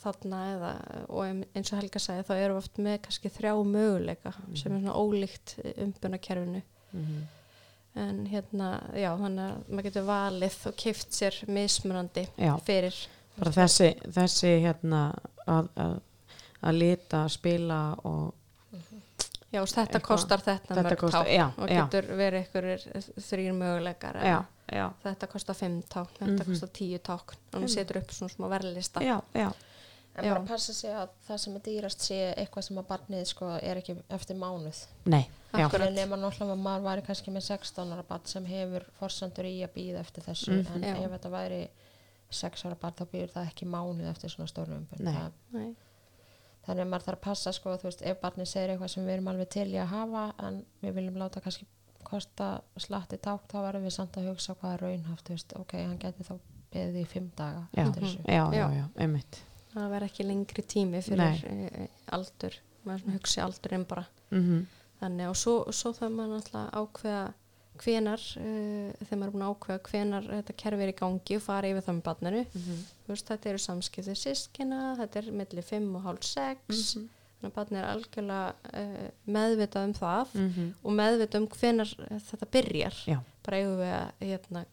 þarna 0.00 0.38
eða 0.54 0.72
og 1.10 1.24
ein- 1.24 1.44
eins 1.54 1.72
og 1.72 1.78
Helga 1.80 1.98
sagði 2.00 2.24
þá 2.24 2.34
erum 2.44 2.56
við 2.56 2.62
oft 2.62 2.76
með 2.78 2.98
kannski 3.02 3.30
þrjá 3.30 3.52
möguleika 3.64 4.32
sem 4.56 4.72
er 4.72 4.80
svona 4.80 4.94
ólíkt 4.96 5.58
umbunarkerfinu 5.76 6.62
Mhm. 6.94 7.26
En 7.96 8.26
hérna, 8.30 8.68
já, 8.94 9.10
þannig 9.18 9.46
að 9.50 9.70
maður 9.70 9.82
getur 9.88 10.04
valið 10.06 10.58
og 10.70 10.76
kift 10.76 11.12
sér 11.16 11.34
mismunandi 11.48 12.26
Já. 12.38 12.52
fyrir. 12.64 12.94
Bara 13.38 13.50
þessi, 13.50 13.88
þessi 14.14 14.52
hérna 14.62 15.00
að, 15.46 15.68
að, 15.76 15.96
að 16.62 16.78
lita, 16.78 17.24
spila 17.28 17.80
og 18.04 18.34
já, 19.50 19.60
þetta 19.64 19.82
Eitthvað- 19.82 20.06
kostar 20.06 20.38
þetta, 20.44 20.68
þetta 20.74 20.82
mörg 20.86 20.98
kostar- 21.00 21.24
tá 21.26 21.34
já, 21.34 21.46
og 21.58 21.68
já. 21.68 21.80
getur 21.88 22.10
verið 22.16 22.46
ykkur 22.46 22.68
þrýr 23.26 23.52
möguleikar 23.58 24.20
já, 24.22 24.38
já, 24.70 24.86
þetta 25.04 25.26
kostar 25.32 25.54
fimm 25.58 25.82
ták, 25.82 26.08
þetta 26.20 26.44
Mhm. 26.44 26.46
kostar 26.52 26.68
tíu 26.68 26.98
ták 26.98 27.34
og 27.54 27.60
maður 27.60 27.68
setur 27.74 27.96
upp 28.02 28.10
svona 28.14 28.30
smá 28.36 28.48
verðlista. 28.54 29.00
Já, 29.02 29.20
já, 29.34 29.50
En 30.16 30.24
Já. 30.24 30.32
bara 30.34 30.44
passa 30.46 30.72
sig 30.74 30.90
að 30.90 31.08
það 31.28 31.36
sem 31.38 31.54
er 31.56 31.60
dýrast 31.60 32.00
sé 32.02 32.16
eitthvað 32.36 32.64
sem 32.66 32.76
að 32.80 32.86
barnið 32.88 33.26
sko 33.30 33.50
er 33.62 33.76
ekki 33.80 33.94
eftir 34.10 34.36
mánuð. 34.36 34.86
nei 35.06 35.28
já, 35.54 35.66
Akkurat. 35.66 35.92
Nema 35.94 36.16
náttúrulega 36.16 36.52
að 36.56 36.64
maður 36.64 36.82
væri 36.88 37.02
kannski 37.06 37.30
með 37.30 37.42
16 37.46 37.92
ára 37.94 38.02
barn 38.08 38.26
sem 38.26 38.44
hefur 38.44 38.84
forsendur 38.98 39.44
í 39.44 39.54
að 39.62 39.72
býða 39.76 40.00
eftir 40.00 40.22
þessu. 40.24 40.50
Mhm. 40.64 40.82
En 40.82 40.82
Já. 40.82 41.04
ef 41.04 41.10
þetta 41.14 41.30
væri 41.30 41.68
6 42.30 42.64
ára 42.66 42.74
barn 42.80 42.94
þá 42.94 43.06
býður 43.12 43.32
það 43.36 43.46
ekki 43.52 43.66
mánuð 43.66 44.10
eftir 44.10 44.30
svona 44.30 44.48
stóru 44.48 44.76
umbun. 44.76 44.98
Nei. 44.98 45.14
Það- 45.14 45.32
Nei. 45.52 45.74
Þannig 46.66 46.82
að 46.84 46.88
maður 46.90 47.04
þarf 47.06 47.16
að 47.18 47.20
passa 47.20 47.52
sko, 47.52 47.76
þú 47.76 47.82
veist, 47.88 48.02
ef 48.02 48.20
barnið 48.20 48.46
segir 48.46 48.68
eitthvað 48.76 48.90
sem 48.90 49.06
við 49.06 49.12
erum 49.14 49.28
alveg 49.28 49.48
til 49.48 49.68
í 49.72 49.78
að 49.80 49.86
hafa 49.86 50.34
en 50.46 50.66
við 50.82 50.92
viljum 50.94 51.16
láta 51.16 51.40
kannski 51.40 51.66
kosta 52.04 52.60
slatti 52.76 53.16
ták, 53.18 53.46
þá 53.48 53.56
verðum 53.64 53.84
við 53.86 53.92
samt 53.92 54.12
að 54.16 54.28
hugsa 54.28 54.54
hvað 54.54 54.74
er 54.74 54.78
raunhaft, 54.80 55.24
þú 55.24 55.28
veist, 55.36 55.52
ok, 55.56 55.72
hann 55.72 55.98
geti 55.98 56.24
þá 56.24 56.38
beðið 56.72 56.96
í 57.00 57.06
fimm 57.06 57.30
daga 57.36 57.68
já, 57.72 57.84
já, 58.26 58.52
Já. 58.52 58.70
já, 58.74 58.84
einmitt 58.98 59.40
það 59.74 59.90
verður 59.94 60.08
ekki 60.10 60.24
lengri 60.26 60.62
tími 60.66 61.02
fyrir 61.02 61.44
e, 61.46 61.88
aldur 62.16 62.56
maður 62.86 63.14
hugsi 63.18 63.40
aldurinn 63.44 63.84
bara 63.86 64.06
Mhm. 64.30 64.66
þannig 65.00 65.28
og 65.28 65.36
svo, 65.36 65.54
svo 65.72 65.92
það 65.92 66.12
maður 66.16 66.34
náttúrulega 66.36 66.70
ákveða 66.80 67.32
hvenar 67.80 68.20
uh, 68.36 68.92
þegar 69.00 69.18
maður 69.18 69.28
er 69.28 69.34
búin 69.34 69.44
að 69.46 69.54
ákveða 69.54 69.82
hvenar 69.90 70.26
þetta 70.30 70.56
kerfi 70.62 70.82
er 70.84 70.90
í 70.92 70.96
gangi 70.98 71.36
og 71.36 71.42
fara 71.42 71.68
yfir 71.70 71.82
það 71.86 71.96
með 71.96 72.02
barninu 72.08 72.42
Mhm. 72.54 72.82
Þú 73.06 73.08
veist, 73.14 73.26
þetta 73.30 73.48
eru 73.50 73.58
samskipti 73.58 74.14
sískina 74.16 74.80
þetta 74.98 75.16
er 75.22 75.30
milli 75.32 75.62
5 75.62 75.96
og 75.96 76.02
hálf 76.04 76.22
6 76.22 76.96
Mhm. 76.96 77.08
þannig 77.40 77.50
að 77.50 77.56
barnið 77.56 77.78
er 77.80 77.88
algjörlega 77.94 78.54
uh, 78.74 79.10
meðvitað 79.26 79.84
um 79.84 79.94
það 79.94 80.26
Mhm. 80.34 80.74
og 80.84 80.92
meðvitað 80.92 81.40
um 81.40 81.46
hvenar 81.48 81.94
þetta 82.30 82.46
byrjar 82.52 82.94
já, 83.06 83.18
bara 83.42 83.56
eigum 83.56 83.78
við 83.80 83.94
að 83.96 84.10
hérna, 84.28 84.64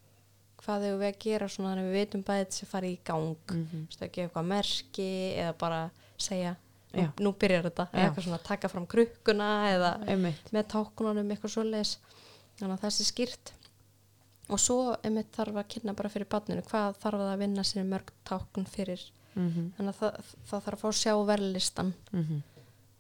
hvað 0.64 0.86
eigum 0.88 1.02
við 1.02 1.10
að 1.12 1.20
gera 1.24 1.48
svona 1.48 1.74
þannig 1.74 1.84
að 1.86 1.92
við 1.92 2.00
vitum 2.02 2.24
bæðið 2.28 2.56
sem 2.58 2.68
fari 2.72 2.94
í 2.94 3.00
gang. 3.06 3.36
Mhm. 3.52 3.68
Þú 3.72 3.84
veist, 3.88 4.02
að 4.02 4.12
gefa 4.16 4.28
eitthvað 4.28 4.50
merki 4.54 5.10
eða 5.38 5.58
bara 5.58 5.82
segja 6.18 6.56
nú, 6.94 7.06
nú 7.20 7.34
byrjar 7.34 7.68
þetta, 7.68 7.88
eða 7.94 8.08
eitthvað 8.08 8.24
svona 8.28 8.44
taka 8.44 8.72
fram 8.72 8.88
krukkuna 8.88 9.50
eða 9.74 9.92
einmitt. 10.08 10.52
með 10.52 10.68
táknunum 10.74 11.32
eitthvað 11.32 11.54
svoleiðis. 11.54 11.98
Þannig 12.58 12.74
að 12.74 12.82
það 12.82 12.96
sé 12.98 13.04
skýrt. 13.12 13.54
Og 14.50 14.60
svo 14.64 14.96
einmitt 15.04 15.32
þarf 15.36 15.60
að 15.60 15.68
kynna 15.68 15.94
bara 15.94 16.10
fyrir 16.10 16.30
barninu 16.32 16.64
hvað 16.64 16.96
þarf 17.04 17.20
það 17.20 17.34
að 17.34 17.42
vinna 17.44 17.64
sér 17.68 17.84
mörg 17.86 18.12
tákn 18.26 18.66
fyrir. 18.66 19.02
Mhm. 19.38 19.74
þannig 19.78 19.94
að 19.94 19.98
það, 20.02 20.30
það 20.50 20.62
þarf 20.66 20.78
að 20.78 20.82
fá 20.82 20.88
að 20.90 21.02
sjá 21.04 21.14
verðlistan. 21.28 21.94
Mhm. 22.12 22.44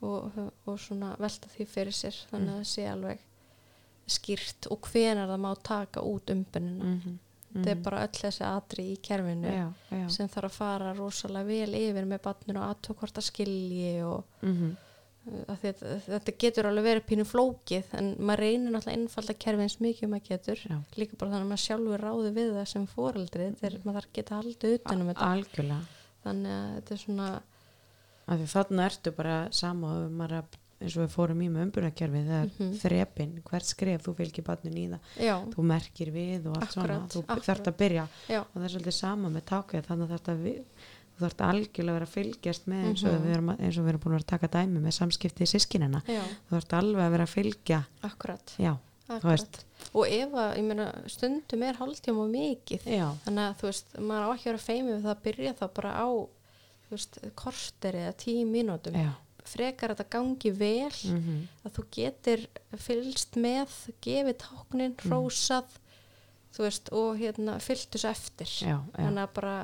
og, 0.01 0.31
og 0.67 0.75
svona 0.77 1.15
velta 1.17 1.49
því 1.49 1.65
fyrir 1.65 1.95
sér 1.95 2.13
þannig 2.29 2.51
að 2.53 2.59
það 2.59 2.67
sé 2.69 2.83
alveg 2.91 3.19
skýrt. 4.07 4.67
Og 4.71 4.81
hvenar 4.91 5.27
það 5.31 5.41
má 5.41 5.51
taka 5.63 6.03
út 6.05 6.29
umbunina. 6.29 6.83
Mhm. 6.83 7.17
Þetta 7.57 7.71
er 7.73 7.81
bara 7.83 8.01
öll 8.07 8.17
þessi 8.21 8.43
atri 8.47 8.83
í 8.93 8.97
kerfinu 9.01 9.51
já, 9.53 9.67
já. 9.91 10.07
sem 10.09 10.27
þarf 10.29 10.49
að 10.51 10.57
fara 10.57 10.93
rosalega 10.97 11.45
vel 11.47 11.73
yfir 11.81 12.05
með 12.05 12.21
barninu 12.27 12.61
og 12.61 12.67
aðtók 12.75 12.99
hvort 13.01 13.17
að 13.21 13.27
skilji 13.31 14.03
og 14.05 14.23
Mhm. 14.41 14.75
uh, 15.27 15.43
að 15.51 15.57
þetta, 15.65 15.99
þetta 16.07 16.35
getur 16.39 16.69
alveg 16.69 16.83
verið 16.87 17.05
pínu 17.09 17.25
flókið 17.27 17.93
en 17.99 18.15
maður 18.19 18.39
reynir 18.45 18.71
náttúrulega 18.71 18.97
einfalda 19.01 19.33
kerfi 19.33 19.61
eins 19.67 19.77
mikið 19.83 20.03
og 20.07 20.09
maður 20.13 20.27
getur. 20.29 20.59
Já. 20.69 20.77
líka 20.95 21.17
bara 21.17 21.31
þannig 21.31 21.45
að 21.45 21.51
maður 21.51 21.65
sjálfur 21.67 22.05
ráði 22.07 22.31
við 22.37 22.53
það 22.55 22.67
sem 22.67 22.87
fóreldri 22.87 23.49
þegar 23.59 23.79
maður 23.83 23.99
þarf 24.01 24.13
geta 24.13 24.35
haldið 24.41 24.77
utanum 24.79 25.07
þetta. 25.11 25.31
algjörlega. 25.33 25.81
Þannig 26.23 26.51
að 26.57 26.75
þetta 26.77 26.91
er 26.91 26.97
svona 27.03 27.27
af 28.27 28.39
því 28.39 28.47
þarna 28.53 28.85
ertu 28.89 29.11
bara 29.15 29.35
er 30.27 30.33
að- 30.41 30.57
eins 30.81 30.95
og 30.97 31.03
við 31.07 31.13
fórum 31.15 31.39
í 31.41 31.47
með 31.49 31.63
umbunarkerfi 31.67 32.19
það 32.27 32.41
er 32.43 32.49
Mhm. 32.57 32.73
þrepin, 32.81 33.31
hvert 33.43 33.65
skref 33.65 34.03
þú 34.05 34.13
fylgir 34.19 34.43
barnin 34.45 34.77
í 34.77 34.85
það, 34.91 34.99
já, 35.25 35.35
þú 35.55 35.63
merkir 35.63 36.11
við 36.13 36.45
og 36.47 36.57
allt 36.57 36.69
Akkúrat, 36.69 36.73
svona, 36.73 37.07
þú 37.09 37.41
þarft 37.47 37.67
að 37.71 37.77
byrja. 37.77 38.07
Já, 38.29 38.39
og 38.41 38.53
það 38.55 38.63
er 38.63 38.73
svolítið 38.79 38.93
sama 38.93 39.29
með 39.29 39.41
tákið 39.49 39.85
þannig 39.87 40.07
að 40.07 40.13
þetta 40.19 40.35
við 40.43 40.63
þú 41.17 41.25
þarft 41.25 41.41
algjörlega 41.47 41.89
að 41.89 41.97
vera 41.97 42.05
að 42.05 42.15
fylgjast 42.17 42.65
með 42.69 42.83
eins 42.87 43.03
og, 43.03 43.11
Mhm. 43.13 43.23
við, 43.25 43.33
erum, 43.33 43.49
að- 43.49 43.59
eins 43.59 43.77
og 43.77 43.83
við 43.85 43.89
erum 43.89 43.99
búin 44.01 44.13
að 44.13 44.21
að 44.21 44.25
taka 44.27 44.47
dæmi 44.47 44.79
með 44.79 44.93
samskipti 44.93 45.41
í 45.41 45.49
sískinina 45.49 46.01
þú 46.05 46.51
þarft 46.51 46.73
alveg 46.77 47.01
að 47.07 47.11
vera 47.11 47.25
að 47.25 47.33
fylgja. 47.33 47.85
Akkurat, 48.03 48.53
já, 48.59 48.77
akkurat. 49.09 49.63
og 49.95 50.05
ef 50.05 50.29
að, 50.31 50.57
ég 50.57 50.63
meina, 50.63 50.93
stundum 51.07 51.63
er 51.63 51.73
hálftíma 51.73 52.21
og 52.21 52.29
mikið. 52.29 52.81
Þannig 53.25 53.45
að 53.49 53.55
þú 53.57 53.61
veist, 53.63 53.85
maður 53.97 54.21
á 54.21 54.29
ekki 54.35 54.45
að 54.45 54.53
vera 54.53 54.67
feimið 54.69 54.93
við 54.93 55.01
það 55.01 55.15
að 55.15 55.23
byrja 55.23 55.53
þá 55.57 55.73
bara 55.73 55.91
á 55.97 56.07
veist, 56.91 57.17
korter 57.35 57.93
eða 57.93 58.13
tíu 58.15 58.45
mínútum 58.45 58.93
frekar 59.47 59.93
að 59.93 60.01
þetta 60.01 60.13
gangi 60.17 60.51
vel 60.59 60.97
mm 61.11 61.41
að 61.67 61.75
þú 61.77 61.83
getur 61.97 62.45
fylgst 62.85 63.35
með 63.35 63.73
gefið 64.05 64.37
táknin, 64.43 64.95
hrósað 65.03 65.67
þú 65.73 65.86
veist, 66.65 66.89
og 66.95 67.19
hérna 67.19 67.59
fylgt 67.63 67.93
þessu 67.93 68.09
eftir. 68.09 68.49
Já, 68.63 68.75
já. 68.77 68.97
þannig 68.97 69.23
að 69.23 69.35
bara 69.37 69.55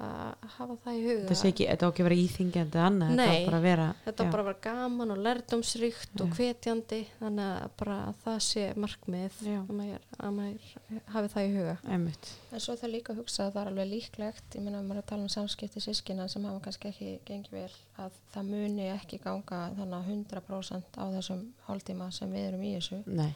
að 0.00 0.44
hafa 0.56 0.76
það 0.80 0.96
í 0.96 1.00
huga. 1.04 1.22
Þetta 1.26 1.36
sé 1.36 1.48
ekki, 1.50 1.64
þetta 1.68 1.84
á 1.84 1.90
ekki 1.90 2.02
að 2.02 2.06
vera 2.08 2.18
íþingjandi 2.20 2.80
annað, 2.80 3.10
þetta 3.10 3.26
Nei, 3.26 3.42
á 3.44 3.46
bara 3.48 3.58
að 3.58 3.66
vera 3.66 3.86
þetta 4.06 4.24
já, 4.24 4.30
bara 4.32 4.44
var 4.46 4.56
gaman 4.64 5.12
og 5.14 5.20
lærdomsríkt 5.26 6.22
og 6.24 6.30
hvetjandi 6.38 7.00
þannig 7.18 7.50
að 7.50 7.74
bara 7.82 7.96
að 8.06 8.22
það 8.24 8.38
sé 8.46 8.64
markmið 8.80 9.42
Já. 9.44 9.58
að 9.60 9.74
maður, 9.80 10.06
að 10.16 10.32
maður 10.38 11.02
hafi 11.16 11.32
það 11.34 11.48
í 11.50 11.52
huga. 11.58 11.76
Einmitt. 11.84 12.30
En 12.50 12.64
svo 12.64 12.78
það 12.80 12.94
líka 12.94 13.12
að 13.12 13.20
hugsa 13.20 13.44
að 13.44 13.52
það 13.52 13.62
er 13.62 13.72
alveg 13.74 13.92
líklegt, 13.92 14.56
ég 14.56 14.64
meina 14.64 14.80
að 14.80 14.88
maður 14.88 15.02
er 15.02 15.04
að 15.04 15.10
tala 15.12 15.26
um 15.26 15.34
samskipti 15.36 15.84
sískina 15.84 16.28
sem 16.32 16.48
hafa 16.48 16.64
kannski 16.64 16.90
ekki 16.94 17.12
gengið 17.28 17.58
vel, 17.58 17.76
að 18.00 18.18
það 18.32 18.50
muni 18.54 18.88
ekki 18.94 19.20
ganga 19.20 19.62
þannig 19.76 20.00
að 20.00 20.10
100% 20.16 20.96
á 20.96 21.04
þessum 21.18 21.46
hálftíma 21.68 22.10
sem 22.14 22.32
við 22.32 22.48
erum 22.48 22.64
í 22.64 22.74
þessu. 22.78 23.02
Nei, 23.04 23.30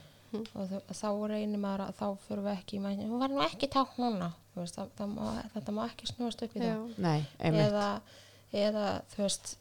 og 0.55 0.70
þau- 0.70 0.95
þá 1.01 1.09
reynir 1.32 1.59
maður 1.62 1.82
að 1.89 1.95
þá 2.01 2.07
fyrir 2.28 2.43
við 2.47 2.53
ekki, 2.59 2.76
í 2.78 2.80
mæni, 2.85 3.09
hún 3.11 3.18
var 3.22 3.28
nú 3.35 3.43
ekki 3.45 3.68
tákn 3.74 4.01
núna, 4.05 4.32
Þú 4.55 4.61
veist, 4.62 4.76
það, 4.78 4.89
það 4.99 5.09
má, 5.14 5.43
þetta 5.55 5.72
má 5.74 5.82
ekki 5.91 6.07
snúast 6.07 6.43
upp 6.47 6.57
í 6.57 6.61
það. 6.62 6.99
nei, 6.99 7.26
Eða, 7.64 8.01
eða 8.53 8.85
þú 9.14 9.22
veist, 9.24 9.57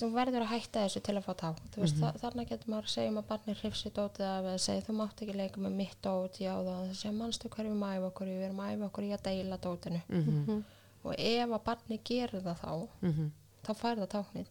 þú 0.00 0.08
verður 0.14 0.42
að 0.46 0.52
hætta 0.54 0.84
þessu 0.86 1.00
til 1.04 1.16
að 1.18 1.24
fá. 1.26 1.34
Þú 1.74 1.80
veist, 1.82 1.96
mm 2.00 2.20
þarna 2.22 2.44
getur 2.48 2.70
maður 2.72 2.86
að 2.88 2.94
segja 2.94 3.10
um 3.10 3.18
að 3.20 3.26
barnið 3.28 3.58
hrifsi 3.60 3.90
dótið 3.90 4.24
af 4.30 4.44
eða 4.44 4.58
segja 4.58 4.84
þú 4.86 4.92
mátt 5.00 5.20
ekki 5.22 5.34
leika 5.36 5.60
með 5.60 5.72
mitt 5.80 5.96
dót, 6.02 6.38
já 6.40 6.52
það, 6.56 6.78
það 6.88 6.94
segja 7.00 7.12
mannstu 7.18 7.48
hverju 7.48 7.72
við 7.74 7.82
að 7.84 7.96
æfa 7.98 8.06
okkur, 8.10 8.26
við 8.26 8.44
erum 8.46 8.60
að 8.60 8.70
æfa 8.76 8.86
okkur 8.88 9.04
í 9.04 9.12
að 9.12 9.22
deila 9.28 9.56
dótinu. 9.58 10.00
mm 10.08 10.64
Og 11.04 11.14
ef 11.16 11.48
að 11.50 11.62
barnið 11.64 12.00
gerir 12.04 12.42
það 12.44 12.56
þá, 12.60 12.88
-hmm. 13.02 13.28
þá 13.64 13.70
fær 13.74 13.96
það 13.96 14.08
táknið. 14.14 14.46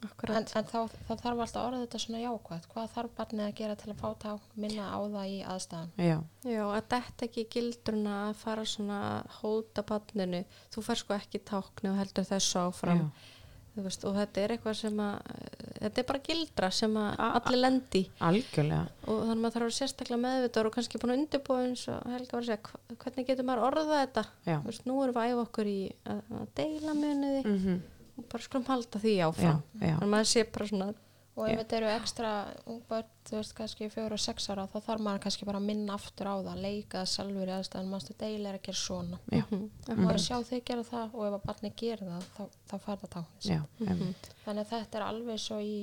En, 0.00 0.36
en 0.40 0.46
þá, 0.64 0.78
þá 1.08 1.10
þarf 1.10 1.40
alltaf 1.44 1.56
að 1.60 1.66
orða 1.66 1.80
þetta 1.82 1.98
svona 2.00 2.20
jákvæmt. 2.22 2.68
Hvað 2.72 2.92
þarf 2.94 3.16
barnið 3.18 3.42
að 3.46 3.56
gera 3.58 3.74
til 3.80 3.90
að 3.92 3.98
fá 4.00 4.08
tákn, 4.22 4.46
minna 4.62 4.86
á 4.88 4.98
það 5.00 5.26
í 5.28 5.34
aðstæðan? 5.54 5.90
já, 6.00 6.14
já, 6.48 6.62
að 6.64 6.86
þetta 6.94 7.26
ekki 7.26 7.42
í 7.42 7.50
gildruna 7.56 8.14
að 8.28 8.38
fara 8.40 8.64
svona 8.70 9.00
að 9.10 9.34
hóta 9.40 9.84
barninu, 9.90 10.40
þú 10.72 10.86
fær 10.86 11.02
sko 11.02 11.16
ekki 11.18 11.42
tákni 11.50 11.92
og 11.92 12.00
heldur 12.00 12.28
þessu 12.30 12.62
áfram. 12.62 13.04
Já. 13.04 13.36
Þú 13.70 13.84
veist, 13.86 14.04
og 14.08 14.16
þetta 14.16 14.40
er 14.42 14.52
eitthvað 14.56 14.74
sem 14.80 14.96
að, 15.04 15.28
þetta 15.76 16.00
er 16.02 16.06
bara 16.08 16.22
gildra 16.26 16.70
sem 16.74 16.96
að 16.98 17.20
allir 17.28 17.60
lendi. 17.60 18.00
algjörlega. 18.18 18.80
Og 19.06 19.20
þannig 19.20 19.36
að 19.36 19.44
maður 19.44 19.54
þarf 19.56 19.68
að 19.68 19.76
sérstaklega 19.76 20.22
meðvitaður 20.24 20.70
og 20.70 20.74
kannski 20.74 21.00
búin 21.00 21.12
að 21.14 21.20
undirbúa 21.20 21.60
eins 21.68 21.84
og 21.92 22.10
Helga 22.10 22.34
var 22.34 22.42
að 22.42 22.50
segja 22.50 22.98
hvernig 23.04 23.28
getur 23.30 23.46
maður 23.46 23.66
orðað 23.68 23.92
þetta? 23.94 24.24
Já, 24.48 24.56
Þú 24.56 24.72
veist, 24.72 24.84
nú 24.90 24.98
erum 25.04 25.16
við 25.16 25.22
að 25.22 25.30
æfa 25.30 25.44
okkur 25.46 25.70
í 25.70 25.78
að, 26.10 26.20
að 26.40 26.52
deila 26.58 26.96
muniði 26.98 27.40
mm 27.46 27.80
og 28.20 28.26
bara 28.32 28.46
skulum 28.46 28.66
halda 28.68 29.02
því 29.02 29.14
áfram. 29.28 29.62
Já, 29.74 29.86
þannig 29.86 30.04
að 30.06 30.12
maður 30.16 30.34
sé 30.34 30.44
bara 30.50 30.68
svona 30.72 30.92
og 31.40 31.48
ef 31.48 31.60
þetta 31.60 31.76
eru 31.78 31.88
ekstra 31.94 32.30
ungbörn, 32.68 33.10
þú 33.28 33.36
veist, 33.38 33.54
kannski 33.56 33.88
fjóra 33.92 34.16
og 34.16 34.20
sex 34.20 34.48
ára 34.50 34.66
þá 34.68 34.76
þarf 34.84 35.04
maður 35.06 35.22
kannski 35.24 35.46
bara 35.48 35.60
að 35.60 35.68
minna 35.70 35.96
aftur 35.96 36.28
á 36.28 36.34
það 36.44 36.62
leika 36.64 37.00
það 37.00 37.10
sjálfur 37.14 37.52
í 37.52 37.54
aðstæðan 37.54 37.90
mannstu 37.92 38.16
deila 38.20 38.50
er 38.50 38.58
að 38.58 38.64
gera 38.66 38.80
svona. 38.80 39.20
Já. 39.30 39.40
mhm, 39.40 39.62
og 39.86 40.02
bara 40.02 40.22
sjá 40.24 40.36
þau 40.50 40.60
gera 40.70 40.86
það 40.90 41.14
og 41.14 41.26
ef 41.28 41.36
að 41.38 41.46
barni 41.46 41.72
gerir 41.80 42.10
það 42.10 42.26
þá, 42.36 42.42
þá 42.70 42.74
fær 42.84 43.00
það 43.02 43.12
táknis 43.14 43.50
já, 43.50 43.60
einmitt. 43.86 44.30
þannig 44.44 44.64
að 44.66 44.72
þetta 44.74 45.00
er 45.00 45.06
alveg 45.06 45.42
svo 45.46 45.60
í 45.64 45.74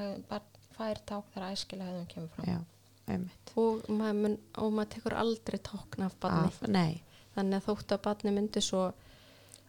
hefðun, 0.00 0.26
barn 0.30 0.52
fær 0.76 1.02
ták 1.08 1.32
þegar 1.34 1.52
æskilega 1.54 1.90
hefðun 1.92 2.10
kemur 2.10 2.32
fram. 2.34 2.48
Já, 2.50 2.58
einmitt. 3.12 3.52
Og 3.56 3.86
maður, 3.88 4.22
mun, 4.24 4.38
og 4.60 4.72
maður 4.76 4.92
tekur 4.96 5.18
aldrei 5.20 5.58
tákna 5.70 6.10
af 6.10 6.16
barni. 6.20 6.50
Af, 6.50 6.62
nei, 6.68 7.22
þannig 7.36 7.60
að 7.60 7.68
þótt 7.70 7.96
að 7.96 8.02
barni 8.08 8.34
myndi 8.34 8.64
svo 8.64 8.88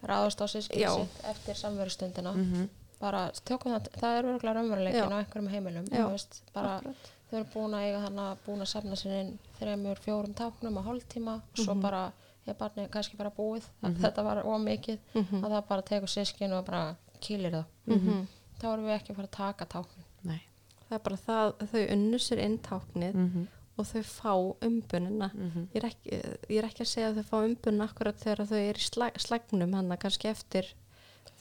ráðast 0.03 0.41
á 0.41 0.45
sískinu 0.47 0.81
Já. 0.81 0.91
sitt 0.95 1.23
eftir 1.25 1.55
samverustundina. 1.55 2.31
Mm 2.33 2.69
bara 2.99 3.29
tökum 3.45 3.71
það, 3.75 3.87
það 4.01 4.15
er 4.17 4.25
örgulega 4.25 4.53
raunveruleikin 4.57 5.11
á 5.13 5.17
einhverjum 5.21 5.49
heimilum. 5.53 5.85
Veist, 6.09 6.39
bara 6.53 6.79
þau 6.81 7.35
eru 7.37 7.45
búin 7.53 7.75
að 7.77 7.83
eiga 7.85 7.99
þannig 8.07 8.23
að 8.25 8.37
búin 8.47 8.61
að 8.63 8.69
safna 8.71 8.95
sér 8.97 9.11
inn 9.19 9.39
þremur, 9.59 9.99
fjórum 10.01 10.33
táknum 10.33 10.79
á 10.79 10.87
hálftíma 10.87 11.35
og 11.35 11.57
svo 11.61 11.75
Mhm. 11.75 11.81
bara 11.81 12.11
er 12.47 12.53
barnið 12.55 12.89
kannski 12.89 13.17
bara 13.17 13.29
búið. 13.29 13.63
Að 13.83 13.97
þetta 14.01 14.23
var 14.23 14.41
ómikið 14.43 14.97
Mhm. 15.13 15.43
að 15.45 15.51
það 15.51 15.67
bara 15.67 15.81
tekur 15.81 16.07
sískin 16.09 16.53
og 16.57 16.65
bara 16.65 16.95
kýlir 17.21 17.51
það. 17.51 17.65
Mhm. 17.85 18.27
þá 18.59 18.65
erum 18.73 18.85
við 18.85 18.95
ekki 18.97 19.11
að 19.11 19.15
fara 19.15 19.27
að 19.27 19.31
taka 19.37 19.65
táknin 19.65 20.05
nei. 20.23 20.41
Það 20.89 20.95
er 20.95 20.99
bara 20.99 21.17
það 21.27 21.53
þau 21.71 21.91
unnu 21.93 22.17
sér 22.17 22.39
inn 22.39 22.57
táknið 22.57 23.13
mm 23.13 23.47
og 23.77 23.87
þau 23.87 24.03
fá 24.03 24.33
umbunina 24.65 25.29
-hmm. 25.33 25.67
ég 25.73 25.79
er, 25.81 25.87
ekki, 25.91 26.19
ég 26.49 26.57
er 26.57 26.67
ekki 26.69 26.83
að 26.83 26.91
segja 26.93 27.09
að 27.09 27.19
þau 27.19 27.29
fá 27.31 27.37
umbunina 27.45 27.87
akkurat 27.87 28.19
þegar 28.19 28.45
þau 28.51 28.59
eru 28.59 28.79
í 28.79 28.87
slag, 28.89 29.19
slagnum 29.21 29.73
hann 29.73 29.97
kannski 29.97 30.27
eftir 30.27 30.73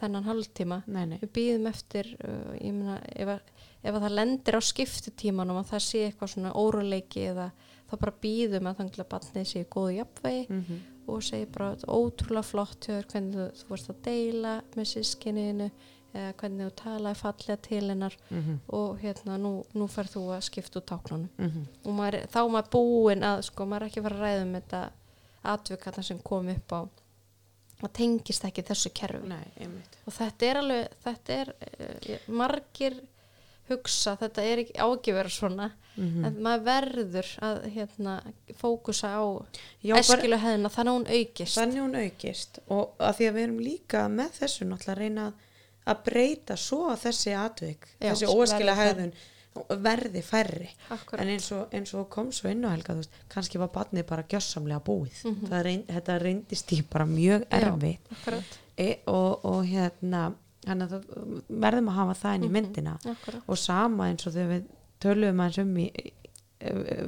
þennan 0.00 0.24
nei, 1.06 1.18
við 1.22 1.30
býðum 1.32 1.66
eftir 1.70 2.16
uh, 2.20 2.52
meina, 2.60 2.98
ef, 3.16 3.28
að, 3.28 3.40
ef 3.82 3.94
að 3.94 4.02
það 4.02 4.18
lendir 4.18 4.58
á 4.58 4.60
skiptutímanum 4.60 5.56
að 5.62 5.70
það 5.70 5.82
sé 5.86 6.02
eitthvað 6.06 6.32
svona 6.34 6.52
óruleiki 6.52 7.24
eða 7.30 7.50
þá 7.86 7.96
bara 7.96 8.18
býðum 8.20 8.66
að 8.66 8.76
þannig 8.76 9.00
að 9.00 9.08
barnið 9.14 9.48
sé 9.48 9.60
í 9.62 9.70
góðu 9.70 9.96
jafnvegi 9.96 10.46
mm 10.48 10.62
og 11.06 11.22
segir 11.22 11.50
bara 11.54 11.74
"Þetta 11.74 11.86
er 11.86 11.94
ótrúlega 11.94 12.42
flott 12.42 12.86
hvernig 12.86 13.34
þú, 13.36 13.46
þú 13.58 13.68
varst 13.68 13.90
að 13.90 14.02
deila 14.02 14.54
með 14.76 14.88
sískinniðinu 14.92 15.70
eða 16.16 16.34
hvernig 16.40 16.66
þú 16.66 16.74
talaði 16.80 17.20
fallega 17.20 17.56
til 17.68 17.82
hennar 17.90 18.16
-hmm. 18.28 18.58
og 18.68 19.00
hérna 19.00 19.38
nú, 19.38 19.52
nú 19.74 19.88
fær 19.88 20.08
þú 20.14 20.22
að 20.36 20.46
skipta 20.48 20.78
út 20.80 20.86
táknunum. 20.86 21.28
Mm 21.38 21.66
og 21.84 21.92
maður, 21.92 22.26
þá 22.32 22.38
er 22.44 22.50
maður 22.50 22.70
búinn 22.70 23.22
að 23.22 23.42
sko 23.42 23.66
maður 23.66 23.82
er 23.82 23.86
ekki 23.86 24.00
að 24.00 24.06
fara 24.08 24.16
að 24.16 24.22
ræða 24.22 24.42
um 24.42 24.54
þetta 24.54 24.90
atvikarna 25.42 26.02
sem 26.02 26.18
kom 26.18 26.48
upp 26.48 26.72
á 26.72 26.80
og 27.82 27.92
tengist 27.92 28.44
ekki 28.44 28.64
þessu 28.64 28.90
kerfi. 28.96 29.28
Nei, 29.28 29.68
og 30.06 30.12
þetta 30.12 30.46
er 30.46 30.56
alveg 30.62 30.88
þetta 31.04 31.32
er 31.32 31.52
uh, 31.52 32.18
margir 32.32 32.96
hugsa, 33.70 34.14
þetta 34.20 34.44
er 34.46 34.62
ekki 34.62 34.76
ágifur 34.78 35.30
svona, 35.32 35.70
mm 35.96 36.26
en 36.28 36.38
maður 36.44 36.64
verður 36.66 37.30
að 37.42 37.62
hérna 37.72 38.14
fókusa 38.60 39.14
á 39.16 39.24
æskilu 39.96 40.38
hefðina 40.38 40.70
þannig 40.72 40.92
að 40.92 40.98
hún 40.98 41.08
aukist. 41.16 41.56
Þannig 41.56 41.82
hún 41.82 41.98
aukist. 42.02 42.60
Og 42.68 42.94
að 43.00 43.18
því 43.18 43.28
að 43.28 43.36
við 43.38 43.46
erum 43.46 43.60
líka 43.64 44.06
með 44.12 44.38
þessu 44.40 44.68
náttúrulega 44.68 44.94
að 44.96 45.02
reyna 45.02 45.26
að 45.26 45.45
breyta 45.94 46.56
svo 46.56 46.90
að 46.90 46.98
þessi 47.06 47.34
atvik, 47.38 47.86
Já, 48.00 48.10
þessi 48.12 48.26
færri. 48.74 48.86
hegðun 48.88 49.12
verði 49.82 50.22
færri 50.22 50.68
Akkurat. 50.90 51.20
en 51.22 51.28
eins 51.28 51.52
og, 51.52 51.70
eins 51.72 51.94
og 51.94 52.08
kom 52.10 52.32
svo 52.32 52.50
inn 52.50 52.64
á 52.64 52.70
helga 52.74 52.94
veist, 52.94 53.10
kannski 53.32 53.58
var 53.58 53.68
barnið 53.68 54.06
bara 54.06 54.22
gjössamlega 54.22 54.82
búið 54.84 55.24
Mhm. 55.24 55.46
það 55.48 55.62
reyn, 55.64 55.82
þetta 55.86 56.18
reyndist 56.22 56.72
í 56.72 56.82
bara 56.90 57.04
mjög 57.06 57.46
akkurat, 58.12 58.58
e, 58.76 58.98
og, 59.06 59.44
og 59.44 59.64
hérna 59.64 60.34
að 60.66 61.04
verðum 61.48 61.88
að 61.88 61.94
hafa 61.94 62.14
það 62.14 62.34
inn 62.34 62.42
í 62.42 62.46
Mhm. 62.48 62.52
myndina 62.52 62.98
akkurat 63.04 63.42
og 63.48 63.56
sama 63.58 64.04
eins 64.10 64.26
og 64.26 64.32
þegar 64.34 64.48
við 64.48 64.64
töluðum 65.00 65.40
aðeins 65.40 65.58
um 65.58 65.76
í, 65.76 65.90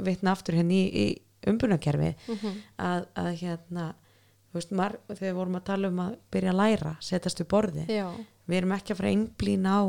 vitna 0.04 0.32
aftur 0.32 0.54
hérna 0.54 0.72
í, 0.72 0.88
í 0.94 1.22
umbunakerfi 1.46 2.14
mm 2.28 2.54
að, 2.78 3.06
að 3.16 3.30
hérna 3.42 3.94
veist, 4.54 4.70
mar, 4.72 4.98
þegar 5.08 5.32
við 5.32 5.34
vorum 5.34 5.56
að 5.56 5.64
tala 5.64 5.88
um 5.88 5.98
að 6.00 6.16
byrja 6.32 6.50
að 6.52 6.56
læra, 6.56 6.96
setjast 7.00 7.38
við 7.42 7.48
borði 7.48 7.86
já, 7.88 8.08
við 8.48 8.56
erum 8.62 8.72
ekki 8.72 8.92
að 8.94 9.00
fara 9.02 9.12
einblína 9.14 9.74
á 9.78 9.82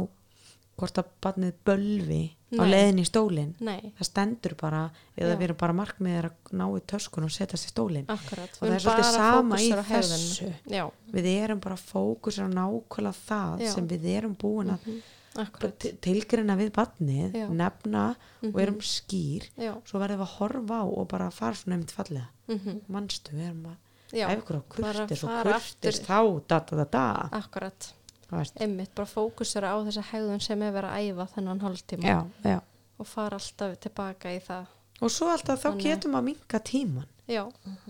hvort 0.80 0.99
að 1.01 1.07
barnið 1.22 1.53
bölvi 1.68 2.22
á 2.55 2.64
Nei. 2.64 2.70
leiðin 2.72 2.99
í 3.01 3.05
stólinn. 3.05 3.49
Nei, 3.60 3.91
það 3.99 4.07
stendur 4.07 4.53
bara, 4.57 4.86
eða 5.18 5.34
Já. 5.34 5.38
við 5.38 5.43
erum 5.49 5.57
bara 5.60 5.74
markmiðir 5.76 6.28
að 6.30 6.53
ná 6.55 6.66
í 6.72 6.82
töskun 6.88 7.28
og 7.28 7.34
setjast 7.36 7.68
í 7.68 7.72
stólinn. 7.74 8.07
Og 8.10 8.20
það 8.26 8.72
er 8.74 8.80
svolítið 8.80 9.10
sama 9.14 9.60
í 9.60 9.68
á 9.76 9.84
þessu. 9.84 10.53
já, 10.72 10.86
við 11.12 11.28
erum 11.43 11.60
bara 11.60 11.76
fókusir 11.76 12.47
á 12.47 12.49
nákvæmlega 12.49 13.20
það 13.28 13.60
Já. 13.68 13.72
sem 13.76 13.88
við 13.91 14.07
erum 14.16 14.36
búin 14.39 14.72
að 14.72 14.80
mhm, 14.88 15.01
bara 15.36 15.45
akkurat. 15.45 15.78
til- 15.80 15.97
tilgreina 16.01 16.55
við 16.57 16.72
barnið 16.72 17.36
Já. 17.36 17.47
nefna 17.51 18.05
og 18.41 18.53
Mhm. 18.53 18.60
erum 18.64 18.80
skýr. 18.80 19.43
Svo 19.86 19.99
verðum 19.99 20.20
við 20.24 20.26
að 20.26 20.36
horfa 20.39 20.80
á 20.80 20.86
og 20.88 21.07
bara 21.10 21.30
fara 21.30 21.53
svona 21.53 21.76
einmitt 21.76 21.91
fallega 21.91 22.28
mhm, 22.47 22.82
mannstu, 22.89 23.32
við 23.36 23.45
erum 23.51 23.66
að 23.68 23.78
ef 24.16 24.39
ykkur 24.41 24.57
á 24.57 24.64
kurtis 24.70 25.24
og 25.24 25.43
kurtis 25.43 25.99
þá 26.01 26.41
da 26.47 26.60
da 26.60 26.76
da 26.78 26.86
da. 26.86 27.30
Akkurat. 27.34 27.93
Einmitt, 28.32 28.91
bara 28.95 29.09
fókusera 29.09 29.71
á 29.73 29.77
þessa 29.88 30.03
hegðun 30.11 30.43
sem 30.43 30.61
er 30.61 30.75
verið 30.75 30.89
að 30.89 31.07
æfa 31.13 31.30
þennan 31.36 31.63
hálftíma 31.65 32.11
já, 32.11 32.19
já. 32.45 32.59
og 32.99 33.07
fara 33.07 33.39
alltaf 33.39 33.80
tilbaka 33.86 34.34
í 34.36 34.41
það 34.45 34.67
og 34.99 35.13
svo 35.15 35.32
alltaf 35.32 35.61
þá 35.63 35.69
Þannig- 35.69 35.88
getum 35.88 36.11
við 36.11 36.19
að 36.21 36.27
minka 36.30 36.59
tíman 36.59 37.07
já, 37.30 37.43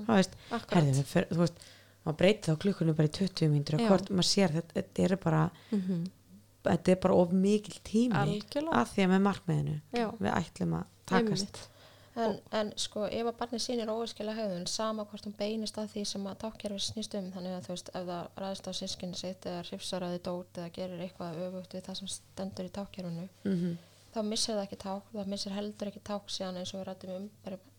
veist, 0.07 0.37
akkurat 0.51 0.77
herði, 0.79 0.95
við 0.99 1.11
fer, 1.15 1.27
þú 1.31 1.41
veist 1.43 1.67
maður 2.05 2.17
breytir 2.21 2.53
þá 2.53 2.61
klukkunni 2.63 2.95
bara 2.95 3.09
í 3.09 3.15
20 3.19 3.51
mínútur 3.51 3.79
Já. 3.79 3.87
hvort 3.89 4.09
maður 4.09 4.29
sér 4.29 4.55
þetta, 4.55 4.73
þetta 4.79 5.03
er 5.07 5.15
bara 5.25 5.43
mm 5.71 6.07
þetta 6.69 6.91
er 6.91 6.97
bara 6.99 7.15
of 7.15 7.31
mikil 7.31 7.77
tími 7.87 8.17
algjörlega 8.19 8.81
að 8.81 8.89
því 8.93 9.03
að 9.05 9.11
með 9.13 9.21
markmiðinu 9.25 9.75
Já. 9.95 10.07
við 10.19 10.31
ætlum 10.35 10.73
að 10.75 10.87
takast 11.09 11.45
Einmitt. 11.45 11.78
En, 12.15 12.39
en 12.51 12.71
sko 12.77 13.05
ef 13.05 13.25
að 13.29 13.37
barnið 13.39 13.61
sýnir 13.63 13.89
óæskilega 13.93 14.35
hegðun 14.41 14.67
sama 14.67 15.05
hvort 15.05 15.25
hún 15.25 15.35
beinist 15.37 15.77
að 15.77 15.91
því 15.93 16.05
sem 16.05 16.25
að 16.27 16.39
tákkerfi 16.43 16.79
snýst 16.79 17.15
um 17.19 17.31
þannig 17.31 17.53
að 17.57 17.67
þú 17.67 17.75
veist 17.75 17.89
ef 17.93 18.07
það 18.09 18.27
ræðist 18.43 18.67
á 18.67 18.71
sískinni 18.79 19.15
sitt 19.19 19.45
eða 19.45 19.63
hrifsar 19.69 20.03
að 20.03 20.15
þið 20.17 20.23
dót 20.29 20.57
eða 20.57 20.73
gerir 20.79 21.03
eitthvað 21.05 21.39
öfugt 21.47 21.73
við 21.77 21.85
það 21.85 21.95
sem 22.01 22.07
stendur 22.07 22.65
í 22.65 22.73
tákkerfinu 22.79 23.29
mm 23.45 23.77
þá 24.09 24.23
missir 24.25 24.55
það 24.55 24.63
ekki 24.65 24.77
ták, 24.81 25.09
það 25.13 25.27
missir 25.29 25.51
heldur 25.53 25.87
ekki 25.91 25.99
ták 26.01 26.31
síðan 26.33 26.55
eins 26.57 26.71
og 26.73 26.79
við 26.79 26.85
rættum 26.87 27.11
um 27.13 27.25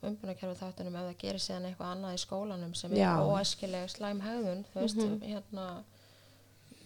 umbunarkerfi 0.07 0.61
þáttunum 0.61 0.95
ef 1.01 1.07
það 1.09 1.17
gerir 1.25 1.43
síðan 1.43 1.65
eitthvað 1.67 1.89
annað 1.91 2.15
í 2.15 2.21
skólanum 2.23 2.75
sem 2.79 2.93
Já. 2.95 3.09
er 3.19 3.25
óæskileg 3.27 3.89
slæm 3.91 4.21
hegðun 4.23 4.63
þú 4.71 4.79
veist, 4.85 4.97
Mhm. 4.97 5.17
hérna 5.27 5.65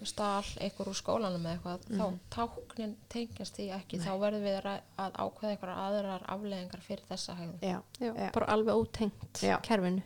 stál 0.06 0.44
eitthvað 0.60 0.88
úr 0.90 0.94
skólanum 0.98 1.44
eða 1.46 1.54
eitthvað 1.58 1.86
Mhm. 1.90 1.98
þá 1.98 2.18
táknin 2.30 2.96
tengjast 3.08 3.56
því 3.56 3.68
ekki. 3.78 3.98
Þá 4.00 4.10
verðum 4.20 4.42
við 4.44 4.58
að, 4.62 4.80
að 4.98 5.12
ákveða 5.24 5.52
eitthvað 5.56 5.78
aðrar 5.84 6.24
afleðingar 6.28 6.80
fyrir 6.80 7.04
þessa 7.08 7.36
hegðun. 7.38 7.60
Já, 7.62 7.78
já, 8.00 8.12
Já. 8.14 8.30
bara 8.32 8.46
alveg 8.46 8.74
ótengt 8.74 9.42
Já. 9.42 9.56
kerfinu. 9.62 10.02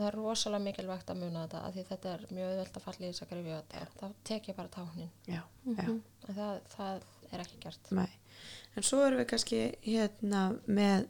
það 0.00 0.06
er 0.08 0.14
rosalega 0.16 0.64
mikilvægt 0.64 1.10
að 1.12 1.16
muna 1.20 1.46
þetta 1.46 1.58
af 1.66 1.74
því 1.74 1.82
þetta 1.90 2.12
er 2.14 2.20
mjög 2.32 2.50
auðvelt 2.50 2.76
að 2.76 2.82
falla 2.82 3.06
í 3.06 3.10
þess 3.10 3.22
að 3.22 3.28
grifja 3.30 3.62
þetta 3.68 3.86
þá 4.00 4.12
tek 4.24 4.46
ég 4.48 4.56
bara 4.56 4.68
táknin. 4.68 5.10
Já, 5.28 5.42
Mhm. 5.66 5.76
já, 5.76 5.88
en 6.28 6.34
það, 6.34 6.60
það 6.76 7.02
er 7.32 7.38
ekki 7.40 7.58
gert. 7.60 7.90
Nei. 7.92 8.08
En 8.76 8.82
svo 8.82 8.98
erum 9.06 9.18
við 9.18 9.26
kannski 9.26 9.76
hérna 9.82 10.58
með 10.66 11.06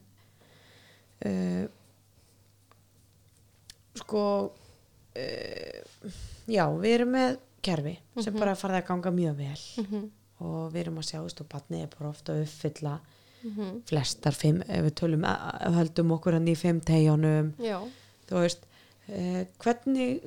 uh, 1.24 1.68
sko 3.94 4.24
uh, 5.16 6.10
já, 6.50 6.64
við 6.80 6.94
erum 6.98 7.14
með 7.16 7.38
kerfi 7.62 7.96
sem 8.20 8.32
Mhm. 8.34 8.40
bara 8.40 8.54
farið 8.56 8.82
að 8.82 8.86
ganga 8.90 9.10
mjög 9.16 9.36
vel. 9.36 9.84
Mhm, 9.84 10.10
og 10.40 10.72
við 10.72 10.80
erum 10.84 10.98
að 11.00 11.08
sjá, 11.10 11.18
þú 11.20 11.26
veist, 11.28 11.40
og 11.44 11.48
barnið 11.52 11.82
er 11.82 11.90
bara 11.98 12.10
ofta 12.10 12.32
að 12.32 12.42
uppfylla 12.46 12.94
mhm. 13.44 13.82
flestar 13.88 14.32
fimm, 14.36 14.62
ef 14.68 14.84
við 14.84 14.94
tölum 15.00 15.24
höldum 15.76 16.10
okkur 16.16 16.32
hann 16.38 16.48
í 16.48 16.56
fimm 16.56 16.80
tegjónum 16.80 17.54
þú 18.28 18.40
veist 18.44 18.66
uh, 19.10 19.44
hvernig, 19.58 20.20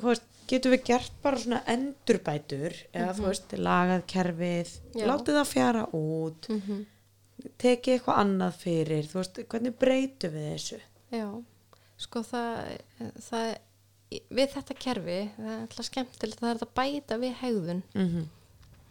þú 0.00 0.02
veist 0.08 0.22
getum 0.50 0.72
við 0.72 0.84
gert 0.84 1.12
bara 1.22 1.38
svona 1.38 1.60
endurbætur 1.70 2.74
eða 2.92 3.14
þú 3.14 3.26
veist, 3.28 3.52
lagað 3.58 4.04
kerfið 4.10 4.70
Já. 4.94 5.06
látið 5.06 5.38
það 5.38 5.46
fjara 5.50 5.84
út 5.94 6.48
mhm, 6.50 6.80
tekið 7.62 7.94
eitthvað 7.94 8.20
annað 8.24 8.58
fyrir 8.64 9.04
þú 9.10 9.18
veist, 9.20 9.40
hvernig 9.48 9.78
breytum 9.78 10.34
við 10.34 10.48
þessu? 10.54 10.80
Já. 11.14 11.26
Sko 12.00 12.22
það, 12.26 12.78
það 13.28 13.50
við 14.10 14.54
þetta 14.56 14.76
kerfi, 14.84 15.18
það 15.36 15.50
er 15.54 15.64
alltaf 15.64 15.88
skemmtilegt 15.88 16.40
það 16.40 16.52
er 16.52 16.62
að 16.64 16.72
bæta 16.80 17.18
við 17.22 17.34
hegðun. 17.40 17.82
Mm 17.94 18.08
-hmm. 18.08 18.30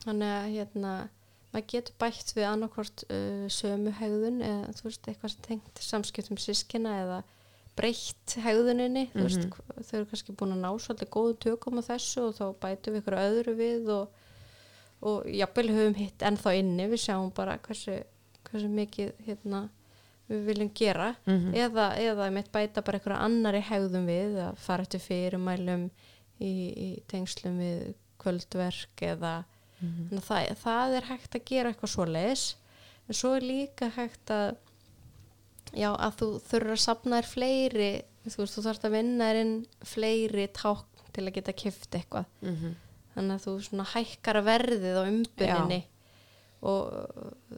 þannig 0.05 0.35
að 0.35 0.51
hérna 0.55 0.93
maður 1.49 1.67
getur 1.73 1.97
bætt 1.99 2.31
við 2.37 2.45
annarkvort 2.45 3.03
uh, 3.09 3.45
sömu 3.49 3.91
hegðun 3.99 4.41
eða 4.45 4.73
þú 4.77 4.85
veist 4.85 5.07
eitthvað 5.09 5.33
sem 5.33 5.45
tengt 5.47 5.81
samskiptum 5.81 6.37
sískina 6.37 6.95
eða 7.03 7.19
breytt 7.79 8.35
hegðuninni. 8.43 9.07
Þú 9.13 9.25
veist, 9.25 9.45
þau 9.87 9.97
eru 9.99 10.07
kannski 10.11 10.35
búin 10.37 10.55
að 10.55 10.63
ná 10.65 10.69
svolítið 10.83 11.11
góðu 11.15 11.35
tökum 11.45 11.79
á 11.79 11.83
þessu 11.87 12.25
og 12.27 12.37
þá 12.37 12.45
bætum 12.65 12.95
við 12.95 13.01
ykkur 13.01 13.17
öðru 13.19 13.55
við 13.59 13.91
og, 13.95 14.23
og 14.99 15.29
jafnvel 15.31 15.67
höfum 15.73 15.99
hitt 15.99 16.25
ennþá 16.29 16.55
inni. 16.59 16.87
Við 16.91 17.03
sjáum 17.05 17.31
bara 17.35 17.57
hversu, 17.65 17.95
hversu 18.49 18.71
mikið 18.73 19.13
hérna, 19.27 19.63
við 20.29 20.45
viljum 20.45 20.71
gera 20.77 21.15
Mhm. 21.25 21.53
eða, 21.53 21.85
eða 21.97 22.31
mitt 22.31 22.51
bæta 22.51 22.83
bara 22.85 22.99
einhverja 22.99 23.23
annari 23.25 23.61
hegðum 23.61 24.05
við 24.07 24.37
að 24.47 24.57
fara 24.57 24.83
eftir 24.83 24.99
fyrirmælum 24.99 25.89
í, 26.39 26.51
í 26.77 27.03
tengslum 27.07 27.57
við 27.59 27.93
kvöldverk 28.19 29.01
eða 29.01 29.43
þannig 29.79 30.19
að 30.19 30.27
það, 30.27 30.55
það 30.63 30.95
er 30.99 31.05
hægt 31.07 31.35
að 31.35 31.45
gera 31.45 31.69
eitthvað 31.71 31.93
svoleiðis. 31.95 32.55
En 33.07 33.15
svo 33.15 33.31
er 33.37 33.41
líka 33.47 33.89
hægt 33.95 34.29
að 34.29 34.55
já 35.73 35.89
að 35.95 36.15
þú 36.19 36.27
þurfur 36.49 36.73
að 36.75 36.81
sapna 36.83 37.19
þér 37.21 37.29
fleiri 37.33 37.89
þú 38.29 38.45
þú 38.45 38.63
þarfst 38.65 38.85
að 38.85 38.91
vinna 38.97 39.29
þér 39.29 39.39
inn 39.41 39.53
fleiri 39.85 40.47
tákn 40.53 41.05
til 41.13 41.23
að 41.25 41.33
geta 41.39 41.53
kift 41.53 41.91
eitthvað. 41.97 42.25
Mhm. 42.41 42.75
þannig 43.15 43.35
að 43.39 43.45
þú 43.45 43.53
svona 43.65 43.85
hækkar 43.93 44.37
verðið 44.45 44.95
á 44.95 45.03
umbyrninni 45.09 45.79
og 46.61 46.91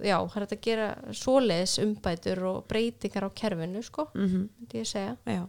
já, 0.03 0.17
það 0.29 0.35
er 0.41 0.45
að 0.47 0.61
gera 0.61 0.89
svoleiðis 1.11 1.77
umbætur 1.81 2.43
og 2.51 2.67
breytingar 2.67 3.25
á 3.25 3.29
kerfinu 3.33 3.81
sko, 3.83 4.07
Mhm. 4.13 4.49
myndi 4.59 4.79
ég 4.81 4.85
segja. 4.87 5.17
Já, 5.25 5.47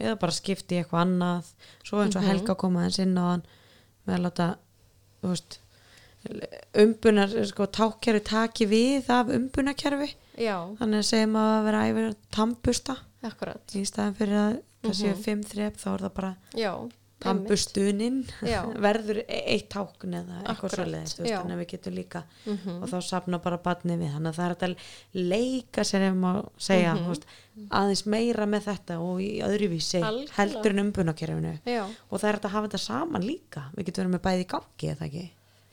eða 0.00 0.18
bara 0.18 0.32
skipti 0.32 0.78
eitthvað 0.78 1.02
annað. 1.06 1.44
Svo 1.84 1.98
eins 2.04 2.16
og 2.16 2.22
Mhm. 2.22 2.28
Helga 2.28 2.54
koma 2.54 2.84
eins 2.86 2.98
inn 2.98 3.14
á 3.18 3.24
hann 3.30 3.42
með 4.06 4.14
að 4.16 4.22
láta 4.30 4.56
veist 5.22 5.58
umbunar, 6.76 7.28
sko, 7.48 7.66
tákkerfi 7.66 8.22
taki 8.24 8.66
við 8.66 9.08
af 9.12 9.26
umbunarkerfi. 9.32 10.14
Já, 10.40 10.56
þannig 10.78 11.00
að 11.02 11.08
segjum 11.10 11.36
að 11.40 11.64
vera 11.64 11.82
að 11.84 11.90
æfa 11.90 12.14
tambusta 12.36 12.96
akkurat. 13.24 13.62
Í 13.76 13.82
staðan 13.88 14.14
fyrir 14.16 14.36
að 14.40 14.62
það 14.82 14.94
séu 15.00 15.14
Mhm. 15.14 15.22
fimm 15.24 15.42
þrep 15.44 15.76
þá 15.76 15.86
er 15.94 15.98
það 16.08 16.14
bara 16.14 16.36
já, 16.54 16.90
Já. 18.48 18.60
verður 18.86 19.18
e- 19.26 19.40
eitt 19.54 19.68
tákn 19.74 20.14
eða 20.20 20.38
eitthvað 20.44 21.28
já. 21.28 21.38
þannig 21.40 21.56
að 21.56 21.60
við 21.62 21.68
getum 21.74 21.94
líka 21.98 22.22
Mhm. 22.46 22.76
og 22.82 22.88
þá 22.88 22.98
sapna 23.08 23.38
bara 23.42 23.58
batni 23.58 23.96
við 24.00 24.14
þannig 24.14 24.32
að 24.32 24.38
það 24.40 24.50
er 24.50 24.54
að 24.56 24.76
leika 25.14 25.84
sér 25.84 26.06
ef 26.10 26.14
maður 26.14 26.48
segja 26.58 26.94
Mhm. 26.94 27.04
þú 27.04 27.08
veist, 27.14 27.26
aðeins 27.70 28.04
meira 28.06 28.46
með 28.46 28.62
þetta 28.70 28.98
og 29.00 29.20
í 29.20 29.30
öðruvísi 29.44 30.00
Algjörlega. 30.02 30.32
heldur 30.38 30.70
en 30.70 30.84
umbunarkerfinu 30.86 31.58
já, 31.66 31.84
og 32.10 32.20
það 32.20 32.28
er 32.32 32.38
að 32.40 32.50
hafa 32.50 32.68
þetta 32.68 32.78
saman 32.86 33.22
líka 33.22 33.62
við 33.76 33.84
getum 33.90 34.04
verið 34.06 34.14
með 34.16 34.24
bæði 34.28 34.44
í 34.44 34.50
gangi 34.54 34.94
eða 34.94 35.06
ekki 35.10 35.30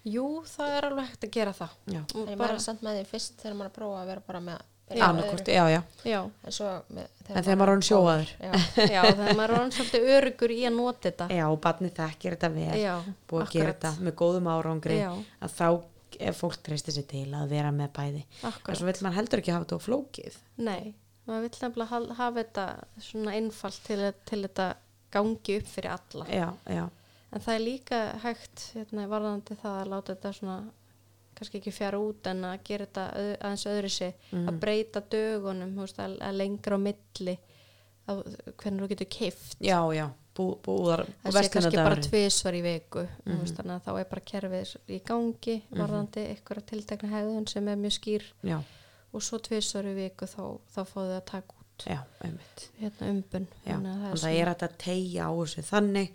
jú, 0.07 0.25
það 0.47 0.77
er 0.77 0.85
alveg 0.89 1.05
hægt 1.11 1.23
að 1.27 1.31
gera 1.31 1.53
það 1.53 1.69
já, 1.87 2.01
Og 2.15 2.27
En 2.27 2.33
ég 2.33 2.37
bara, 2.37 2.47
maður 2.47 2.55
er 2.55 2.65
samt 2.67 2.81
með 2.81 2.97
því 2.99 3.05
fyrst 3.11 3.37
þegar 3.41 3.55
maður 3.55 3.71
að 3.71 3.77
prófa 3.79 4.01
að 4.03 4.07
vera 4.07 4.21
bara 4.27 4.39
með. 4.39 4.61
Annarkort, 4.95 5.49
já, 5.51 5.63
já 5.71 5.81
já, 6.07 6.19
En 6.47 6.55
svo 6.55 6.69
með, 6.95 7.09
En 7.27 7.43
þegar 7.43 7.57
maður 7.59 7.67
er 7.67 7.71
orðinn 7.73 7.87
sjóaður. 7.89 8.29
Já, 8.39 8.51
já, 8.95 9.01
þegar 9.03 9.39
maður 9.39 9.43
er 9.43 9.55
orðin 9.57 9.73
svolítið 9.75 10.11
örugur 10.17 10.53
í 10.55 10.61
að 10.63 10.77
nota 10.77 11.09
þetta. 11.09 11.27
Já, 11.35 11.43
og 11.47 11.59
batni 11.65 11.91
þekkir 11.97 12.37
þetta 12.37 12.51
vel. 12.53 12.77
Já, 12.79 12.93
búið 13.27 13.43
að 13.43 13.55
gera 13.57 13.73
þetta 13.73 13.91
með 14.07 14.15
góðum 14.21 14.47
árangri 14.53 15.01
Já. 15.01 15.09
að 15.43 15.57
þá 15.57 15.67
ef 16.27 16.39
fólk 16.39 16.55
treystir 16.63 16.95
sér 16.95 17.09
til 17.09 17.25
að 17.35 17.51
vera 17.51 17.73
með 17.75 17.91
bæði. 17.97 18.23
En 18.39 18.47
akkurat, 18.53 18.79
svo 18.79 18.87
vill 18.87 19.03
maður 19.03 19.19
heldur 19.19 19.43
ekki 19.43 19.53
hafa 19.53 19.67
þetta 19.67 19.81
á 19.83 19.87
flókið. 19.87 20.39
Nei 20.63 20.95
maður 21.27 21.47
vill 21.47 21.61
nefnilega 21.61 22.17
hafa 22.17 22.41
þetta 22.41 22.65
svona 23.03 23.35
einfalt 23.35 23.79
til, 23.87 23.99
til 24.27 24.41
þetta 24.45 24.67
gangi 25.13 25.59
upp 25.59 25.69
fyrir 25.71 25.93
alla. 25.95 26.27
Já, 26.31 26.47
já, 26.71 26.83
en 27.31 27.43
það 27.43 27.55
er 27.55 27.63
líka 27.63 28.01
hægt 28.23 28.67
hérna, 28.75 29.07
varðandi 29.11 29.57
það 29.61 29.79
að 29.81 29.91
láta 29.93 30.15
þetta 30.15 30.33
svona 30.39 30.57
kannski 31.37 31.59
ekki 31.61 31.71
fjara 31.75 31.99
út 32.01 32.27
en 32.31 32.43
að 32.49 32.59
gera 32.67 32.85
þetta 32.89 33.07
öð, 33.23 33.33
aðeins 33.41 33.65
öðru 33.73 33.89
sig 33.93 34.13
Mhm. 34.31 34.47
að 34.49 34.59
breyta 34.63 35.01
dögunum 35.13 35.75
veist, 35.81 35.99
að, 35.99 36.17
að 36.21 36.37
lengra 36.41 36.75
á 36.75 36.79
milli 36.87 37.37
að, 38.07 38.23
hvernig 38.57 38.81
þú 38.83 38.89
getur 38.93 39.09
keift 39.17 39.57
já, 39.61 39.79
já 39.95 40.07
bú, 40.37 40.45
búðar 40.61 41.05
það 41.25 41.37
sé 41.41 41.49
kannski 41.53 41.77
bara 41.81 42.01
tvisvar 42.05 42.53
í 42.53 42.61
viku 42.61 43.03
mm 43.03 43.31
Mhm. 43.33 43.39
veist, 43.41 43.57
að 43.59 43.81
þá 43.87 43.91
er 43.99 44.05
bara 44.11 44.21
kerfið 44.31 44.75
í 44.87 44.99
gangi 45.03 45.55
varðandi 45.71 46.25
einhverja 46.31 46.65
tiltekna 46.71 47.09
hegðun 47.09 47.47
sem 47.49 47.67
er 47.67 47.75
mjög 47.75 47.95
skýr. 47.99 48.23
Já, 48.43 48.59
og 49.13 49.21
svo 49.21 49.39
tvisvar 49.39 49.85
í 49.89 49.95
viku 49.95 50.25
þá, 50.29 50.59
þá 50.75 50.81
fáðu 50.85 51.09
það 51.11 51.21
að 51.21 51.25
taka 51.25 51.53
út 51.57 51.85
já, 51.87 51.99
hérna 52.81 53.09
umbun. 53.09 53.47
Þannig 53.65 53.91
að 53.91 54.19
það, 54.21 54.35
er 54.37 54.47
að 54.53 54.77
tegja 54.77 55.25
á 55.25 55.31
þessu 55.37 55.63
þannig 55.71 56.09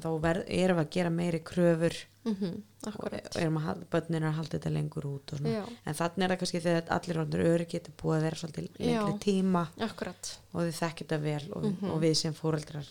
þá 0.00 0.08
erum 0.48 0.76
við 0.78 0.84
að 0.84 0.90
gera 0.90 1.10
meiri 1.10 1.40
kröfur 1.40 1.94
mm 2.28 2.62
og 2.78 2.94
akkurat 2.94 3.36
erum 3.36 3.56
að 3.58 3.80
börnin 3.90 4.22
er 4.22 4.28
að 4.28 4.36
halda 4.38 4.58
þetta 4.58 4.70
lengur 4.72 5.04
út 5.08 5.32
og 5.34 5.40
en 5.46 5.94
þannig 5.98 6.22
er 6.24 6.30
það 6.30 6.38
kannski 6.38 6.60
þegar 6.62 6.84
allir 6.96 7.18
orðnir 7.18 7.42
öryggi 7.48 7.72
getur 7.78 7.92
búið 8.02 8.16
að 8.18 8.22
vera 8.22 8.36
svolítið 8.36 8.68
lengri 8.78 9.12
Já. 9.12 9.18
tíma. 9.24 9.62
akkurat, 9.80 10.38
og 10.54 10.60
þið 10.62 10.78
þekkir 10.78 11.06
þetta 11.06 11.18
vel 11.22 11.52
og, 11.52 11.62
Mhm. 11.64 11.90
og 11.90 12.00
við 12.02 12.14
sem 12.16 12.34
fóreldrar 12.34 12.86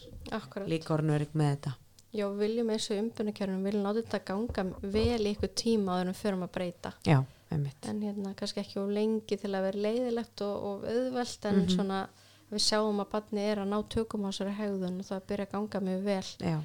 líka 0.67 0.93
orðin 0.97 1.15
örygg 1.15 1.33
með 1.33 1.55
þetta. 1.55 1.73
Já, 2.13 2.25
viljum 2.37 2.69
eins 2.69 2.89
og 2.91 2.97
umbunarkerfum 2.97 3.63
við 3.63 3.63
viljum 3.71 3.83
láta 3.83 4.01
þetta 4.03 4.25
ganga 4.25 4.63
vel 4.81 5.25
ykkur 5.33 5.49
tíma 5.55 6.01
en 6.01 6.07
við 6.13 6.15
förum 6.21 6.43
að 6.43 6.51
breyta. 6.51 6.93
Já, 7.05 7.23
einmitt. 7.51 7.87
En 7.87 8.01
hérna 8.01 8.35
kannski 8.35 8.59
ekki 8.63 8.77
of 8.77 8.89
lengi 8.89 9.37
til 9.37 9.51
að 9.51 9.61
vera 9.71 9.83
leiðilegt 9.87 10.41
og, 10.41 10.63
og 10.63 10.83
auðvelt 10.85 11.45
en 11.45 11.55
Mhm. 11.61 11.69
svona 11.75 12.07
við 12.51 12.59
sjáum 12.63 12.99
að 13.03 13.09
barni 13.11 13.39
er 13.39 13.57
að 13.57 13.67
ná 13.67 13.83
tökum 13.89 14.25
á 14.25 14.29
þessari 14.31 14.55
hegðun 14.55 14.99
og 14.99 15.05
það 15.05 15.21
byrja 15.27 15.45
að 15.47 15.51
ganga 15.51 15.79
mjög 15.79 16.03
vel. 16.03 16.23
Já, 16.39 16.61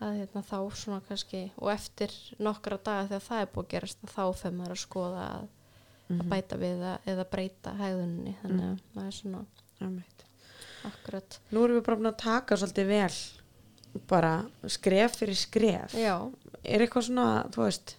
að 0.00 0.18
hérna, 0.20 0.42
þá 0.46 0.58
svona 0.78 1.00
kannski 1.08 1.40
og 1.58 1.70
eftir 1.72 2.12
nokkra 2.38 2.78
daga 2.84 3.08
þegar 3.08 3.24
það 3.28 3.40
er 3.44 3.48
búið 3.54 3.64
að 3.64 3.72
gerast 3.74 4.04
þá 4.06 4.22
fyrir 4.38 4.56
maður 4.58 4.74
að 4.76 4.82
skoða 4.84 5.24
að, 5.38 5.48
að 6.08 6.16
Mhm. 6.18 6.28
bæta 6.30 6.56
við 6.56 6.82
að, 6.88 6.98
eða 7.12 7.24
breyta 7.32 7.72
hegðunni 7.76 8.36
þannig 8.42 8.64
að 8.68 8.78
það 8.94 9.06
er 9.06 9.16
svona 9.18 9.40
einmitt. 9.80 10.24
akkurat 10.88 11.38
nú 11.52 11.64
erum 11.64 11.76
við 11.80 11.84
bara 11.84 11.96
búin 11.96 12.12
að 12.12 12.16
taka 12.22 12.56
svolítið 12.56 12.86
vel 12.88 14.02
bara 14.08 14.32
skref 14.68 15.16
fyrir 15.18 15.34
skref. 15.36 15.92
Já, 15.98 16.14
er 16.64 16.80
eitthvað 16.86 17.04
svona, 17.08 17.26
þú 17.52 17.64
veist 17.66 17.96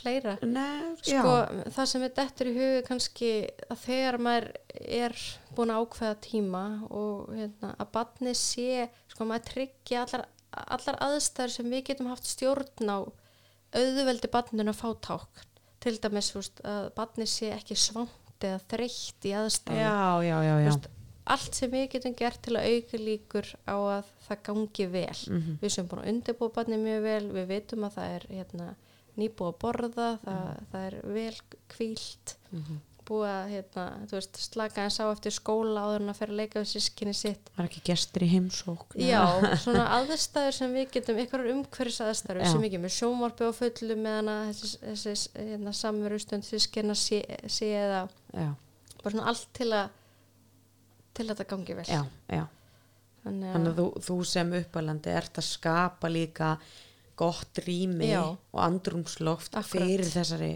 fleira. 0.00 0.34
Nei, 0.42 0.96
sko, 1.02 1.36
það 1.76 1.90
sem 1.92 2.04
er 2.06 2.14
dettur 2.16 2.50
í 2.50 2.56
hugu 2.56 2.82
kannski 2.88 3.30
að 3.68 3.84
þegar 3.84 4.18
maður 4.26 4.48
er 5.00 5.16
búin 5.56 5.72
að 5.74 5.84
ákveða 5.84 6.18
tíma 6.26 6.64
og 6.88 7.30
hérna, 7.36 7.74
að 7.76 7.92
barni 7.96 8.34
sé 8.38 8.88
sko 9.12 9.28
maður 9.28 9.48
tryggja 9.52 10.04
allar, 10.06 10.26
allar 10.76 11.00
aðstæður 11.08 11.56
sem 11.56 11.72
við 11.72 11.86
getum 11.92 12.10
haft 12.10 12.28
stjórn 12.28 12.90
á 12.92 12.98
auðveldi 13.70 14.30
barninu 14.32 14.72
að 14.72 14.80
fá 14.80 14.88
tákn 15.06 15.46
til 15.80 15.96
dæmis 16.02 16.30
veist, 16.34 16.60
að 16.66 16.90
barni 16.96 17.26
sé 17.30 17.52
ekki 17.54 17.76
svangt 17.78 18.44
eða 18.44 18.60
þreytt 18.72 19.28
í 19.28 19.36
aðstæðum. 19.36 19.80
Já, 19.80 20.24
já, 20.26 20.36
já, 20.44 20.50
já. 20.50 20.56
Þú 20.60 20.66
veist, 20.68 20.88
allt 21.30 21.56
sem 21.56 21.72
við 21.72 21.86
getum 21.94 22.16
gert 22.18 22.40
til 22.44 22.56
að 22.58 22.68
auka 22.74 23.00
líkur 23.00 23.50
á 23.64 23.76
að 23.76 24.12
það 24.26 24.42
gangi 24.48 24.86
vel. 24.92 25.18
Mhm. 25.30 25.58
við 25.62 25.74
sem 25.76 25.88
búin 25.88 26.02
að 26.02 26.12
undirbúa 26.14 26.54
barni 26.54 26.80
mjög 26.80 27.02
vel 27.06 27.26
við 27.36 27.46
vitum 27.54 27.86
að 27.86 27.96
það 27.96 28.14
er 28.16 28.26
hérna, 28.30 28.68
nýbúið 29.18 29.50
að 29.50 29.58
borða 29.64 30.06
það, 30.24 30.46
það 30.72 30.86
er 30.90 31.00
vel 31.16 31.34
kvílt 31.74 32.36
Mhm. 32.52 32.78
búið 33.10 33.26
að 33.26 33.48
hérna, 33.50 33.84
veist, 34.12 34.36
slaka 34.38 34.82
eins 34.84 35.00
á 35.02 35.10
eftir 35.10 35.32
skóla 35.34 35.80
áður 35.82 36.00
en 36.04 36.10
að 36.12 36.18
fer 36.20 36.28
að 36.30 36.36
leika 36.38 36.60
við 36.62 36.68
sískinni 36.70 37.14
sitt. 37.18 37.48
Það 37.56 37.64
er 37.64 37.68
ekki 37.70 37.80
gestur 37.88 38.22
í 38.22 38.28
heimsókn 38.30 39.00
já, 39.02 39.22
svona 39.64 39.86
aðstæður 39.98 40.54
sem 40.54 40.74
við 40.76 40.92
getum 40.94 41.18
einhverjar 41.18 41.50
umhverfis 41.56 41.98
aðstæður 42.06 42.46
sem 42.52 42.66
ekki 42.68 42.78
með 42.84 42.94
sjónvarpi 43.00 43.48
á 43.50 43.52
fullu 43.58 43.96
meðan 43.98 44.30
að 44.30 44.52
þessi, 44.52 44.78
þessi 44.94 45.32
hérna, 45.40 45.72
samverustund 45.74 46.46
sískinna 46.46 46.94
sé, 46.94 47.18
sé 47.50 47.72
eða 47.80 48.04
já, 48.30 48.54
bara 49.02 49.10
svona 49.16 49.26
allt 49.32 49.48
til 49.58 49.70
að 49.74 49.90
til 51.18 51.26
að 51.26 51.32
þetta 51.34 51.48
gangi 51.50 51.74
vel. 51.80 51.88
Já, 51.90 52.04
já. 52.30 52.44
þannig 53.24 53.52
þannig 53.56 53.72
að 53.74 53.80
þú, 53.82 53.88
þú 54.06 54.18
sem 54.24 54.52
uppalandi 54.60 55.10
ert 55.18 55.40
að 55.42 55.48
skapa 55.50 56.08
líka 56.14 56.52
gott 57.20 57.60
rými 57.66 58.10
Já. 58.12 58.22
og 58.52 58.60
andrumsloft 58.64 59.54
Akkurat. 59.54 59.70
fyrir 59.74 60.04
þessari 60.10 60.52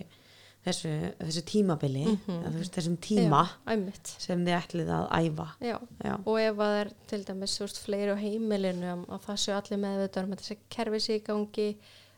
þessu, 0.64 0.90
þessu 1.20 1.42
tímabili 1.44 2.04
eða, 2.08 2.48
þú 2.48 2.60
veist, 2.62 2.72
þessum 2.78 2.94
tíma 3.04 3.40
já, 3.68 3.90
sem 4.24 4.44
þið 4.46 4.54
ætlið 4.62 4.92
að 4.96 5.10
æfa. 5.18 5.48
Já. 5.60 6.14
og 6.24 6.38
ef 6.40 6.54
að 6.54 6.62
það 6.62 6.78
er 6.84 6.92
til 7.10 7.18
dæmis 7.28 7.56
veist, 7.60 7.82
fleiri 7.84 8.14
á 8.16 8.18
heimilinu 8.22 8.88
að- 8.94 9.04
að 9.12 9.26
það 9.26 9.42
séu 9.44 9.54
allir 9.58 9.82
meðvitað 9.84 10.24
um 10.24 10.32
að 10.32 10.40
þessi 10.40 10.56
kerfi 10.72 11.00
sé 11.04 11.18
í 11.18 11.24
gangi 11.26 11.68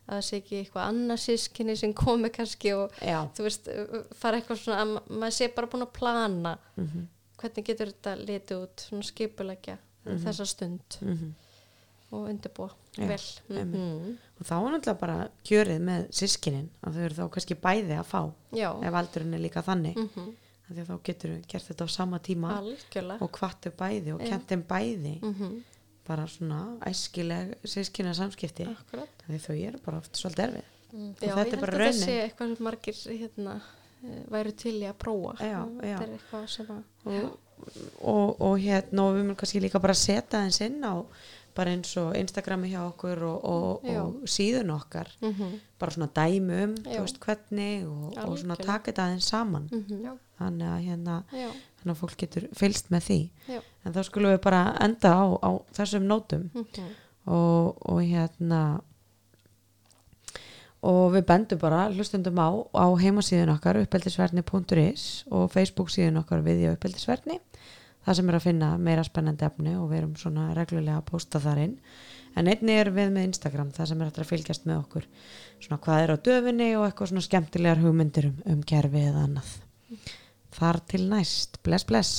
að 0.07 0.15
það 0.21 0.23
sé 0.29 0.37
ekki 0.39 0.61
eitthvað 0.61 0.85
annað 0.93 1.19
sískinni 1.25 1.75
sem 1.77 1.93
komi 1.99 2.31
kannski 2.31 2.71
og 2.79 2.93
þú 3.35 3.43
veist, 3.49 3.67
fara 4.15 4.39
eitthvað 4.39 4.61
svona 4.63 4.79
að 4.85 4.93
ma- 4.95 5.03
maður 5.27 5.35
sé 5.41 5.49
bara 5.57 5.67
búin 5.73 5.83
að 5.83 5.93
plana. 5.99 6.53
Mhm, 6.79 7.09
hvernig 7.43 7.65
getur 7.67 7.91
þetta 7.91 8.15
litið 8.23 8.63
út 8.63 8.77
svona 8.87 9.03
skipulegja 9.11 9.79
þessa 10.07 10.47
stund? 10.47 11.01
Mhm. 11.03 11.35
Og 12.11 12.29
undirbúa 12.31 12.71
Já, 12.97 13.07
vel. 13.11 13.27
mm 13.49 14.17
og 14.37 14.45
þá 14.45 14.55
er 14.57 14.73
náttúrulega 14.75 15.01
bara 15.01 15.29
kjörið 15.49 15.79
með 15.81 16.03
sískinin 16.13 16.67
að 16.85 16.97
þau 16.97 17.05
eru 17.07 17.15
þá 17.17 17.29
kannski 17.33 17.55
bæði 17.57 17.95
að 17.97 18.11
fá 18.11 18.21
já, 18.53 18.69
ef 18.85 18.99
aldurinn 19.01 19.35
er 19.35 19.41
líka 19.41 19.63
þannig. 19.65 19.97
Mm 19.97 20.11
-hmm. 20.15 20.35
því 20.69 20.81
að 20.83 20.91
þá 20.91 20.99
getur 21.09 21.31
við 21.31 21.47
gert 21.49 21.69
þetta 21.71 21.87
á 21.87 21.89
sama 21.89 22.19
tíma 22.19 22.51
algjörlega. 22.59 23.23
og 23.23 23.33
kvattu 23.33 23.71
bæði 23.71 24.13
og 24.13 24.21
Já. 24.21 24.29
kent 24.29 24.49
þeim 24.49 24.63
bæði. 24.69 25.15
Mm 25.23 25.65
bara 26.07 26.27
svona 26.31 26.61
æskileg 26.87 27.55
sískina 27.67 28.15
samskipti 28.15 28.67
því 29.27 29.39
þau 29.43 29.57
eru 29.57 29.81
bara 29.85 29.99
oft 29.99 30.19
svolítið 30.19 30.45
erfið. 30.45 30.69
Mm. 30.93 31.09
Og 31.09 31.25
Já, 31.27 31.33
þetta 31.33 31.33
ég 31.33 31.33
er 31.33 31.51
held 31.51 31.65
bara 31.65 31.73
að 31.73 31.83
raunin. 31.83 32.03
sé 32.03 32.19
eitthvað 32.23 32.53
sem 32.53 32.67
margir 32.67 33.01
hérna, 33.07 33.57
eh, 34.05 34.21
væru 34.31 34.53
til 34.57 34.75
í 34.77 34.87
að 34.87 34.95
prófa. 35.03 35.35
Já, 35.41 35.59
þetta 35.81 36.05
er 36.07 36.15
eitthvað 36.19 36.47
sem 36.55 36.71
að 36.77 36.83
og, 37.07 37.39
og, 38.03 38.41
og 38.41 38.59
hérna 38.61 39.07
og 39.07 39.17
við 39.17 39.25
munum 39.25 39.39
kannski 39.41 39.63
líka 39.65 39.81
bara 39.83 39.97
setja 39.97 40.43
eins 40.45 40.61
inn 40.61 40.79
á 40.85 40.95
bara 41.57 41.73
eins 41.73 41.97
og 42.01 42.15
Instagrami 42.19 42.69
hjá 42.73 42.83
okkur 42.87 43.23
og, 43.27 43.45
og, 43.45 43.85
og 44.03 44.15
síðun 44.29 44.71
okkar 44.77 45.09
Mhm. 45.23 45.61
bara 45.79 45.91
svona 45.93 46.09
um 46.65 46.75
þú 46.77 47.01
veist, 47.03 47.19
hvernig 47.21 47.87
og, 47.87 48.17
og 48.29 48.39
svona 48.39 48.57
taka 48.57 48.93
þetta 48.93 49.07
aðeins 49.07 49.29
saman 49.33 49.69
Mhm. 49.73 50.03
Já. 50.05 50.13
þannig 50.41 50.69
að 50.69 50.85
hérna 50.89 51.23
þannig 51.33 51.95
að 51.95 52.01
fólk 52.03 52.17
getur 52.19 52.49
fylst 52.55 52.91
með 52.91 53.03
því 53.09 53.21
já. 53.49 53.61
en 53.85 53.93
þá 53.93 54.03
skulum 54.05 54.33
við 54.37 54.43
bara 54.43 54.77
enda 54.81 55.09
á, 55.15 55.25
á 55.43 55.51
þessum 55.73 56.07
nótum 56.07 56.51
Mhm. 56.55 56.91
og, 57.27 57.77
og 57.89 58.01
hérna 58.03 58.81
og 60.87 61.13
við 61.17 61.25
bendum 61.27 61.59
bara 61.59 61.89
hlustundum 61.91 62.37
á 62.39 62.49
á 62.77 62.87
heimasíðun 63.01 63.55
okkar 63.57 63.81
uppeldisverni.is 63.83 65.25
og 65.31 65.51
Facebook 65.51 65.89
síðun 65.91 66.21
okkar 66.21 66.43
við 66.47 66.61
í 66.67 66.73
uppeldisverni 66.73 67.41
það 68.07 68.19
sem 68.19 68.31
er 68.31 68.39
að 68.39 68.47
finna 68.47 68.69
meira 68.79 69.05
spennandi 69.07 69.47
efni 69.49 69.75
og 69.77 69.89
við 69.91 70.03
erum 70.03 70.15
svona 70.21 70.47
reglulega 70.57 71.01
að 71.01 71.09
posta 71.11 71.43
þar 71.43 71.63
inn. 71.65 71.75
En 72.37 72.51
einni 72.53 72.77
er 72.77 72.93
við 72.93 73.11
með 73.15 73.31
Instagram 73.31 73.73
það 73.75 73.91
sem 73.91 74.01
er 74.01 74.11
hægt 74.11 74.21
að 74.23 74.31
fylgjast 74.31 74.69
með 74.69 74.81
okkur. 74.83 75.09
Svona 75.65 75.81
hvað 75.87 76.03
er 76.05 76.13
á 76.13 76.17
döfinni 76.29 76.71
og 76.77 76.87
eitthvað 76.87 77.13
svona 77.13 77.27
skemmtilegar 77.27 77.83
hugmyndir 77.83 78.31
um, 78.31 78.39
um 78.55 78.65
kerfi 78.69 79.07
eða 79.09 79.27
annað. 79.27 79.53
Þar 80.57 80.83
til 80.93 81.05
næst, 81.11 81.61
bless 81.67 81.89
bless 81.89 82.15